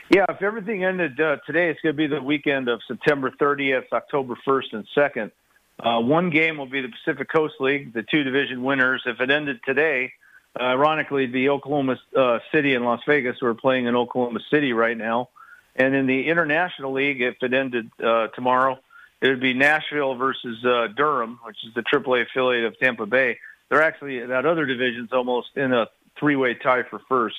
Yeah, 0.09 0.26
if 0.30 0.41
everything 0.41 0.84
ended 0.84 1.20
uh, 1.20 1.38
today, 1.47 1.70
it's 1.70 1.82
going 1.82 1.93
to 1.93 1.97
be 1.97 2.07
the 2.07 2.22
weekend 2.22 2.68
of 2.68 2.80
September 2.88 3.32
30th, 3.32 3.86
October 3.91 4.36
1st, 4.47 4.74
and 4.74 4.88
2nd. 4.95 5.32
Uh, 5.80 5.99
one 5.99 6.30
game 6.30 6.57
will 6.57 6.68
be 6.68 6.82
the 6.82 6.89
Pacific 6.89 7.28
Coast 7.30 7.55
League, 7.59 7.93
the 7.93 8.03
two 8.03 8.24
division 8.24 8.63
winners. 8.63 9.01
If 9.05 9.20
it 9.20 9.30
ended 9.30 9.59
today, 9.66 10.13
uh, 10.57 10.63
ironically, 10.63 11.26
the 11.26 11.49
Oklahoma 11.49 11.97
uh, 12.16 12.39
City 12.53 12.76
and 12.76 12.86
Las 12.86 13.01
Vegas 13.07 13.38
who 13.41 13.47
are 13.47 13.55
playing 13.55 13.88
in 13.88 13.95
Oklahoma 13.95 14.39
City 14.51 14.74
right 14.74 14.97
now. 14.97 15.30
And 15.76 15.93
in 15.93 16.07
the 16.07 16.28
International 16.30 16.93
League, 16.93 17.22
if 17.22 17.36
it 17.41 17.53
ended 17.53 17.89
uh, 18.01 18.28
tomorrow, 18.28 18.80
it 19.22 19.30
would 19.30 19.39
be 19.39 19.53
Nashville 19.53 20.16
versus 20.16 20.63
uh, 20.66 20.88
Durham, 20.95 21.39
which 21.45 21.57
is 21.66 21.74
the 21.74 21.82
AAA 21.82 22.24
affiliate 22.24 22.66
of 22.66 22.78
Tampa 22.80 23.05
Bay. 23.05 23.39
They're 23.70 23.82
actually 23.82 24.26
that 24.26 24.45
other 24.45 24.66
division's 24.66 25.11
almost 25.11 25.49
in 25.55 25.74
a 25.74 25.88
three-way 26.20 26.55
tie 26.55 26.84
for 26.84 26.99
first. 27.09 27.38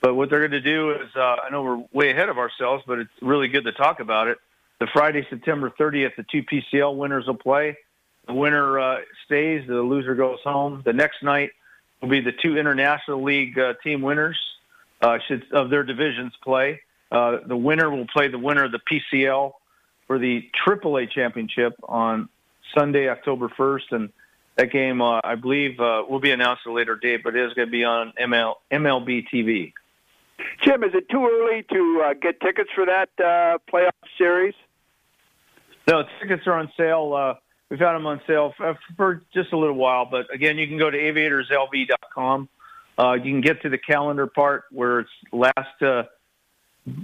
But 0.00 0.14
what 0.14 0.30
they're 0.30 0.40
going 0.40 0.52
to 0.52 0.60
do 0.60 0.92
is, 0.92 1.08
uh, 1.16 1.36
I 1.44 1.50
know 1.50 1.62
we're 1.62 1.84
way 1.92 2.10
ahead 2.10 2.28
of 2.28 2.38
ourselves, 2.38 2.84
but 2.86 2.98
it's 2.98 3.10
really 3.20 3.48
good 3.48 3.64
to 3.64 3.72
talk 3.72 4.00
about 4.00 4.28
it. 4.28 4.38
The 4.78 4.86
Friday, 4.92 5.26
September 5.28 5.72
30th, 5.78 6.14
the 6.16 6.24
two 6.30 6.44
PCL 6.44 6.96
winners 6.96 7.26
will 7.26 7.34
play. 7.34 7.76
The 8.26 8.34
winner 8.34 8.78
uh, 8.78 8.98
stays, 9.26 9.66
the 9.66 9.74
loser 9.74 10.14
goes 10.14 10.38
home. 10.44 10.82
The 10.84 10.92
next 10.92 11.22
night 11.22 11.50
will 12.00 12.10
be 12.10 12.20
the 12.20 12.32
two 12.32 12.56
International 12.56 13.22
League 13.22 13.58
uh, 13.58 13.74
team 13.82 14.02
winners 14.02 14.38
uh, 15.00 15.18
should, 15.26 15.50
of 15.52 15.70
their 15.70 15.82
divisions 15.82 16.32
play. 16.44 16.80
Uh, 17.10 17.38
the 17.46 17.56
winner 17.56 17.90
will 17.90 18.06
play 18.06 18.28
the 18.28 18.38
winner 18.38 18.64
of 18.64 18.72
the 18.72 18.80
PCL 18.90 19.52
for 20.08 20.18
the 20.18 20.50
AAA 20.66 21.12
championship 21.12 21.74
on 21.84 22.28
Sunday, 22.76 23.08
October 23.08 23.48
1st, 23.48 23.92
and 23.92 24.08
that 24.56 24.72
game, 24.72 25.00
uh, 25.00 25.20
I 25.22 25.36
believe, 25.36 25.78
uh, 25.78 26.02
will 26.08 26.18
be 26.18 26.32
announced 26.32 26.62
at 26.66 26.70
a 26.70 26.72
later 26.72 26.96
date, 26.96 27.20
but 27.22 27.36
it 27.36 27.46
is 27.46 27.54
going 27.54 27.68
to 27.68 27.72
be 27.72 27.84
on 27.84 28.12
ML, 28.20 28.54
MLB 28.72 29.26
TV. 29.32 29.72
Jim, 30.64 30.82
is 30.82 30.90
it 30.94 31.08
too 31.08 31.24
early 31.24 31.62
to 31.72 32.04
uh, 32.04 32.14
get 32.14 32.40
tickets 32.40 32.70
for 32.74 32.86
that 32.86 33.10
uh, 33.18 33.58
playoff 33.72 33.92
series? 34.16 34.54
No, 35.86 36.04
tickets 36.20 36.46
are 36.46 36.54
on 36.54 36.72
sale. 36.76 37.14
Uh, 37.14 37.34
we've 37.70 37.78
had 37.78 37.92
them 37.92 38.06
on 38.06 38.20
sale 38.26 38.52
for, 38.56 38.78
for 38.96 39.22
just 39.32 39.52
a 39.52 39.56
little 39.56 39.76
while, 39.76 40.06
but 40.06 40.32
again, 40.32 40.58
you 40.58 40.66
can 40.66 40.78
go 40.78 40.90
to 40.90 40.98
aviatorslv.com. 40.98 42.48
Uh, 42.98 43.12
you 43.12 43.32
can 43.32 43.40
get 43.40 43.62
to 43.62 43.68
the 43.68 43.78
calendar 43.78 44.26
part 44.26 44.64
where 44.70 45.00
it's 45.00 45.10
last 45.32 45.82
uh, 45.82 46.02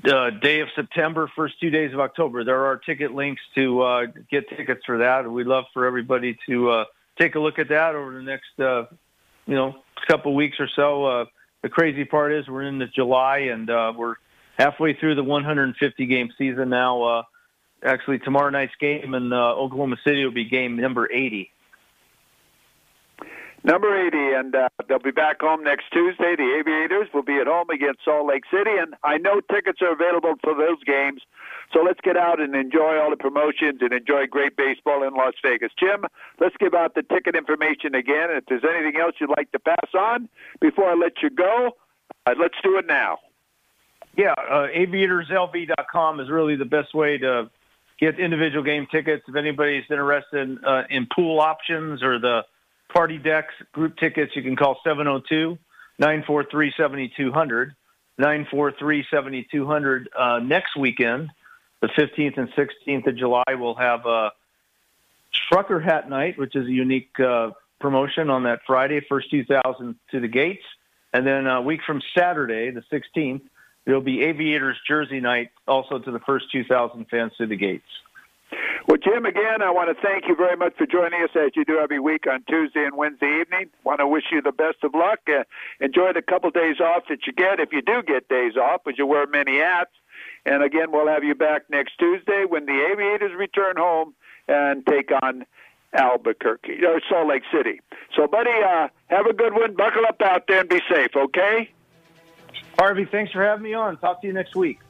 uh, 0.05 0.30
day 0.30 0.61
of 0.61 0.68
September, 0.74 1.30
first 1.35 1.61
two 1.61 1.70
days 1.70 1.93
of 1.93 2.01
October. 2.01 2.45
There 2.45 2.66
are 2.66 2.76
ticket 2.76 3.14
links 3.14 3.43
to 3.55 3.82
uh, 3.82 4.07
get 4.30 4.49
tickets 4.49 4.82
for 4.85 4.99
that. 4.99 5.30
We'd 5.30 5.47
love 5.47 5.64
for 5.72 5.87
everybody 5.87 6.39
to 6.49 6.70
uh, 6.70 6.85
take 7.18 7.35
a 7.35 7.41
look 7.41 7.59
at 7.59 7.68
that 7.68 7.95
over 7.95 8.12
the 8.12 8.22
next, 8.22 8.59
uh, 8.59 8.85
you 9.47 9.55
know, 9.55 9.76
couple 10.07 10.35
weeks 10.35 10.61
or 10.61 10.68
so. 10.76 11.05
Uh, 11.05 11.24
the 11.62 11.68
crazy 11.68 12.05
part 12.05 12.32
is 12.32 12.47
we're 12.47 12.62
in 12.62 12.78
the 12.78 12.87
July 12.87 13.39
and 13.39 13.70
uh, 13.70 13.93
we're 13.97 14.16
halfway 14.59 14.93
through 14.95 15.14
the 15.14 15.24
150 15.24 16.07
game 16.07 16.30
season 16.37 16.68
now. 16.68 17.24
Actually, 17.82 18.18
tomorrow 18.18 18.51
night's 18.51 18.74
game 18.80 19.14
in 19.14 19.32
Oklahoma 19.32 19.97
City 20.05 20.24
will 20.24 20.32
be 20.32 20.45
game 20.45 20.76
number 20.76 21.11
80. 21.11 21.51
Number 23.65 23.97
80, 23.97 24.17
and 24.37 24.55
uh, 24.55 24.69
they'll 24.89 24.99
be 24.99 25.11
back 25.11 25.41
home 25.41 25.65
next 25.65 25.85
Tuesday. 25.91 26.37
The 26.37 26.61
Aviators 26.61 27.09
will 27.15 27.23
be 27.23 27.39
at 27.41 27.47
home 27.47 27.71
against 27.71 28.05
Salt 28.05 28.29
Lake 28.29 28.45
City, 28.53 28.77
and 28.79 28.95
I 29.03 29.17
know 29.17 29.41
tickets 29.41 29.81
are 29.81 29.91
available 29.91 30.35
for 30.45 30.53
those 30.53 30.85
games. 30.85 31.23
So 31.73 31.81
let's 31.81 31.99
get 32.05 32.15
out 32.15 32.43
and 32.43 32.55
enjoy 32.55 33.01
all 33.01 33.09
the 33.09 33.17
promotions 33.17 33.81
and 33.81 33.91
enjoy 33.91 34.27
great 34.31 34.55
baseball 34.55 35.03
in 35.03 35.15
Las 35.15 35.33
Vegas. 35.43 35.73
Jim, 35.81 36.05
let's 36.39 36.55
give 36.61 36.75
out 36.75 36.95
the 36.95 37.03
ticket 37.05 37.35
information 37.35 37.95
again. 37.95 38.29
If 38.37 38.45
there's 38.51 38.65
anything 38.69 39.01
else 39.01 39.15
you'd 39.19 39.33
like 39.35 39.51
to 39.53 39.59
pass 39.59 39.89
on 39.99 40.29
before 40.61 40.91
I 40.91 40.95
let 40.95 41.23
you 41.23 41.31
go, 41.31 41.71
uh, 42.27 42.35
let's 42.39 42.57
do 42.62 42.77
it 42.77 42.87
now. 42.87 43.17
Yeah, 44.15 44.35
uh, 44.39 44.69
aviatorslv.com 44.77 46.21
is 46.21 46.29
really 46.29 46.57
the 46.57 46.67
best 46.67 46.95
way 46.95 47.17
to 47.17 47.51
get 47.99 48.21
individual 48.21 48.62
game 48.62 48.87
tickets. 48.93 49.25
If 49.27 49.37
anybody's 49.37 49.85
interested 49.89 50.49
in, 50.49 50.65
uh, 50.65 50.83
in 50.91 51.09
pool 51.15 51.41
options 51.41 52.03
or 52.03 52.19
the 52.19 52.43
party 52.93 53.18
decks, 53.18 53.55
group 53.72 53.97
tickets, 53.97 54.32
you 54.35 54.43
can 54.43 54.57
call 54.57 54.80
702 54.85 55.59
943 55.99 56.72
7200. 56.76 57.74
943 58.16 59.07
7200 59.11 60.09
uh, 60.16 60.39
next 60.39 60.76
weekend, 60.76 61.30
the 61.80 61.89
15th 61.89 62.39
and 62.39 62.49
16th 62.53 63.09
of 63.09 63.16
July, 63.16 63.43
we'll 63.55 63.74
have 63.74 64.07
a 64.07 64.30
trucker 65.49 65.80
hat 65.80 66.09
night, 66.09 66.39
which 66.39 66.55
is 66.55 66.66
a 66.66 66.70
unique 66.70 67.11
uh, 67.18 67.51
promotion 67.80 68.30
on 68.30 68.45
that 68.45 68.61
Friday, 68.66 69.01
first 69.09 69.30
2000 69.30 69.97
to 70.12 70.20
the 70.20 70.28
gates. 70.28 70.62
And 71.12 71.26
then 71.26 71.47
a 71.47 71.61
week 71.61 71.80
from 71.87 72.03
Saturday, 72.16 72.70
the 72.70 72.82
16th, 72.93 73.43
there'll 73.85 74.01
be 74.01 74.22
Aviators 74.22 74.76
Jersey 74.87 75.20
night, 75.20 75.51
also 75.66 75.99
to 75.99 76.11
the 76.11 76.20
first 76.20 76.47
2,000 76.53 77.07
fans 77.11 77.32
to 77.39 77.47
the 77.47 77.57
gates. 77.57 77.85
Well, 78.87 78.99
Jim, 78.99 79.24
again, 79.24 79.62
I 79.62 79.70
want 79.70 79.97
to 79.97 80.03
thank 80.03 80.28
you 80.28 80.37
very 80.37 80.57
much 80.57 80.74
for 80.76 80.85
joining 80.85 81.22
us 81.22 81.30
as 81.35 81.53
you 81.55 81.64
do 81.64 81.78
every 81.78 81.99
week 81.99 82.26
on 82.30 82.45
Tuesday 82.47 82.85
and 82.85 82.97
Wednesday 82.97 83.41
evening. 83.41 83.70
Want 83.82 84.01
to 84.01 84.07
wish 84.07 84.24
you 84.30 84.43
the 84.43 84.53
best 84.53 84.76
of 84.82 84.95
luck. 84.95 85.20
Uh, 85.26 85.45
enjoy 85.80 86.12
the 86.12 86.20
couple 86.20 86.51
days 86.51 86.80
off 86.80 87.05
that 87.09 87.26
you 87.26 87.32
get, 87.32 87.61
if 87.61 87.72
you 87.72 87.80
do 87.80 88.03
get 88.03 88.28
days 88.28 88.57
off, 88.59 88.82
because 88.85 88.99
you 88.99 89.07
wear 89.07 89.26
many 89.26 89.57
hats. 89.57 89.93
And 90.45 90.62
again, 90.62 90.93
we'll 90.93 91.09
have 91.09 91.24
you 91.24 91.35
back 91.35 91.62
next 91.70 91.99
Tuesday 91.99 92.45
when 92.47 92.66
the 92.66 92.89
Aviators 92.93 93.32
return 93.35 93.76
home 93.78 94.12
and 94.49 94.85
take 94.87 95.11
on 95.22 95.47
Albuquerque 95.95 96.85
or 96.85 97.01
Salt 97.09 97.28
Lake 97.28 97.45
City. 97.51 97.80
So, 98.14 98.26
buddy, 98.26 98.51
uh, 98.51 98.89
have 99.07 99.24
a 99.24 99.32
good 99.32 99.55
one. 99.55 99.74
Buckle 99.76 100.05
up 100.07 100.20
out 100.20 100.47
there 100.47 100.61
and 100.61 100.68
be 100.68 100.82
safe. 100.91 101.16
Okay. 101.16 101.70
Harvey, 102.78 103.07
thanks 103.07 103.32
for 103.32 103.43
having 103.43 103.62
me 103.62 103.72
on. 103.72 103.97
Talk 103.97 104.20
to 104.20 104.26
you 104.26 104.35
next 104.35 104.55
week. 104.55 104.80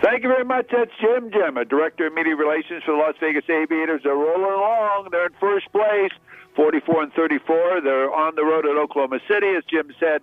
Thank 0.00 0.22
you 0.22 0.28
very 0.28 0.44
much. 0.44 0.68
That's 0.70 0.90
Jim 1.00 1.30
Jim, 1.30 1.56
a 1.56 1.64
director 1.64 2.06
of 2.06 2.14
media 2.14 2.36
relations 2.36 2.82
for 2.84 2.92
the 2.92 2.98
Las 2.98 3.14
Vegas 3.18 3.48
Aviators. 3.48 4.02
They're 4.02 4.14
rolling 4.14 4.44
along. 4.44 5.08
They're 5.10 5.26
in 5.26 5.32
first 5.40 5.72
place, 5.72 6.12
44 6.54 7.04
and 7.04 7.12
34. 7.14 7.80
They're 7.80 8.12
on 8.12 8.34
the 8.34 8.44
road 8.44 8.66
at 8.66 8.76
Oklahoma 8.76 9.20
City, 9.26 9.48
as 9.56 9.64
Jim 9.64 9.90
said, 9.98 10.20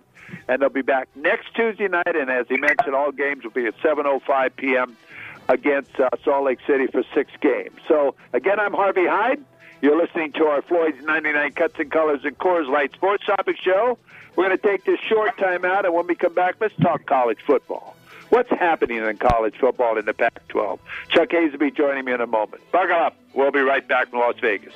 and 0.48 0.62
they'll 0.62 0.68
be 0.68 0.82
back 0.82 1.08
next 1.16 1.54
Tuesday 1.54 1.88
night. 1.88 2.14
And 2.14 2.30
as 2.30 2.46
he 2.48 2.56
mentioned, 2.56 2.94
all 2.94 3.10
games 3.10 3.42
will 3.42 3.50
be 3.50 3.66
at 3.66 3.76
7:05 3.78 4.56
p.m. 4.56 4.96
against 5.48 5.98
uh, 5.98 6.08
Salt 6.24 6.44
Lake 6.44 6.60
City 6.66 6.86
for 6.86 7.02
six 7.12 7.32
games. 7.40 7.76
So 7.88 8.14
again, 8.32 8.60
I'm 8.60 8.74
Harvey 8.74 9.06
Hyde. 9.06 9.44
You're 9.82 10.00
listening 10.00 10.32
to 10.34 10.46
our 10.46 10.62
Floyd's 10.62 11.04
99 11.04 11.52
Cuts 11.52 11.74
and 11.78 11.90
Colors 11.90 12.20
and 12.24 12.38
Coors 12.38 12.70
Light 12.70 12.92
Sports 12.94 13.26
Topic 13.26 13.56
Show. 13.60 13.98
We're 14.36 14.46
going 14.46 14.56
to 14.56 14.66
take 14.66 14.84
this 14.84 14.98
short 15.00 15.36
time 15.36 15.64
out, 15.64 15.84
and 15.84 15.92
when 15.92 16.06
we 16.06 16.14
come 16.14 16.32
back, 16.32 16.56
let's 16.60 16.74
talk 16.76 17.04
college 17.06 17.38
football. 17.46 17.94
What's 18.34 18.50
happening 18.50 18.96
in 18.96 19.16
college 19.18 19.54
football 19.60 19.96
in 19.96 20.06
the 20.06 20.12
Pac 20.12 20.48
12? 20.48 20.80
Chuck 21.10 21.30
Hayes 21.30 21.52
will 21.52 21.60
be 21.60 21.70
joining 21.70 22.04
me 22.04 22.14
in 22.14 22.20
a 22.20 22.26
moment. 22.26 22.62
Buckle 22.72 22.96
up. 22.96 23.16
We'll 23.32 23.52
be 23.52 23.60
right 23.60 23.86
back 23.86 24.10
from 24.10 24.18
Las 24.18 24.34
Vegas. 24.40 24.74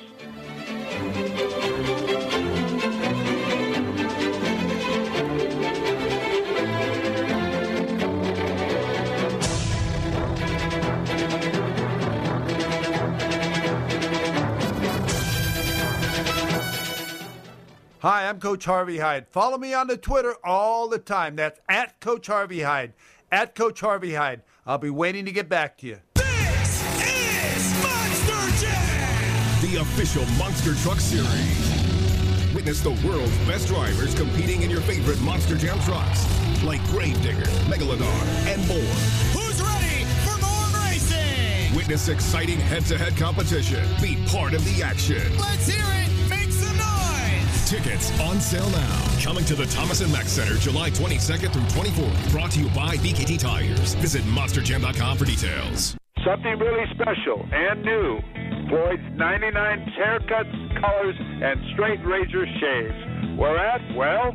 Hi, 18.01 18.29
I'm 18.29 18.39
Coach 18.39 18.63
Harvey 18.63 18.99
Hyde. 18.99 19.27
Follow 19.27 19.57
me 19.57 19.73
on 19.73 19.87
the 19.87 19.97
Twitter 19.97 20.33
all 20.45 20.87
the 20.87 20.99
time. 20.99 21.35
That's 21.35 21.59
at 21.67 21.99
Coach 21.99 22.27
Harvey 22.27 22.61
Hyde. 22.61 22.93
At 23.31 23.53
Coach 23.53 23.81
Harvey 23.81 24.15
Hyde. 24.15 24.41
I'll 24.65 24.79
be 24.79 24.89
waiting 24.89 25.25
to 25.25 25.31
get 25.31 25.47
back 25.49 25.77
to 25.79 25.87
you. 25.87 25.99
This 26.15 26.83
is 27.05 27.83
Monster 27.83 28.65
Jam, 28.65 29.61
the 29.61 29.81
official 29.81 30.25
Monster 30.37 30.73
Truck 30.75 30.99
Series. 30.99 32.55
Witness 32.55 32.81
the 32.81 32.91
world's 33.07 33.37
best 33.47 33.67
drivers 33.67 34.15
competing 34.15 34.63
in 34.63 34.69
your 34.69 34.81
favorite 34.81 35.21
Monster 35.21 35.55
Jam 35.55 35.79
trucks, 35.81 36.25
like 36.63 36.83
Gravedigger, 36.87 37.45
Megalodon, 37.69 38.25
and 38.47 38.67
more. 38.67 38.77
Who's 39.33 39.61
ready 39.61 40.05
for 40.25 40.37
more 40.41 40.83
racing? 40.83 41.75
Witness 41.75 42.07
exciting 42.07 42.59
head-to-head 42.59 43.15
competition. 43.15 43.87
Be 44.01 44.17
part 44.27 44.55
of 44.55 44.65
the 44.65 44.81
action. 44.81 45.37
Let's 45.37 45.67
hear 45.67 45.85
it. 45.85 46.08
Tickets 47.69 48.09
on 48.21 48.41
sale 48.41 48.67
now. 48.71 49.05
Coming 49.21 49.45
to 49.45 49.53
the 49.53 49.67
Thomas 49.67 50.01
and 50.01 50.11
Mack 50.11 50.25
Center 50.25 50.55
July 50.55 50.89
22nd 50.89 51.53
through 51.53 51.69
24th. 51.69 52.31
Brought 52.31 52.49
to 52.53 52.61
you 52.61 52.69
by 52.69 52.97
BKT 52.97 53.37
Tires. 53.37 53.93
Visit 54.01 54.23
monsterjam.com 54.23 55.17
for 55.19 55.25
details. 55.25 55.95
Something 56.25 56.57
really 56.57 56.89
special 56.95 57.45
and 57.53 57.83
new. 57.83 58.17
Floyd's 58.69 59.03
99 59.13 59.53
haircuts, 60.01 60.81
colors, 60.81 61.15
and 61.19 61.61
straight 61.73 62.03
razor 62.03 62.47
shaves. 62.57 63.37
We're 63.37 63.55
at, 63.55 63.81
well, 63.95 64.33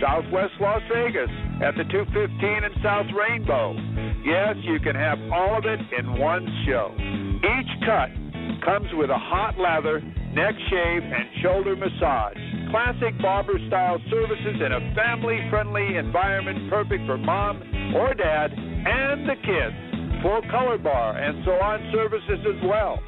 Southwest 0.00 0.54
Las 0.60 0.82
Vegas 0.86 1.30
at 1.66 1.74
the 1.74 1.82
215 1.90 2.70
and 2.70 2.74
South 2.84 3.10
Rainbow. 3.10 3.74
Yes, 4.22 4.54
you 4.62 4.78
can 4.78 4.94
have 4.94 5.18
all 5.32 5.58
of 5.58 5.64
it 5.66 5.80
in 5.98 6.20
one 6.20 6.46
show. 6.64 6.94
Each 6.94 7.82
cut 7.82 8.14
comes 8.62 8.86
with 8.94 9.10
a 9.10 9.18
hot 9.18 9.58
lather, 9.58 9.98
neck 10.34 10.54
shave, 10.70 11.02
and 11.02 11.26
shoulder 11.42 11.74
massage. 11.74 12.45
Classic 12.70 13.14
barber 13.22 13.58
style 13.68 13.98
services 14.10 14.60
in 14.64 14.72
a 14.72 14.80
family 14.94 15.38
friendly 15.50 15.96
environment 15.96 16.68
perfect 16.68 17.06
for 17.06 17.16
mom 17.16 17.62
or 17.94 18.12
dad 18.14 18.52
and 18.52 19.26
the 19.28 19.36
kids. 19.46 19.74
Full 20.22 20.42
color 20.50 20.76
bar 20.78 21.16
and 21.16 21.44
salon 21.44 21.88
services 21.92 22.40
as 22.42 22.60
well. 22.66 22.98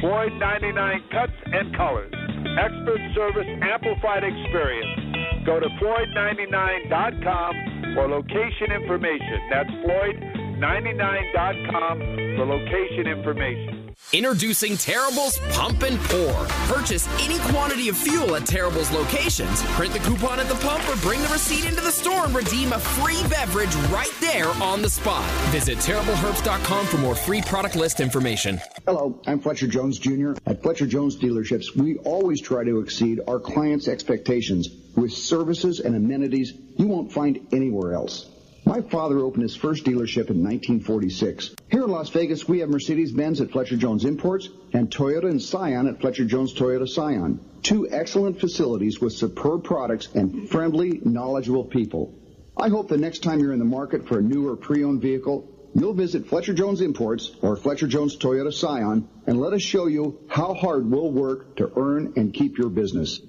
Floyd 0.00 0.32
99 0.40 1.02
cuts 1.12 1.32
and 1.44 1.76
colors. 1.76 2.10
Expert 2.56 3.00
service, 3.14 3.46
amplified 3.60 4.24
experience. 4.24 5.44
Go 5.44 5.60
to 5.60 5.68
Floyd99.com 5.76 7.92
for 7.94 8.08
location 8.08 8.72
information. 8.72 9.40
That's 9.52 9.68
Floyd99.com 9.84 12.00
for 12.36 12.46
location 12.46 13.06
information. 13.12 13.75
Introducing 14.12 14.76
Terrible's 14.76 15.36
Pump 15.50 15.82
and 15.82 15.98
Pour. 15.98 16.44
Purchase 16.72 17.08
any 17.20 17.40
quantity 17.50 17.88
of 17.88 17.96
fuel 17.96 18.36
at 18.36 18.46
Terrible's 18.46 18.92
locations, 18.92 19.62
print 19.72 19.92
the 19.92 19.98
coupon 19.98 20.38
at 20.38 20.48
the 20.48 20.54
pump, 20.54 20.88
or 20.88 20.96
bring 21.02 21.20
the 21.22 21.28
receipt 21.28 21.64
into 21.64 21.80
the 21.80 21.90
store 21.90 22.24
and 22.24 22.34
redeem 22.34 22.72
a 22.72 22.78
free 22.78 23.20
beverage 23.28 23.74
right 23.90 24.12
there 24.20 24.48
on 24.62 24.80
the 24.80 24.88
spot. 24.88 25.28
Visit 25.50 25.78
TerribleHerbst.com 25.78 26.86
for 26.86 26.98
more 26.98 27.16
free 27.16 27.42
product 27.42 27.74
list 27.74 27.98
information. 27.98 28.60
Hello, 28.86 29.20
I'm 29.26 29.40
Fletcher 29.40 29.66
Jones 29.66 29.98
Jr. 29.98 30.34
At 30.46 30.62
Fletcher 30.62 30.86
Jones 30.86 31.16
dealerships, 31.16 31.74
we 31.74 31.96
always 31.98 32.40
try 32.40 32.62
to 32.62 32.78
exceed 32.78 33.20
our 33.26 33.40
clients' 33.40 33.88
expectations 33.88 34.68
with 34.94 35.12
services 35.12 35.80
and 35.80 35.96
amenities 35.96 36.52
you 36.76 36.86
won't 36.86 37.12
find 37.12 37.44
anywhere 37.52 37.94
else. 37.94 38.30
My 38.66 38.80
father 38.80 39.20
opened 39.20 39.44
his 39.44 39.54
first 39.54 39.84
dealership 39.84 40.28
in 40.28 40.42
1946. 40.42 41.54
Here 41.70 41.84
in 41.84 41.88
Las 41.88 42.08
Vegas, 42.08 42.48
we 42.48 42.58
have 42.58 42.68
Mercedes-Benz 42.68 43.40
at 43.40 43.52
Fletcher 43.52 43.76
Jones 43.76 44.04
Imports 44.04 44.48
and 44.72 44.90
Toyota 44.90 45.30
and 45.30 45.40
Scion 45.40 45.86
at 45.86 46.00
Fletcher 46.00 46.24
Jones 46.24 46.52
Toyota 46.52 46.88
Scion. 46.88 47.38
Two 47.62 47.88
excellent 47.88 48.40
facilities 48.40 49.00
with 49.00 49.12
superb 49.12 49.62
products 49.62 50.08
and 50.16 50.50
friendly, 50.50 51.00
knowledgeable 51.04 51.64
people. 51.64 52.12
I 52.56 52.68
hope 52.68 52.88
the 52.88 52.96
next 52.96 53.22
time 53.22 53.38
you're 53.38 53.52
in 53.52 53.60
the 53.60 53.64
market 53.64 54.08
for 54.08 54.18
a 54.18 54.22
new 54.22 54.48
or 54.48 54.56
pre-owned 54.56 55.00
vehicle, 55.00 55.48
you'll 55.72 55.94
visit 55.94 56.26
Fletcher 56.26 56.52
Jones 56.52 56.80
Imports 56.80 57.30
or 57.42 57.54
Fletcher 57.54 57.86
Jones 57.86 58.16
Toyota 58.16 58.52
Scion 58.52 59.08
and 59.28 59.40
let 59.40 59.52
us 59.52 59.62
show 59.62 59.86
you 59.86 60.18
how 60.26 60.54
hard 60.54 60.90
we'll 60.90 61.12
work 61.12 61.54
to 61.58 61.70
earn 61.76 62.14
and 62.16 62.34
keep 62.34 62.58
your 62.58 62.70
business. 62.70 63.20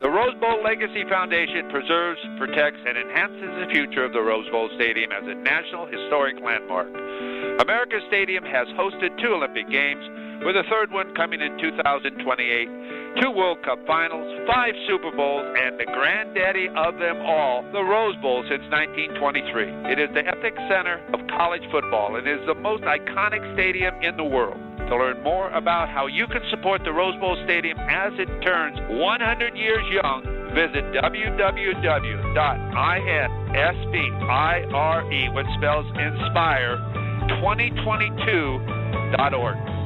The 0.00 0.08
Rose 0.08 0.38
Bowl 0.38 0.62
Legacy 0.62 1.02
Foundation 1.10 1.66
preserves, 1.74 2.20
protects, 2.38 2.78
and 2.86 2.94
enhances 2.96 3.50
the 3.58 3.66
future 3.74 4.04
of 4.04 4.12
the 4.12 4.22
Rose 4.22 4.48
Bowl 4.54 4.70
Stadium 4.76 5.10
as 5.10 5.26
a 5.26 5.34
national 5.34 5.90
historic 5.90 6.38
landmark. 6.38 6.86
America 7.58 7.98
Stadium 8.06 8.44
has 8.44 8.68
hosted 8.78 9.10
two 9.18 9.34
Olympic 9.34 9.68
Games, 9.68 10.06
with 10.44 10.56
a 10.56 10.64
third 10.70 10.92
one 10.92 11.12
coming 11.14 11.40
in 11.40 11.56
2028, 11.58 12.68
two 13.20 13.30
World 13.30 13.62
Cup 13.64 13.78
finals, 13.86 14.26
five 14.46 14.74
Super 14.86 15.10
Bowls, 15.10 15.46
and 15.58 15.78
the 15.78 15.86
granddaddy 15.86 16.68
of 16.76 16.98
them 16.98 17.16
all, 17.22 17.64
the 17.72 17.82
Rose 17.82 18.14
Bowl 18.22 18.44
since 18.48 18.62
1923. 18.70 19.90
It 19.90 19.98
is 19.98 20.08
the 20.14 20.24
epic 20.26 20.54
center 20.70 21.00
of 21.12 21.26
college 21.28 21.64
football 21.70 22.16
and 22.16 22.28
is 22.28 22.40
the 22.46 22.54
most 22.54 22.84
iconic 22.84 23.42
stadium 23.54 23.94
in 24.02 24.16
the 24.16 24.24
world. 24.24 24.56
To 24.88 24.96
learn 24.96 25.22
more 25.22 25.50
about 25.50 25.90
how 25.90 26.06
you 26.06 26.26
can 26.26 26.40
support 26.50 26.82
the 26.84 26.92
Rose 26.92 27.18
Bowl 27.20 27.36
Stadium 27.44 27.78
as 27.90 28.12
it 28.16 28.28
turns 28.40 28.78
100 28.88 29.56
years 29.56 29.84
young, 29.92 30.22
visit 30.54 30.84
www.inspire, 30.94 33.28
which 35.34 35.46
spells 35.58 35.86
inspire, 35.98 36.78
2022.org. 37.42 39.77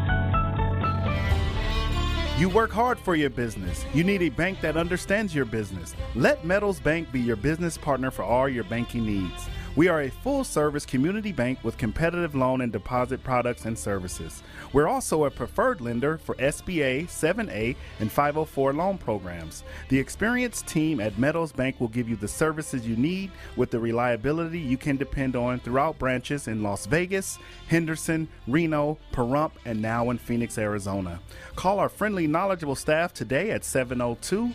You 2.43 2.49
work 2.49 2.73
hard 2.73 2.99
for 2.99 3.15
your 3.15 3.31
business. 3.31 3.87
You 3.95 4.03
need 4.03 4.21
a 4.21 4.29
bank 4.29 4.61
that 4.63 4.77
understands 4.77 5.33
your 5.33 5.45
business. 5.45 5.95
Let 6.17 6.45
Meadows 6.45 6.81
Bank 6.81 7.13
be 7.13 7.21
your 7.21 7.37
business 7.37 7.79
partner 7.79 8.11
for 8.11 8.25
all 8.25 8.49
your 8.49 8.65
banking 8.65 9.07
needs. 9.07 9.49
We 9.75 9.89
are 9.89 10.03
a 10.03 10.11
full 10.11 10.45
service 10.45 10.85
community 10.85 11.33
bank 11.33 11.61
with 11.63 11.79
competitive 11.79 12.35
loan 12.35 12.61
and 12.61 12.71
deposit 12.71 13.25
products 13.25 13.65
and 13.65 13.79
services. 13.79 14.43
We're 14.75 14.87
also 14.87 15.25
a 15.25 15.31
preferred 15.31 15.81
lender 15.81 16.19
for 16.19 16.35
SBA, 16.35 17.05
7A, 17.05 17.75
and 17.99 18.13
504 18.13 18.75
loan 18.75 18.99
programs. 18.99 19.65
The 19.89 19.99
experienced 19.99 20.67
team 20.67 21.01
at 21.01 21.19
Meadows 21.19 21.53
Bank 21.53 21.81
will 21.81 21.89
give 21.89 22.07
you 22.07 22.17
the 22.17 22.29
services 22.29 22.87
you 22.87 22.97
need 22.97 23.31
with 23.57 23.71
the 23.71 23.79
reliability 23.79 24.59
you 24.59 24.77
can 24.77 24.99
depend 24.99 25.37
on 25.37 25.59
throughout 25.59 25.99
branches 25.99 26.49
in 26.49 26.63
Las 26.63 26.85
Vegas, 26.85 27.39
Henderson, 27.67 28.29
Reno, 28.47 28.99
Pahrump, 29.11 29.53
and 29.65 29.81
now 29.81 30.11
in 30.11 30.19
Phoenix, 30.19 30.59
Arizona. 30.59 31.19
Call 31.57 31.79
our 31.79 31.89
friendly, 31.89 32.27
knowledgeable 32.27 32.77
staff 32.77 33.15
today 33.15 33.51
at 33.53 33.65
702 33.65 34.53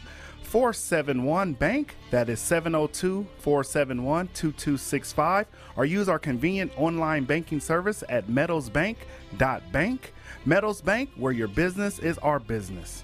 471 0.48 1.54
Bank. 1.54 1.96
That 2.10 2.30
is 2.30 2.40
702 2.40 3.28
471 3.40 4.28
2265. 4.30 5.46
Or 5.76 5.86
use 5.86 6.08
our 6.08 6.20
convenient 6.20 6.72
online 6.78 7.26
banking 7.26 7.60
service 7.60 8.04
at 8.08 8.28
meadowsbank.bank. 8.28 10.14
Meadows 10.46 10.82
Bank, 10.82 11.10
where 11.18 11.34
your 11.34 11.50
business 11.50 12.00
is 12.00 12.18
our 12.20 12.40
business. 12.40 13.04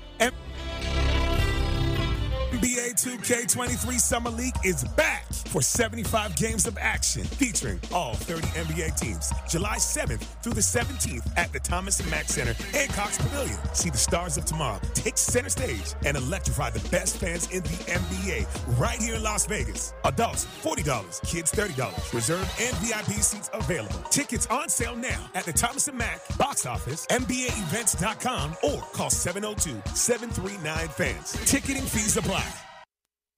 NBA 2.53 2.93
2K23 3.03 3.99
Summer 3.99 4.29
League 4.29 4.55
is 4.63 4.85
back 4.95 5.25
for 5.53 5.61
75 5.61 6.35
games 6.35 6.65
of 6.65 6.79
action 6.79 7.23
featuring 7.23 7.79
all 7.93 8.15
30 8.15 8.41
NBA 8.59 8.99
teams. 8.99 9.31
July 9.47 9.77
7th 9.77 10.23
through 10.41 10.53
the 10.53 10.61
17th 10.61 11.31
at 11.37 11.53
the 11.53 11.59
Thomas 11.59 11.99
and 11.99 12.09
Mack 12.09 12.25
Center 12.25 12.55
and 12.75 12.91
Cox 12.93 13.19
Pavilion. 13.19 13.59
See 13.73 13.91
the 13.91 13.97
stars 13.97 14.35
of 14.35 14.45
tomorrow 14.45 14.79
take 14.95 15.15
center 15.15 15.49
stage 15.49 15.93
and 16.05 16.17
electrify 16.17 16.71
the 16.71 16.89
best 16.89 17.17
fans 17.17 17.47
in 17.51 17.61
the 17.61 17.69
NBA 17.69 18.79
right 18.79 18.99
here 18.99 19.13
in 19.15 19.21
Las 19.21 19.45
Vegas. 19.45 19.93
Adults 20.05 20.45
$40, 20.63 21.29
kids 21.29 21.51
$30. 21.51 22.13
Reserve 22.13 22.55
and 22.59 22.75
VIP 22.77 23.21
seats 23.21 23.51
available. 23.53 23.99
Tickets 24.09 24.47
on 24.47 24.69
sale 24.69 24.95
now 24.95 25.29
at 25.35 25.43
the 25.45 25.53
Thomas 25.53 25.87
and 25.87 25.97
Mack 25.99 26.19
box 26.39 26.65
office, 26.65 27.05
NBAevents.com, 27.07 28.57
or 28.63 28.81
call 28.93 29.11
702-739 29.11 30.89
fans. 30.89 31.33
Ticketing 31.45 31.83
fees 31.83 32.17
apply. 32.17 32.72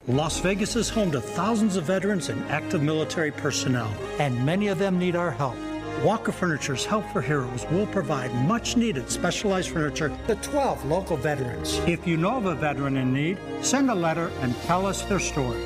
Las 0.08 0.40
Vegas 0.40 0.76
is 0.76 0.88
home 0.88 1.10
to 1.12 1.20
thousands 1.20 1.78
of 1.78 1.86
veterans 1.86 2.30
and 2.30 2.40
active 2.52 2.84
military 2.84 3.32
personnel, 3.32 3.92
and 4.20 4.46
many 4.46 4.68
of 4.68 4.78
them 4.78 5.00
need 5.00 5.16
our 5.16 5.32
help. 5.32 5.56
Walker 6.04 6.32
Furniture's 6.32 6.86
Help 6.86 7.04
for 7.12 7.24
Heroes 7.24 7.66
will 7.72 7.88
provide 7.88 8.32
much 8.48 8.78
needed 8.78 9.10
specialized 9.10 9.70
furniture 9.70 10.16
to 10.28 10.36
12 10.36 10.86
local 10.86 11.18
veterans. 11.18 11.80
If 11.88 12.06
you 12.06 12.18
know 12.18 12.38
of 12.38 12.46
a 12.46 12.54
veteran 12.54 12.98
in 12.98 13.14
need, 13.14 13.40
send 13.62 13.90
a 13.90 13.96
letter 13.96 14.30
and 14.42 14.56
tell 14.68 14.86
us 14.86 15.02
their 15.02 15.20
story. 15.20 15.60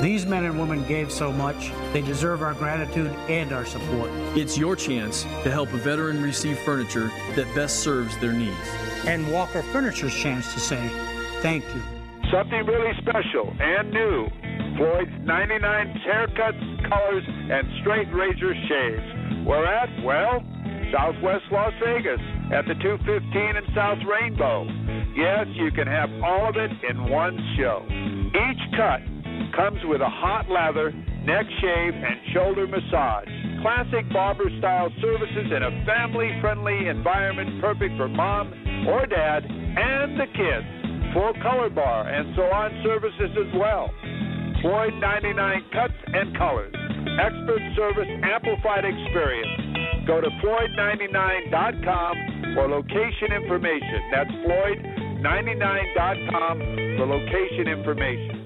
These 0.00 0.26
men 0.26 0.44
and 0.44 0.58
women 0.58 0.84
gave 0.88 1.12
so 1.12 1.30
much, 1.30 1.70
they 1.92 2.02
deserve 2.02 2.42
our 2.42 2.54
gratitude 2.54 3.12
and 3.28 3.52
our 3.52 3.64
support. 3.64 4.10
It's 4.36 4.58
your 4.58 4.74
chance 4.74 5.22
to 5.22 5.52
help 5.52 5.72
a 5.72 5.76
veteran 5.76 6.20
receive 6.20 6.58
furniture 6.58 7.12
that 7.36 7.54
best 7.54 7.78
serves 7.78 8.18
their 8.18 8.32
needs. 8.32 8.68
And 9.06 9.30
Walker 9.30 9.62
Furniture's 9.62 10.16
chance 10.16 10.52
to 10.52 10.58
say 10.58 10.88
thank 11.42 11.64
you. 11.76 11.93
Something 12.34 12.66
really 12.66 12.90
special 12.98 13.46
and 13.60 13.92
new. 13.92 14.26
Floyd's 14.76 15.14
99 15.22 16.02
haircuts, 16.02 16.88
colors, 16.90 17.22
and 17.28 17.62
straight 17.80 18.10
razor 18.12 18.52
shaves. 18.66 19.46
We're 19.46 19.64
at, 19.64 19.86
well, 20.02 20.42
Southwest 20.90 21.44
Las 21.52 21.72
Vegas 21.78 22.18
at 22.50 22.66
the 22.66 22.74
215 22.82 23.54
and 23.54 23.66
South 23.70 24.02
Rainbow. 24.02 24.66
Yes, 25.14 25.46
you 25.54 25.70
can 25.70 25.86
have 25.86 26.10
all 26.24 26.48
of 26.48 26.56
it 26.56 26.72
in 26.90 27.08
one 27.08 27.38
show. 27.56 27.86
Each 27.86 28.62
cut 28.74 28.98
comes 29.54 29.78
with 29.84 30.00
a 30.00 30.10
hot 30.10 30.50
lather, 30.50 30.90
neck 30.90 31.46
shave, 31.62 31.94
and 31.94 32.18
shoulder 32.34 32.66
massage. 32.66 33.30
Classic 33.62 34.10
barber 34.12 34.50
style 34.58 34.90
services 35.00 35.54
in 35.54 35.62
a 35.62 35.70
family 35.86 36.34
friendly 36.40 36.88
environment 36.88 37.60
perfect 37.60 37.96
for 37.96 38.08
mom 38.08 38.50
or 38.88 39.06
dad 39.06 39.46
and 39.46 40.18
the 40.18 40.26
kids. 40.34 40.83
Full 41.14 41.32
color 41.42 41.70
bar 41.70 42.08
and 42.10 42.34
salon 42.34 42.82
services 42.82 43.30
as 43.38 43.54
well. 43.54 43.88
Floyd 44.60 44.94
99 44.98 45.62
cuts 45.72 45.94
and 46.08 46.36
colors. 46.36 46.74
Expert 47.22 47.62
service, 47.76 48.08
amplified 48.24 48.84
experience. 48.84 49.60
Go 50.06 50.20
to 50.20 50.28
Floyd99.com 50.42 52.16
for 52.56 52.66
location 52.68 53.30
information. 53.30 54.10
That's 54.10 54.30
Floyd99.com 54.42 56.58
for 56.98 57.06
location 57.06 57.68
information. 57.68 58.43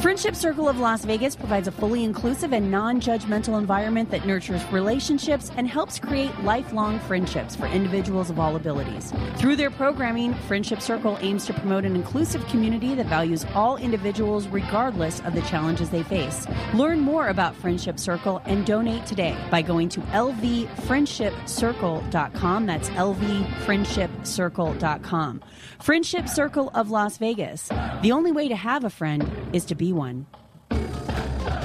Friendship 0.00 0.34
Circle 0.34 0.66
of 0.66 0.78
Las 0.78 1.04
Vegas 1.04 1.36
provides 1.36 1.68
a 1.68 1.72
fully 1.72 2.04
inclusive 2.04 2.54
and 2.54 2.70
non 2.70 3.02
judgmental 3.02 3.58
environment 3.58 4.10
that 4.10 4.26
nurtures 4.26 4.64
relationships 4.72 5.50
and 5.58 5.68
helps 5.68 5.98
create 5.98 6.34
lifelong 6.42 6.98
friendships 7.00 7.54
for 7.54 7.66
individuals 7.66 8.30
of 8.30 8.40
all 8.40 8.56
abilities. 8.56 9.12
Through 9.36 9.56
their 9.56 9.70
programming, 9.70 10.32
Friendship 10.48 10.80
Circle 10.80 11.18
aims 11.20 11.44
to 11.46 11.52
promote 11.52 11.84
an 11.84 11.94
inclusive 11.94 12.46
community 12.46 12.94
that 12.94 13.08
values 13.08 13.44
all 13.54 13.76
individuals 13.76 14.48
regardless 14.48 15.20
of 15.20 15.34
the 15.34 15.42
challenges 15.42 15.90
they 15.90 16.02
face. 16.02 16.46
Learn 16.72 17.00
more 17.00 17.28
about 17.28 17.54
Friendship 17.54 17.98
Circle 17.98 18.40
and 18.46 18.64
donate 18.64 19.04
today 19.04 19.36
by 19.50 19.60
going 19.60 19.90
to 19.90 20.00
lvfriendshipcircle.com. 20.00 22.66
That's 22.66 22.88
lvfriendshipcircle.com. 22.88 25.42
Friendship 25.78 26.26
Circle 26.26 26.70
of 26.74 26.90
Las 26.90 27.18
Vegas. 27.18 27.68
The 28.00 28.12
only 28.12 28.32
way 28.32 28.48
to 28.48 28.56
have 28.56 28.84
a 28.84 28.90
friend 28.90 29.30
is 29.52 29.66
to 29.66 29.74
be 29.74 29.89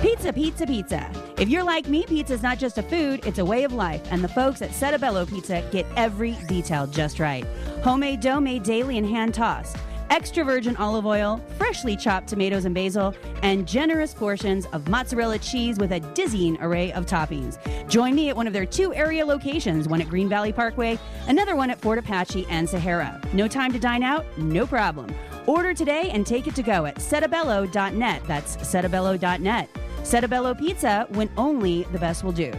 Pizza, 0.02 0.32
pizza, 0.32 0.66
pizza. 0.68 1.10
If 1.40 1.50
you're 1.50 1.64
like 1.64 1.88
me, 1.88 2.06
pizza 2.08 2.34
is 2.34 2.44
not 2.44 2.60
just 2.60 2.78
a 2.78 2.84
food, 2.84 3.26
it's 3.26 3.40
a 3.40 3.46
way 3.46 3.64
of 3.64 3.74
life, 3.74 4.02
and 4.12 4.24
the 4.24 4.28
folks 4.28 4.62
at 4.62 4.72
Settebello 4.72 5.26
Pizza 5.26 5.68
get 5.72 5.86
every 5.96 6.38
detail 6.48 6.86
just 6.86 7.20
right. 7.20 7.46
Homemade 7.84 8.22
dough 8.22 8.40
made 8.40 8.64
daily 8.64 8.98
and 8.98 9.08
hand 9.08 9.34
tossed 9.34 9.78
extra 10.10 10.44
virgin 10.44 10.76
olive 10.78 11.06
oil, 11.06 11.42
freshly 11.58 11.96
chopped 11.96 12.28
tomatoes 12.28 12.66
and 12.66 12.74
basil, 12.76 13.14
and 13.42 13.68
generous 13.68 14.14
portions 14.14 14.66
of 14.68 14.88
mozzarella 14.88 15.40
cheese 15.40 15.78
with 15.78 15.92
a 15.92 16.00
dizzying 16.14 16.58
array 16.62 16.92
of 16.94 17.06
toppings. 17.06 17.58
Join 17.90 18.16
me 18.16 18.30
at 18.30 18.36
one 18.36 18.48
of 18.48 18.54
their 18.54 18.66
two 18.66 18.94
area 18.94 19.26
locations, 19.26 19.88
one 19.88 20.02
at 20.02 20.10
Green 20.10 20.30
Valley 20.30 20.52
Parkway, 20.52 21.00
another 21.28 21.56
one 21.56 21.70
at 21.70 21.80
Fort 21.80 21.98
Apache 21.98 22.46
and 22.50 22.70
Sahara. 22.70 23.20
No 23.34 23.48
time 23.48 23.72
to 23.74 23.80
dine 23.80 24.04
out? 24.04 24.26
No 24.38 24.66
problem. 24.66 25.14
Order 25.48 25.74
today 25.74 26.10
and 26.12 26.26
take 26.26 26.48
it 26.48 26.56
to 26.56 26.64
go 26.64 26.86
at 26.86 26.96
settebello.net. 26.96 28.24
That's 28.26 28.58
settebello.net. 28.58 29.70
Settebello 30.04 30.54
Pizza 30.54 31.08
when 31.10 31.30
only 31.38 31.84
the 31.92 32.00
best 32.00 32.24
will 32.24 32.32
do. 32.32 32.52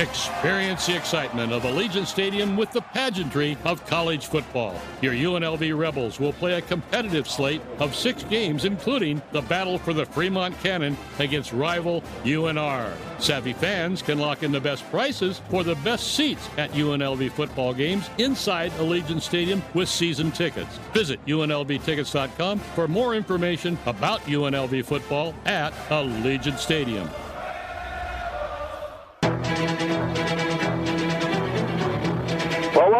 Experience 0.00 0.86
the 0.86 0.96
excitement 0.96 1.52
of 1.52 1.64
Allegiant 1.64 2.06
Stadium 2.06 2.56
with 2.56 2.72
the 2.72 2.80
pageantry 2.80 3.58
of 3.66 3.84
college 3.84 4.28
football. 4.28 4.80
Your 5.02 5.12
UNLV 5.12 5.78
Rebels 5.78 6.18
will 6.18 6.32
play 6.32 6.54
a 6.54 6.62
competitive 6.62 7.28
slate 7.28 7.60
of 7.80 7.94
six 7.94 8.22
games, 8.22 8.64
including 8.64 9.20
the 9.32 9.42
battle 9.42 9.76
for 9.76 9.92
the 9.92 10.06
Fremont 10.06 10.58
Cannon 10.62 10.96
against 11.18 11.52
rival 11.52 12.00
UNR. 12.24 12.94
Savvy 13.18 13.52
fans 13.52 14.00
can 14.00 14.18
lock 14.18 14.42
in 14.42 14.52
the 14.52 14.60
best 14.60 14.90
prices 14.90 15.42
for 15.50 15.64
the 15.64 15.74
best 15.76 16.14
seats 16.14 16.48
at 16.56 16.70
UNLV 16.70 17.30
football 17.32 17.74
games 17.74 18.08
inside 18.16 18.72
Allegiant 18.78 19.20
Stadium 19.20 19.62
with 19.74 19.90
season 19.90 20.32
tickets. 20.32 20.78
Visit 20.94 21.22
UNLVtickets.com 21.26 22.58
for 22.58 22.88
more 22.88 23.14
information 23.14 23.76
about 23.84 24.22
UNLV 24.22 24.82
football 24.82 25.34
at 25.44 25.74
Allegiant 25.90 26.56
Stadium. 26.56 27.10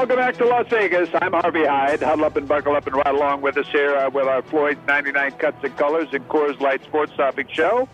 Welcome 0.01 0.16
back 0.16 0.38
to 0.38 0.46
Las 0.46 0.66
Vegas. 0.70 1.11
I'm 1.20 1.34
Harvey 1.34 1.66
Hyde. 1.66 2.01
Huddle 2.01 2.24
up 2.24 2.34
and 2.34 2.48
buckle 2.48 2.74
up 2.74 2.86
and 2.86 2.96
ride 2.96 3.14
along 3.14 3.42
with 3.42 3.59
us 3.59 3.68
here 3.68 3.94
uh, 3.94 4.09
with 4.09 4.26
our 4.26 4.40
Floyd 4.40 4.78
99 4.86 5.32
Cuts 5.32 5.62
and 5.62 5.76
Colors 5.76 6.09
and 6.12 6.26
Coors 6.26 6.59
Light 6.59 6.82
Sports 6.84 7.12
Topic 7.18 7.51
Show. 7.51 7.86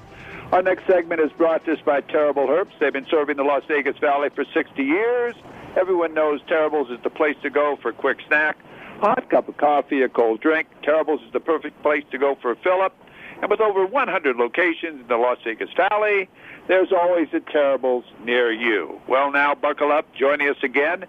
Our 0.52 0.62
next 0.62 0.86
segment 0.86 1.20
is 1.20 1.32
brought 1.32 1.64
to 1.64 1.72
us 1.72 1.80
by 1.84 2.02
Terrible 2.02 2.46
Herbst. 2.46 2.78
They've 2.78 2.92
been 2.92 3.08
serving 3.10 3.38
the 3.38 3.42
Las 3.42 3.64
Vegas 3.66 3.98
Valley 3.98 4.28
for 4.28 4.44
60 4.54 4.84
years. 4.84 5.34
Everyone 5.76 6.14
knows 6.14 6.40
Terribles 6.46 6.92
is 6.92 7.00
the 7.02 7.10
place 7.10 7.34
to 7.42 7.50
go 7.50 7.76
for 7.82 7.88
a 7.88 7.92
quick 7.92 8.18
snack, 8.28 8.56
hot 9.00 9.28
cup 9.28 9.48
of 9.48 9.56
coffee, 9.56 10.02
a 10.02 10.08
cold 10.08 10.40
drink. 10.40 10.68
Terribles 10.84 11.22
is 11.22 11.32
the 11.32 11.40
perfect 11.40 11.82
place 11.82 12.04
to 12.12 12.18
go 12.18 12.36
for 12.40 12.52
a 12.52 12.56
fill-up. 12.56 12.94
And 13.42 13.50
with 13.50 13.60
over 13.60 13.84
100 13.84 14.36
locations 14.36 15.00
in 15.00 15.08
the 15.08 15.16
Las 15.16 15.38
Vegas 15.42 15.70
Valley, 15.76 16.28
there's 16.68 16.92
always 16.92 17.26
a 17.34 17.40
Terribles 17.40 18.04
near 18.24 18.52
you. 18.52 19.00
Well, 19.08 19.32
now 19.32 19.56
buckle 19.56 19.90
up. 19.90 20.06
Joining 20.14 20.48
us 20.48 20.56
again 20.62 21.04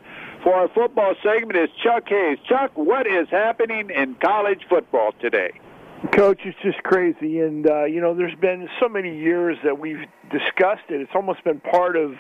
for 0.48 0.54
our 0.54 0.70
football 0.70 1.14
segment 1.22 1.58
is 1.58 1.70
Chuck 1.84 2.08
Hayes. 2.08 2.38
Chuck, 2.48 2.72
what 2.76 3.06
is 3.06 3.28
happening 3.30 3.90
in 3.90 4.16
college 4.16 4.62
football 4.70 5.12
today? 5.20 5.52
Coach, 6.14 6.40
it's 6.46 6.58
just 6.64 6.82
crazy, 6.84 7.42
and 7.42 7.70
uh, 7.70 7.84
you 7.84 8.00
know, 8.00 8.14
there's 8.14 8.40
been 8.40 8.70
so 8.80 8.88
many 8.88 9.20
years 9.20 9.58
that 9.66 9.78
we've 9.78 10.06
discussed 10.32 10.86
it. 10.88 11.02
It's 11.02 11.12
almost 11.14 11.44
been 11.44 11.60
part 11.60 11.98
of 11.98 12.14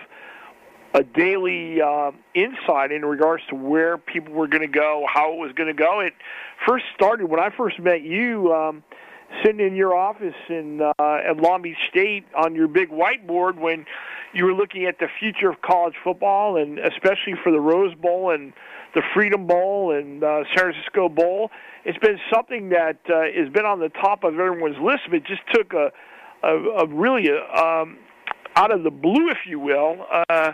a 0.94 1.04
daily 1.04 1.82
uh, 1.82 2.12
insight 2.34 2.92
in 2.92 3.06
regards 3.06 3.44
to 3.48 3.56
where 3.56 3.98
people 3.98 4.34
were 4.34 4.48
going 4.48 4.62
to 4.62 4.68
go, 4.68 5.06
how 5.08 5.32
it 5.32 5.38
was 5.38 5.54
going 5.54 5.74
to 5.74 5.82
go. 5.82 6.02
It 6.02 6.12
first 6.68 6.84
started 6.94 7.28
when 7.28 7.40
I 7.40 7.50
first 7.56 7.80
met 7.80 8.02
you. 8.02 8.54
Um, 8.54 8.84
sitting 9.44 9.60
in 9.60 9.76
your 9.76 9.94
office 9.94 10.36
in 10.50 10.82
uh, 10.82 10.94
at 11.00 11.38
Long 11.38 11.62
Beach 11.62 11.78
State 11.90 12.26
on 12.34 12.56
your 12.56 12.68
big 12.68 12.90
whiteboard 12.90 13.58
when 13.58 13.86
you 14.34 14.46
were 14.46 14.54
looking 14.54 14.86
at 14.86 15.00
the 15.00 15.08
future 15.20 15.50
of 15.50 15.62
college 15.62 15.96
football 16.04 16.58
and 16.58 16.80
especially 16.80 17.34
for 17.44 17.52
the 17.52 17.60
Rose 17.60 17.96
Bowl 17.96 18.32
and 18.32 18.54
the 18.94 19.02
Freedom 19.14 19.48
Bowl 19.48 19.96
and 19.96 20.24
uh, 20.24 20.44
San 20.56 20.72
Francisco 20.72 21.10
Bowl. 21.10 21.52
It's 21.86 21.98
been 22.00 22.20
something 22.34 22.70
that 22.70 22.98
uh, 23.10 23.24
has 23.36 23.52
been 23.54 23.66
on 23.66 23.80
the 23.80 23.90
top 23.90 24.24
of 24.24 24.34
everyone's 24.40 24.78
list, 24.82 25.02
but 25.10 25.18
it 25.18 25.26
just 25.26 25.42
took 25.54 25.74
a, 25.74 25.92
a, 26.44 26.56
a 26.84 26.88
really 26.88 27.30
a, 27.30 27.44
um, 27.56 27.98
out 28.56 28.72
of 28.72 28.84
the 28.84 28.92
blue, 28.92 29.30
if 29.30 29.38
you 29.48 29.60
will, 29.60 30.06
uh, 30.30 30.54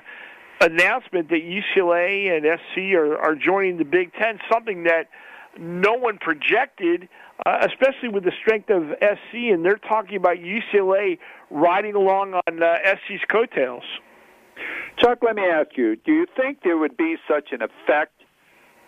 announcement 0.62 1.30
that 1.30 1.42
UCLA 1.42 2.36
and 2.36 2.46
SC 2.60 2.94
are, 2.96 3.18
are 3.18 3.36
joining 3.36 3.78
the 3.78 3.86
Big 3.86 4.14
Ten. 4.14 4.40
Something 4.52 4.84
that 4.84 5.08
no 5.58 5.94
one 5.94 6.18
projected 6.18 7.08
uh, 7.46 7.68
especially 7.68 8.10
with 8.10 8.24
the 8.24 8.32
strength 8.42 8.70
of 8.70 8.84
SC, 9.02 9.52
and 9.52 9.66
they're 9.66 9.76
talking 9.76 10.16
about 10.16 10.38
UCLA 10.38 11.18
riding 11.50 11.96
along 11.96 12.36
on 12.48 12.64
uh, 12.64 12.78
SC's 12.86 13.22
coattails. 13.30 13.84
Chuck, 14.98 15.20
let 15.22 15.36
me 15.36 15.44
ask 15.44 15.76
you: 15.76 15.96
Do 15.96 16.14
you 16.14 16.28
think 16.38 16.60
there 16.64 16.78
would 16.78 16.96
be 16.96 17.18
such 17.28 17.52
an 17.52 17.62
effect 17.62 18.14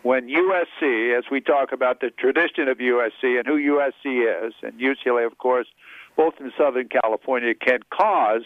when 0.03 0.29
USC, 0.29 1.17
as 1.17 1.25
we 1.31 1.41
talk 1.41 1.71
about 1.71 1.99
the 1.99 2.11
tradition 2.11 2.67
of 2.67 2.77
USC 2.77 3.39
and 3.39 3.47
who 3.47 3.57
USC 3.57 4.47
is, 4.47 4.53
and 4.61 4.79
UCLA, 4.79 5.25
of 5.25 5.37
course, 5.39 5.67
both 6.15 6.35
in 6.39 6.51
Southern 6.57 6.87
California, 6.87 7.55
can 7.55 7.79
cause 7.89 8.43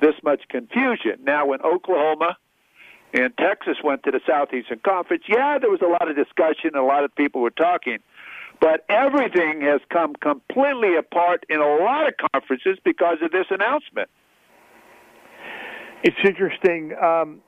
this 0.00 0.14
much 0.24 0.42
confusion? 0.48 1.18
Now, 1.22 1.46
when 1.46 1.60
Oklahoma 1.60 2.38
and 3.12 3.36
Texas 3.38 3.76
went 3.82 4.02
to 4.04 4.10
the 4.10 4.20
Southeastern 4.26 4.80
Conference, 4.80 5.24
yeah, 5.28 5.58
there 5.58 5.70
was 5.70 5.80
a 5.80 5.88
lot 5.88 6.08
of 6.10 6.16
discussion, 6.16 6.70
and 6.74 6.76
a 6.76 6.84
lot 6.84 7.04
of 7.04 7.14
people 7.14 7.40
were 7.40 7.50
talking. 7.50 7.98
But 8.60 8.84
everything 8.88 9.60
has 9.62 9.80
come 9.90 10.14
completely 10.14 10.96
apart 10.96 11.44
in 11.48 11.60
a 11.60 11.76
lot 11.76 12.08
of 12.08 12.14
conferences 12.32 12.78
because 12.84 13.18
of 13.22 13.30
this 13.30 13.46
announcement. 13.50 14.08
It's 16.02 16.16
interesting. 16.24 16.94
Um, 16.96 17.40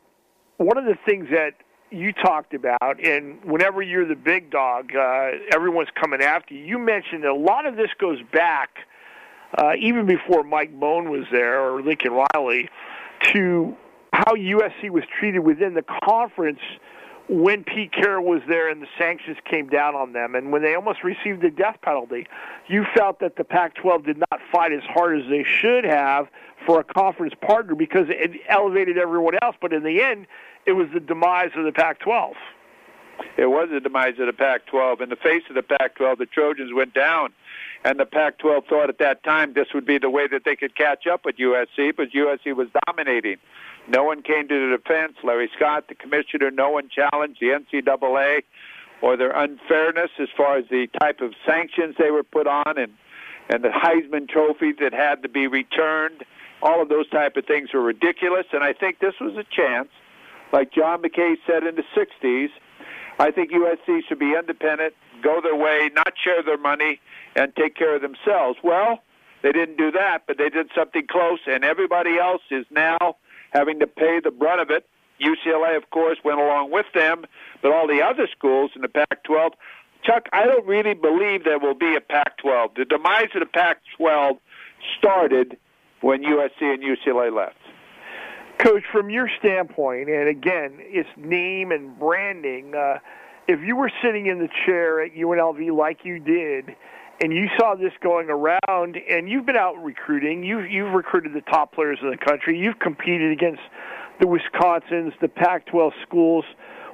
one 0.59 0.77
of 0.77 0.85
the 0.85 0.97
things 1.07 1.29
that 1.31 1.55
you 1.91 2.13
talked 2.13 2.53
about, 2.53 3.03
and 3.03 3.43
whenever 3.45 3.81
you're 3.81 4.07
the 4.07 4.17
big 4.17 4.51
dog, 4.51 4.95
uh, 4.95 5.31
everyone's 5.53 5.89
coming 5.95 6.21
after 6.21 6.55
you. 6.55 6.65
You 6.65 6.79
mentioned 6.79 7.25
a 7.25 7.35
lot 7.35 7.67
of 7.67 7.77
this 7.77 7.91
goes 7.99 8.19
back, 8.33 8.71
uh, 9.57 9.73
even 9.81 10.07
before 10.07 10.43
Mike 10.43 10.79
Bohn 10.79 11.11
was 11.11 11.25
there 11.33 11.61
or 11.61 11.81
Lincoln 11.83 12.13
Riley, 12.13 12.69
to 13.33 13.77
how 14.19 14.35
USC 14.35 14.91
was 14.91 15.05
treated 15.19 15.41
within 15.41 15.75
the 15.75 15.85
conference 16.05 16.59
when 17.29 17.63
Pete 17.63 17.93
Carroll 17.93 18.25
was 18.25 18.41
there 18.49 18.69
and 18.69 18.83
the 18.83 18.89
sanctions 18.99 19.37
came 19.49 19.69
down 19.69 19.95
on 19.95 20.13
them, 20.13 20.35
and 20.35 20.51
when 20.51 20.63
they 20.63 20.75
almost 20.75 21.05
received 21.05 21.43
the 21.43 21.51
death 21.51 21.77
penalty, 21.83 22.27
you 22.67 22.85
felt 22.97 23.21
that 23.21 23.37
the 23.37 23.45
Pac-12 23.45 24.05
did 24.07 24.19
not 24.19 24.41
fight 24.51 24.73
as 24.73 24.83
hard 24.83 25.21
as 25.21 25.29
they 25.29 25.45
should 25.45 25.85
have 25.85 26.27
for 26.67 26.81
a 26.81 26.85
conference 26.85 27.35
partner 27.41 27.77
because 27.77 28.07
it 28.09 28.33
elevated 28.49 28.99
everyone 28.99 29.35
else. 29.43 29.55
But 29.61 29.73
in 29.73 29.85
the 29.85 30.03
end, 30.03 30.27
it 30.67 30.73
was 30.73 30.89
the 30.93 31.01
demise 31.01 31.51
of 31.55 31.65
the 31.65 31.73
Pac-12. 31.73 32.33
It 33.37 33.47
was 33.47 33.69
the 33.71 33.81
demise 33.81 34.15
of 34.19 34.27
the 34.27 34.33
Pac-12. 34.33 35.03
In 35.03 35.11
the 35.11 35.17
face 35.17 35.43
of 35.49 35.55
the 35.55 35.63
Pac-12, 35.63 36.19
the 36.19 36.27
Trojans 36.27 36.73
went 36.75 36.95
down, 36.95 37.33
and 37.85 38.01
the 38.01 38.07
Pac-12 38.07 38.67
thought 38.67 38.89
at 38.89 38.99
that 38.99 39.23
time 39.23 39.53
this 39.53 39.69
would 39.75 39.87
be 39.87 39.99
the 39.99 40.11
way 40.11 40.27
that 40.29 40.43
they 40.45 40.57
could 40.57 40.75
catch 40.75 41.07
up 41.07 41.25
with 41.25 41.37
USC, 41.37 41.95
but 41.97 42.11
USC 42.11 42.57
was 42.57 42.69
dominating. 42.87 43.37
No 43.89 44.05
one 44.05 44.23
came 44.23 44.49
to 44.49 44.71
the 44.71 44.77
defense. 44.77 45.15
Larry 45.25 45.51
Scott, 45.57 45.89
the 45.89 45.95
commissioner, 45.95 46.51
no 46.51 46.71
one 46.71 46.91
challenged 46.91 47.41
the 47.41 47.49
NCAA 47.49 48.43
or 49.01 49.17
their 49.17 49.31
unfairness 49.31 50.11
as 50.19 50.29
far 50.37 50.59
as 50.59 50.65
the 50.71 50.89
type 51.01 51.21
of 51.21 51.33
sanctions 51.47 51.95
they 51.99 52.11
were 52.11 52.25
put 52.25 52.47
on 52.47 52.79
and 52.79 52.93
and 53.51 53.65
the 53.65 53.71
Heisman 53.71 54.29
Trophy 54.29 54.73
that 54.81 54.93
had 54.93 55.23
to 55.23 55.29
be 55.29 55.47
returned. 55.47 56.23
All 56.63 56.83
of 56.83 56.91
those 56.91 57.09
type 57.09 57.37
of 57.39 57.47
things 57.47 57.73
were 57.73 57.81
ridiculous, 57.81 58.45
and 58.53 58.63
I 58.63 58.75
think 58.75 58.99
this 58.99 59.15
was 59.21 59.37
a 59.37 59.45
chance, 59.45 59.89
like 60.53 60.71
John 60.71 61.01
McKay 61.01 61.37
said 61.47 61.63
in 61.63 61.77
the 61.77 61.85
'60s. 61.97 62.51
I 63.19 63.31
think 63.31 63.51
USC 63.51 64.01
should 64.07 64.19
be 64.19 64.35
independent, 64.39 64.95
go 65.23 65.41
their 65.41 65.57
way, 65.57 65.91
not 65.95 66.13
share 66.23 66.43
their 66.43 66.59
money, 66.59 67.01
and 67.35 67.55
take 67.57 67.75
care 67.75 67.97
of 67.97 68.03
themselves. 68.03 68.59
Well, 68.63 69.03
they 69.43 69.53
didn't 69.53 69.79
do 69.79 69.91
that, 69.93 70.25
but 70.27 70.37
they 70.37 70.51
did 70.51 70.69
something 70.75 71.07
close, 71.07 71.41
and 71.47 71.65
everybody 71.65 72.19
else 72.19 72.43
is 72.51 72.67
now 72.71 73.17
having 73.51 73.81
to 73.81 73.87
pay 73.87 74.21
the 74.23 74.31
brunt 74.31 74.61
of 74.61 74.71
it 74.71 74.87
UCLA, 75.21 75.77
of 75.77 75.91
course, 75.91 76.19
went 76.25 76.41
along 76.41 76.71
with 76.71 76.87
them, 76.95 77.25
but 77.63 77.73
all 77.73 77.87
the 77.87 78.03
other 78.03 78.29
schools 78.31 78.71
in 78.75 78.83
the 78.83 78.89
Pac 78.89 79.25
12. 79.25 79.53
Chuck, 80.05 80.29
I 80.33 80.45
don't 80.45 80.67
really 80.67 80.95
believe 80.95 81.45
there 81.45 81.59
will 81.59 81.75
be 81.75 81.97
a 81.97 82.01
Pac 82.01 82.39
12. 82.39 82.73
The 82.77 82.85
demise 82.85 83.29
of 83.35 83.41
the 83.41 83.47
Pac 83.47 83.81
12 83.97 84.37
started 84.99 85.59
when 86.01 86.23
USC 86.23 86.63
and 86.63 86.83
UCLA 86.83 87.35
left. 87.35 87.57
Coach, 88.59 88.83
from 88.91 89.11
your 89.11 89.29
standpoint, 89.39 90.09
and 90.09 90.29
again, 90.29 90.79
it's 90.79 91.09
name 91.17 91.71
and 91.71 91.97
branding. 91.99 92.75
Uh, 92.75 92.99
if 93.47 93.61
you 93.61 93.77
were 93.77 93.91
sitting 94.03 94.27
in 94.27 94.39
the 94.39 94.49
chair 94.67 95.01
at 95.01 95.15
UNLV 95.15 95.77
like 95.77 96.05
you 96.05 96.19
did, 96.19 96.75
and 97.21 97.33
you 97.33 97.49
saw 97.59 97.75
this 97.75 97.93
going 98.03 98.29
around, 98.31 98.97
and 99.09 99.29
you've 99.29 99.47
been 99.47 99.57
out 99.57 99.75
recruiting, 99.83 100.45
you've 100.45 100.71
you've 100.71 100.93
recruited 100.93 101.33
the 101.35 101.41
top 101.43 101.75
players 101.75 101.99
in 102.03 102.11
the 102.11 102.17
country, 102.17 102.59
you've 102.59 102.79
competed 102.79 103.33
against 103.33 103.63
the 104.21 104.27
Wisconsins, 104.27 105.13
the 105.21 105.29
Pac-12 105.29 105.93
schools 106.03 106.45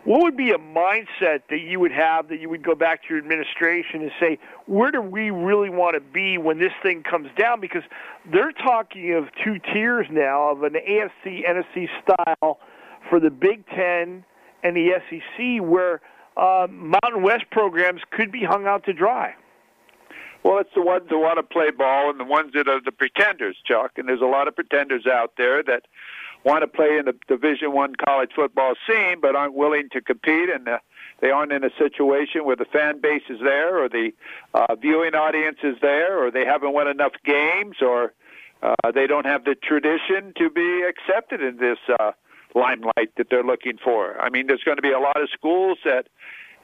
what 0.04 0.22
would 0.22 0.36
be 0.36 0.50
a 0.50 0.58
mindset 0.58 1.42
that 1.48 1.60
you 1.60 1.80
would 1.80 1.92
have 1.92 2.28
that 2.28 2.38
you 2.38 2.50
would 2.50 2.62
go 2.62 2.74
back 2.74 3.02
to 3.02 3.08
your 3.08 3.18
administration 3.18 4.02
and 4.02 4.10
say, 4.20 4.38
where 4.66 4.90
do 4.90 5.00
we 5.00 5.30
really 5.30 5.70
want 5.70 5.94
to 5.94 6.00
be 6.00 6.36
when 6.36 6.58
this 6.58 6.72
thing 6.82 7.02
comes 7.02 7.28
down? 7.38 7.60
Because 7.60 7.82
they're 8.30 8.52
talking 8.52 9.14
of 9.14 9.28
two 9.42 9.58
tiers 9.72 10.06
now 10.10 10.50
of 10.50 10.62
an 10.62 10.74
AFC, 10.74 11.48
NFC 11.48 11.88
style 12.02 12.58
for 13.08 13.18
the 13.18 13.30
Big 13.30 13.66
Ten 13.68 14.24
and 14.62 14.76
the 14.76 14.92
SEC, 15.08 15.66
where 15.66 16.02
uh, 16.36 16.66
Mountain 16.70 17.22
West 17.22 17.44
programs 17.50 18.02
could 18.10 18.30
be 18.30 18.44
hung 18.44 18.66
out 18.66 18.84
to 18.84 18.92
dry. 18.92 19.34
Well, 20.44 20.58
it's 20.58 20.74
the 20.74 20.82
ones 20.82 21.06
that 21.08 21.18
want 21.18 21.38
to 21.38 21.42
play 21.42 21.70
ball 21.70 22.10
and 22.10 22.20
the 22.20 22.24
ones 22.24 22.52
that 22.52 22.68
are 22.68 22.80
the 22.80 22.92
pretenders, 22.92 23.56
Chuck. 23.64 23.92
And 23.96 24.06
there's 24.06 24.20
a 24.20 24.26
lot 24.26 24.46
of 24.46 24.54
pretenders 24.54 25.06
out 25.06 25.32
there 25.38 25.62
that 25.62 25.86
want 26.44 26.60
to 26.60 26.68
play 26.68 26.98
in 26.98 27.06
the 27.06 27.16
Division 27.26 27.72
One 27.72 27.94
college 27.96 28.30
football 28.36 28.74
scene, 28.86 29.20
but 29.22 29.34
aren't 29.34 29.54
willing 29.54 29.88
to 29.92 30.02
compete, 30.02 30.50
and 30.50 30.68
uh, 30.68 30.78
they 31.20 31.30
aren't 31.30 31.52
in 31.52 31.64
a 31.64 31.70
situation 31.78 32.44
where 32.44 32.56
the 32.56 32.66
fan 32.66 33.00
base 33.00 33.22
is 33.30 33.40
there, 33.42 33.82
or 33.82 33.88
the 33.88 34.12
uh, 34.52 34.74
viewing 34.76 35.14
audience 35.14 35.58
is 35.62 35.76
there, 35.80 36.22
or 36.22 36.30
they 36.30 36.44
haven't 36.44 36.74
won 36.74 36.88
enough 36.88 37.14
games, 37.24 37.76
or 37.80 38.12
uh, 38.62 38.74
they 38.94 39.06
don't 39.06 39.24
have 39.24 39.44
the 39.44 39.54
tradition 39.54 40.34
to 40.36 40.50
be 40.50 40.82
accepted 40.82 41.40
in 41.40 41.56
this 41.56 41.78
uh, 41.98 42.12
limelight 42.54 43.10
that 43.16 43.28
they're 43.30 43.42
looking 43.42 43.78
for. 43.82 44.20
I 44.20 44.28
mean, 44.28 44.46
there's 44.46 44.62
going 44.62 44.76
to 44.76 44.82
be 44.82 44.92
a 44.92 45.00
lot 45.00 45.20
of 45.20 45.30
schools 45.32 45.78
that 45.86 46.08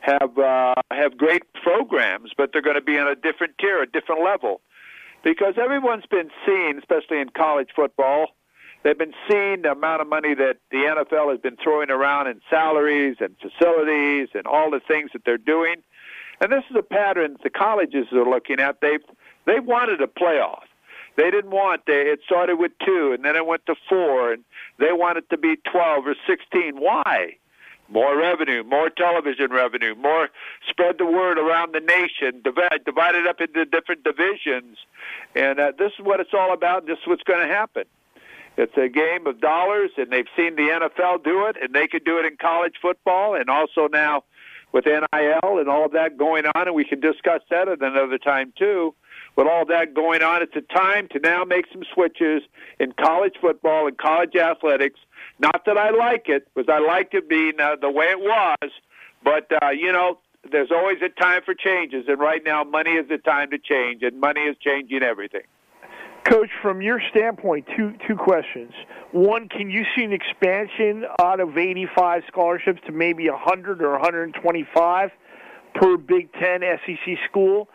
have 0.00 0.38
uh, 0.38 0.74
have 0.90 1.16
great 1.16 1.42
programs, 1.62 2.30
but 2.36 2.50
they're 2.52 2.62
going 2.62 2.76
to 2.76 2.82
be 2.82 2.98
on 2.98 3.08
a 3.08 3.14
different 3.14 3.54
tier, 3.58 3.82
a 3.82 3.86
different 3.86 4.22
level, 4.24 4.60
because 5.22 5.54
everyone's 5.62 6.06
been 6.06 6.30
seeing, 6.46 6.78
especially 6.78 7.20
in 7.20 7.28
college 7.30 7.68
football 7.74 8.28
They've 8.82 8.96
been 8.96 9.14
seeing 9.30 9.62
the 9.62 9.72
amount 9.72 10.00
of 10.00 10.08
money 10.08 10.34
that 10.34 10.56
the 10.70 10.78
NFL 10.78 11.30
has 11.30 11.40
been 11.40 11.56
throwing 11.62 11.90
around 11.90 12.28
in 12.28 12.40
salaries 12.48 13.16
and 13.20 13.36
facilities 13.36 14.28
and 14.34 14.46
all 14.46 14.70
the 14.70 14.80
things 14.80 15.10
that 15.12 15.22
they're 15.24 15.36
doing. 15.38 15.76
And 16.40 16.50
this 16.50 16.64
is 16.70 16.76
a 16.76 16.82
pattern 16.82 17.36
the 17.42 17.50
colleges 17.50 18.06
are 18.12 18.24
looking 18.24 18.58
at. 18.60 18.80
They've 18.80 19.02
they 19.46 19.60
wanted 19.60 20.00
a 20.00 20.06
playoff. 20.06 20.64
They 21.16 21.30
didn't 21.30 21.50
want 21.50 21.82
they 21.86 22.10
it 22.10 22.20
started 22.24 22.56
with 22.56 22.72
two 22.84 23.12
and 23.12 23.22
then 23.22 23.36
it 23.36 23.46
went 23.46 23.66
to 23.66 23.74
four 23.88 24.32
and 24.32 24.44
they 24.78 24.92
wanted 24.92 25.28
to 25.28 25.36
be 25.36 25.56
twelve 25.70 26.06
or 26.06 26.14
sixteen. 26.26 26.76
Why? 26.80 27.36
More 27.90 28.16
revenue, 28.16 28.62
more 28.62 28.88
television 28.88 29.50
revenue, 29.50 29.94
more 29.96 30.28
spread 30.68 30.96
the 30.98 31.06
word 31.06 31.38
around 31.38 31.74
the 31.74 31.80
nation, 31.80 32.40
divide, 32.42 32.84
divide 32.84 33.16
it 33.16 33.26
up 33.26 33.40
into 33.40 33.64
different 33.64 34.04
divisions. 34.04 34.78
And 35.34 35.58
uh, 35.58 35.72
this 35.76 35.92
is 35.98 36.04
what 36.04 36.20
it's 36.20 36.30
all 36.32 36.52
about. 36.52 36.86
This 36.86 36.98
is 36.98 37.06
what's 37.06 37.24
going 37.24 37.46
to 37.46 37.52
happen. 37.52 37.84
It's 38.56 38.76
a 38.76 38.88
game 38.88 39.26
of 39.26 39.40
dollars, 39.40 39.90
and 39.96 40.10
they've 40.10 40.28
seen 40.36 40.56
the 40.56 40.62
NFL 40.62 41.24
do 41.24 41.46
it, 41.46 41.56
and 41.60 41.74
they 41.74 41.88
could 41.88 42.04
do 42.04 42.18
it 42.18 42.26
in 42.26 42.36
college 42.36 42.74
football, 42.80 43.34
and 43.34 43.48
also 43.48 43.88
now 43.88 44.24
with 44.72 44.86
NIL 44.86 45.58
and 45.58 45.68
all 45.68 45.84
of 45.84 45.92
that 45.92 46.16
going 46.16 46.44
on, 46.46 46.68
and 46.68 46.74
we 46.74 46.84
can 46.84 47.00
discuss 47.00 47.42
that 47.50 47.68
at 47.68 47.80
another 47.80 48.18
time 48.18 48.52
too. 48.56 48.94
With 49.36 49.46
all 49.46 49.64
that 49.66 49.94
going 49.94 50.22
on, 50.22 50.42
it's 50.42 50.56
a 50.56 50.74
time 50.74 51.08
to 51.12 51.20
now 51.20 51.44
make 51.44 51.66
some 51.72 51.82
switches 51.94 52.42
in 52.78 52.92
college 52.92 53.34
football 53.40 53.86
and 53.86 53.96
college 53.96 54.36
athletics. 54.36 54.98
Not 55.40 55.64
that 55.64 55.78
I 55.78 55.90
like 55.90 56.28
it, 56.28 56.46
because 56.54 56.68
I 56.68 56.78
liked 56.78 57.14
it 57.14 57.28
being 57.28 57.58
uh, 57.58 57.76
the 57.80 57.90
way 57.90 58.06
it 58.06 58.20
was, 58.20 58.70
but 59.24 59.50
uh, 59.62 59.70
you 59.70 59.90
know, 59.90 60.18
there's 60.50 60.70
always 60.70 60.98
a 61.02 61.08
time 61.08 61.40
for 61.44 61.54
changes, 61.54 62.04
and 62.08 62.18
right 62.18 62.42
now, 62.44 62.62
money 62.62 62.92
is 62.92 63.08
the 63.08 63.18
time 63.18 63.50
to 63.50 63.58
change, 63.58 64.02
and 64.02 64.20
money 64.20 64.42
is 64.42 64.56
changing 64.60 65.02
everything. 65.02 65.42
Coach, 66.24 66.50
from 66.60 66.82
your 66.82 67.00
standpoint, 67.10 67.66
two 67.74 67.94
two 68.06 68.16
questions. 68.16 68.72
One, 69.12 69.48
can 69.48 69.70
you 69.70 69.84
see 69.96 70.04
an 70.04 70.12
expansion 70.12 71.06
out 71.20 71.40
of 71.40 71.56
85 71.56 72.22
scholarships 72.28 72.80
to 72.86 72.92
maybe 72.92 73.28
100 73.28 73.82
or 73.82 73.92
125 73.92 75.10
per 75.74 75.96
Big 75.96 76.32
Ten 76.34 76.60
SEC 76.60 77.18
school? 77.28 77.68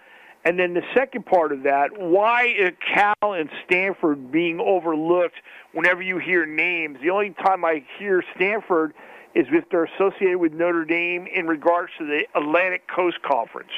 And 0.45 0.59
then 0.59 0.75
the 0.75 0.83
second 0.93 1.25
part 1.25 1.51
of 1.51 1.63
that, 1.63 1.89
why 1.97 2.71
Cal 2.93 3.33
and 3.33 3.49
Stanford 3.65 4.31
being 4.31 4.59
overlooked 4.59 5.35
whenever 5.73 6.03
you 6.03 6.19
hear 6.19 6.45
names? 6.45 6.99
The 7.01 7.09
only 7.09 7.31
time 7.43 7.65
I 7.65 7.83
hear 7.97 8.23
Stanford 8.35 8.93
is 9.33 9.47
if 9.51 9.67
they're 9.69 9.85
associated 9.85 10.37
with 10.37 10.53
Notre 10.53 10.85
Dame 10.85 11.27
in 11.27 11.47
regards 11.47 11.91
to 11.97 12.05
the 12.05 12.25
Atlantic 12.39 12.87
Coast 12.87 13.21
Conference. 13.23 13.71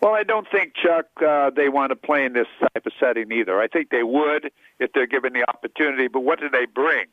Well, 0.00 0.14
I 0.14 0.22
don't 0.22 0.46
think, 0.50 0.72
Chuck, 0.74 1.06
uh, 1.24 1.50
they 1.50 1.68
want 1.68 1.90
to 1.90 1.96
play 1.96 2.24
in 2.24 2.32
this 2.32 2.48
type 2.60 2.84
of 2.84 2.92
setting 2.98 3.30
either. 3.30 3.60
I 3.60 3.68
think 3.68 3.90
they 3.90 4.02
would 4.02 4.50
if 4.80 4.92
they're 4.92 5.06
given 5.06 5.34
the 5.34 5.48
opportunity, 5.48 6.08
but 6.08 6.20
what 6.20 6.40
do 6.40 6.48
they 6.48 6.64
bring? 6.66 7.06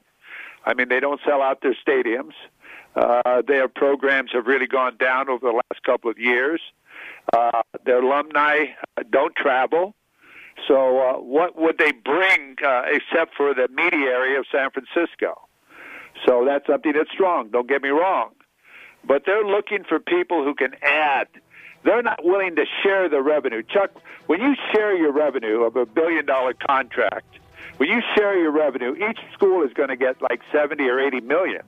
I 0.66 0.74
mean, 0.74 0.90
they 0.90 1.00
don't 1.00 1.20
sell 1.26 1.42
out 1.42 1.62
their 1.62 1.76
stadiums. 1.76 2.34
Uh, 2.96 3.42
their 3.48 3.68
programs 3.68 4.32
have 4.34 4.48
really 4.48 4.68
gone 4.68 4.98
down 4.98 5.30
over 5.30 5.48
the 5.48 5.54
last 5.54 5.84
couple 5.86 6.10
of 6.10 6.18
years. 6.18 6.62
Uh, 7.34 7.62
their 7.86 8.02
alumni 8.02 8.66
don't 9.10 9.36
travel. 9.36 9.96
So, 10.68 11.00
uh, 11.00 11.14
what 11.16 11.58
would 11.58 11.78
they 11.78 11.92
bring 11.92 12.58
uh, 12.64 12.84
except 12.88 13.36
for 13.36 13.54
the 13.54 13.68
media 13.70 14.10
area 14.10 14.40
of 14.40 14.46
San 14.52 14.70
Francisco? 14.72 15.42
So, 16.26 16.46
that's 16.46 16.68
something 16.68 16.94
that's 16.94 17.10
strong. 17.12 17.50
Don't 17.50 17.68
get 17.68 17.82
me 17.82 17.90
wrong. 17.90 18.32
But 19.04 19.24
they're 19.26 19.46
looking 19.46 19.84
for 19.84 20.00
people 20.00 20.44
who 20.44 20.54
can 20.54 20.76
add 20.84 21.28
they're 21.84 22.04
not 22.04 22.24
willing 22.24 22.56
to 22.58 22.66
share 22.84 23.10
the 23.10 23.22
revenue. 23.22 23.64
Chuck, 23.64 23.92
when 24.28 24.40
you 24.40 24.56
share 24.72 24.96
your 24.96 25.12
revenue 25.12 25.62
of 25.64 25.76
a 25.76 25.86
billion 25.86 26.26
dollar 26.26 26.54
contract, 26.54 27.40
when 27.78 27.90
you 27.90 28.02
share 28.16 28.38
your 28.38 28.52
revenue, 28.52 28.96
each 28.96 29.20
school 29.34 29.64
is 29.64 29.74
going 29.74 29.90
to 29.90 29.96
get 29.96 30.22
like 30.22 30.42
70 30.52 30.84
or 30.88 31.00
80 31.00 31.22
million. 31.22 31.62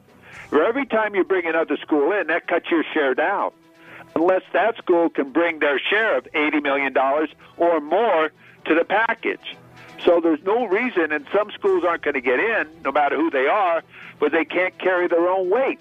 For 0.49 0.63
every 0.63 0.85
time 0.85 1.15
you 1.15 1.23
bring 1.23 1.45
another 1.45 1.77
school 1.77 2.11
in, 2.11 2.27
that 2.27 2.47
cuts 2.47 2.69
your 2.69 2.83
share 2.93 3.15
down. 3.15 3.51
Unless 4.15 4.43
that 4.53 4.77
school 4.77 5.09
can 5.09 5.31
bring 5.31 5.59
their 5.59 5.79
share 5.79 6.17
of 6.17 6.27
$80 6.33 6.61
million 6.61 6.95
or 7.57 7.81
more 7.81 8.31
to 8.65 8.75
the 8.75 8.85
package. 8.85 9.55
So 10.05 10.19
there's 10.19 10.43
no 10.43 10.65
reason, 10.65 11.11
and 11.11 11.25
some 11.33 11.49
schools 11.51 11.83
aren't 11.83 12.03
going 12.03 12.15
to 12.15 12.21
get 12.21 12.39
in, 12.39 12.67
no 12.83 12.91
matter 12.91 13.15
who 13.15 13.29
they 13.29 13.47
are, 13.47 13.83
but 14.19 14.31
they 14.31 14.45
can't 14.45 14.77
carry 14.77 15.07
their 15.07 15.27
own 15.27 15.49
weight. 15.49 15.79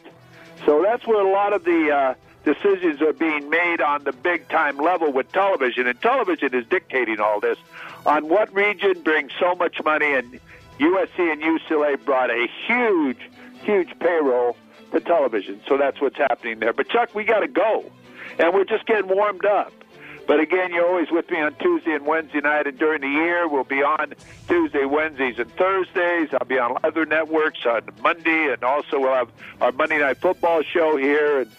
So 0.64 0.82
that's 0.82 1.06
where 1.06 1.26
a 1.26 1.30
lot 1.30 1.52
of 1.52 1.64
the 1.64 1.90
uh, 1.90 2.14
decisions 2.44 3.02
are 3.02 3.12
being 3.12 3.50
made 3.50 3.80
on 3.80 4.04
the 4.04 4.12
big 4.12 4.48
time 4.48 4.78
level 4.78 5.12
with 5.12 5.30
television, 5.32 5.86
and 5.86 6.00
television 6.00 6.54
is 6.54 6.66
dictating 6.66 7.20
all 7.20 7.40
this 7.40 7.58
on 8.06 8.28
what 8.28 8.52
region 8.54 9.02
brings 9.02 9.32
so 9.38 9.54
much 9.54 9.82
money. 9.84 10.14
And 10.14 10.40
USC 10.78 11.32
and 11.32 11.42
UCLA 11.42 12.02
brought 12.04 12.30
a 12.30 12.46
huge, 12.66 13.18
huge 13.62 13.98
payroll 13.98 14.56
to 14.92 15.00
television, 15.00 15.60
so 15.66 15.76
that's 15.76 16.00
what's 16.00 16.18
happening 16.18 16.60
there. 16.60 16.72
But 16.72 16.88
Chuck, 16.88 17.14
we 17.14 17.24
got 17.24 17.40
to 17.40 17.48
go, 17.48 17.84
and 18.42 18.52
we're 18.52 18.64
just 18.64 18.84
getting 18.86 19.08
warmed 19.08 19.46
up. 19.46 19.72
But 20.26 20.40
again, 20.40 20.72
you're 20.72 20.86
always 20.86 21.10
with 21.10 21.30
me 21.30 21.40
on 21.40 21.54
Tuesday 21.56 21.92
and 21.92 22.06
Wednesday 22.06 22.40
night, 22.40 22.66
and 22.66 22.78
during 22.78 23.00
the 23.00 23.08
year, 23.08 23.48
we'll 23.48 23.64
be 23.64 23.82
on 23.82 24.14
Tuesday, 24.48 24.84
Wednesdays, 24.84 25.38
and 25.38 25.50
Thursdays. 25.56 26.28
I'll 26.32 26.46
be 26.46 26.58
on 26.58 26.76
other 26.84 27.04
networks 27.06 27.64
on 27.66 27.82
Monday, 28.02 28.52
and 28.52 28.62
also 28.62 29.00
we'll 29.00 29.14
have 29.14 29.30
our 29.60 29.72
Monday 29.72 29.98
Night 29.98 30.18
Football 30.18 30.62
show 30.62 30.96
here. 30.96 31.40
And 31.40 31.50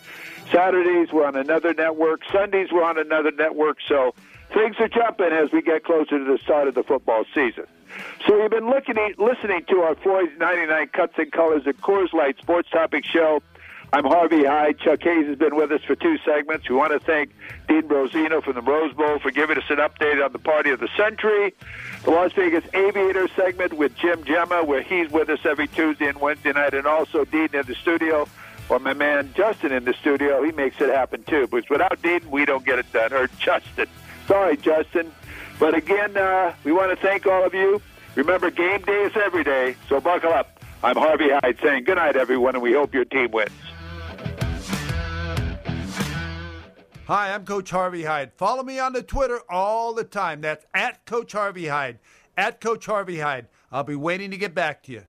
Saturdays 0.51 1.11
we're 1.11 1.25
on 1.25 1.36
another 1.36 1.73
network. 1.73 2.21
Sundays 2.31 2.69
we're 2.71 2.84
on 2.84 2.97
another 2.97 3.31
network. 3.31 3.77
So 3.88 4.13
things 4.53 4.75
are 4.79 4.89
jumping 4.89 5.31
as 5.31 5.51
we 5.51 5.61
get 5.61 5.84
closer 5.84 6.17
to 6.17 6.25
the 6.25 6.38
start 6.41 6.67
of 6.67 6.75
the 6.75 6.84
football 6.84 7.25
season. 7.34 7.65
So 8.27 8.41
you've 8.41 8.51
been 8.51 8.69
looking 8.69 8.95
listening 9.17 9.65
to 9.69 9.81
our 9.81 9.95
Floyd's 9.95 10.38
99 10.39 10.88
Cuts 10.88 11.13
and 11.17 11.31
Colors 11.31 11.63
and 11.65 11.79
Coors 11.81 12.13
Light 12.13 12.38
Sports 12.39 12.69
Topic 12.69 13.05
Show. 13.05 13.41
I'm 13.94 14.06
Harvey 14.06 14.44
Hyde. 14.44 14.80
Chuck 14.80 15.04
Hayes 15.04 15.28
has 15.28 15.38
been 15.38 15.56
with 15.56 15.72
us 15.72 15.82
for 15.84 15.94
two 15.94 16.18
segments. 16.26 16.68
We 16.68 16.74
want 16.76 16.94
to 16.94 17.00
thank 17.00 17.30
Dean 17.68 17.84
Brosino 17.84 18.44
from 18.44 18.56
the 18.56 18.62
Rose 18.64 18.91
Bowl 18.96 19.20
for 19.20 19.30
giving 19.30 19.56
us 19.56 19.66
an 19.70 19.78
update 19.78 20.26
on 20.26 20.32
the 20.32 20.39
party 20.39 20.72
of 20.72 20.80
the 20.80 20.89
century. 20.98 21.54
The 22.04 22.10
Las 22.10 22.32
Vegas 22.32 22.64
Aviator 22.74 23.28
segment 23.36 23.74
with 23.74 23.96
Jim 23.96 24.24
Gemma, 24.24 24.64
where 24.64 24.82
he's 24.82 25.12
with 25.12 25.30
us 25.30 25.46
every 25.46 25.68
Tuesday 25.68 26.08
and 26.08 26.20
Wednesday 26.20 26.54
night, 26.54 26.74
and 26.74 26.88
also 26.88 27.24
Dean 27.26 27.50
in 27.54 27.68
the 27.68 27.76
studio 27.76 28.28
or 28.68 28.80
my 28.80 28.94
man 28.94 29.32
Justin 29.36 29.72
in 29.72 29.86
the 29.86 29.94
studio, 29.94 30.41
he 30.41 30.52
makes 30.54 30.82
it 30.82 30.89
happen 30.89 31.24
too. 31.26 31.46
Because 31.46 31.70
without 31.70 32.02
Dean, 32.02 32.22
we 32.32 32.46
don't 32.46 32.66
get 32.66 32.80
it 32.80 32.91
done. 32.91 33.14
Or 33.14 33.28
Justin. 33.38 33.86
Sorry, 34.28 34.58
Justin. 34.58 35.12
But 35.60 35.76
again, 35.76 36.18
uh, 36.18 36.56
we 36.64 36.72
want 36.72 36.89
to 36.89 36.96
thank 36.96 37.28
all 37.28 37.46
of 37.46 37.54
you. 37.54 37.80
Remember, 38.16 38.50
game 38.50 38.82
day 38.82 39.04
is 39.04 39.16
every 39.16 39.44
day, 39.44 39.76
so 39.88 40.02
buckle 40.02 40.34
up. 40.34 40.60
I'm 40.82 40.96
Harvey 40.98 41.30
Hyde 41.30 41.60
saying 41.62 41.84
good 41.84 41.98
night, 41.98 42.16
everyone, 42.16 42.56
and 42.56 42.64
we 42.64 42.74
hope 42.74 42.96
your 42.96 43.06
team 43.06 43.30
wins. 43.30 43.52
Hi, 47.08 47.34
I'm 47.34 47.43
Coach 47.43 47.70
Harvey 47.70 48.04
Hyde. 48.04 48.32
Follow 48.38 48.64
me 48.64 48.80
on 48.80 48.93
the 48.93 49.04
Twitter 49.04 49.41
all 49.49 49.93
the 49.93 50.06
time. 50.06 50.39
That's 50.39 50.66
at 50.74 51.06
Coach 51.06 51.34
Harvey 51.34 51.68
Hyde. 51.68 51.99
At 52.38 52.62
Coach 52.62 52.86
Harvey 52.86 53.20
Hyde. 53.20 53.47
I'll 53.74 53.84
be 53.84 53.97
waiting 53.97 54.32
to 54.32 54.38
get 54.38 54.56
back 54.56 54.84
to 54.84 54.93
you. 54.93 55.04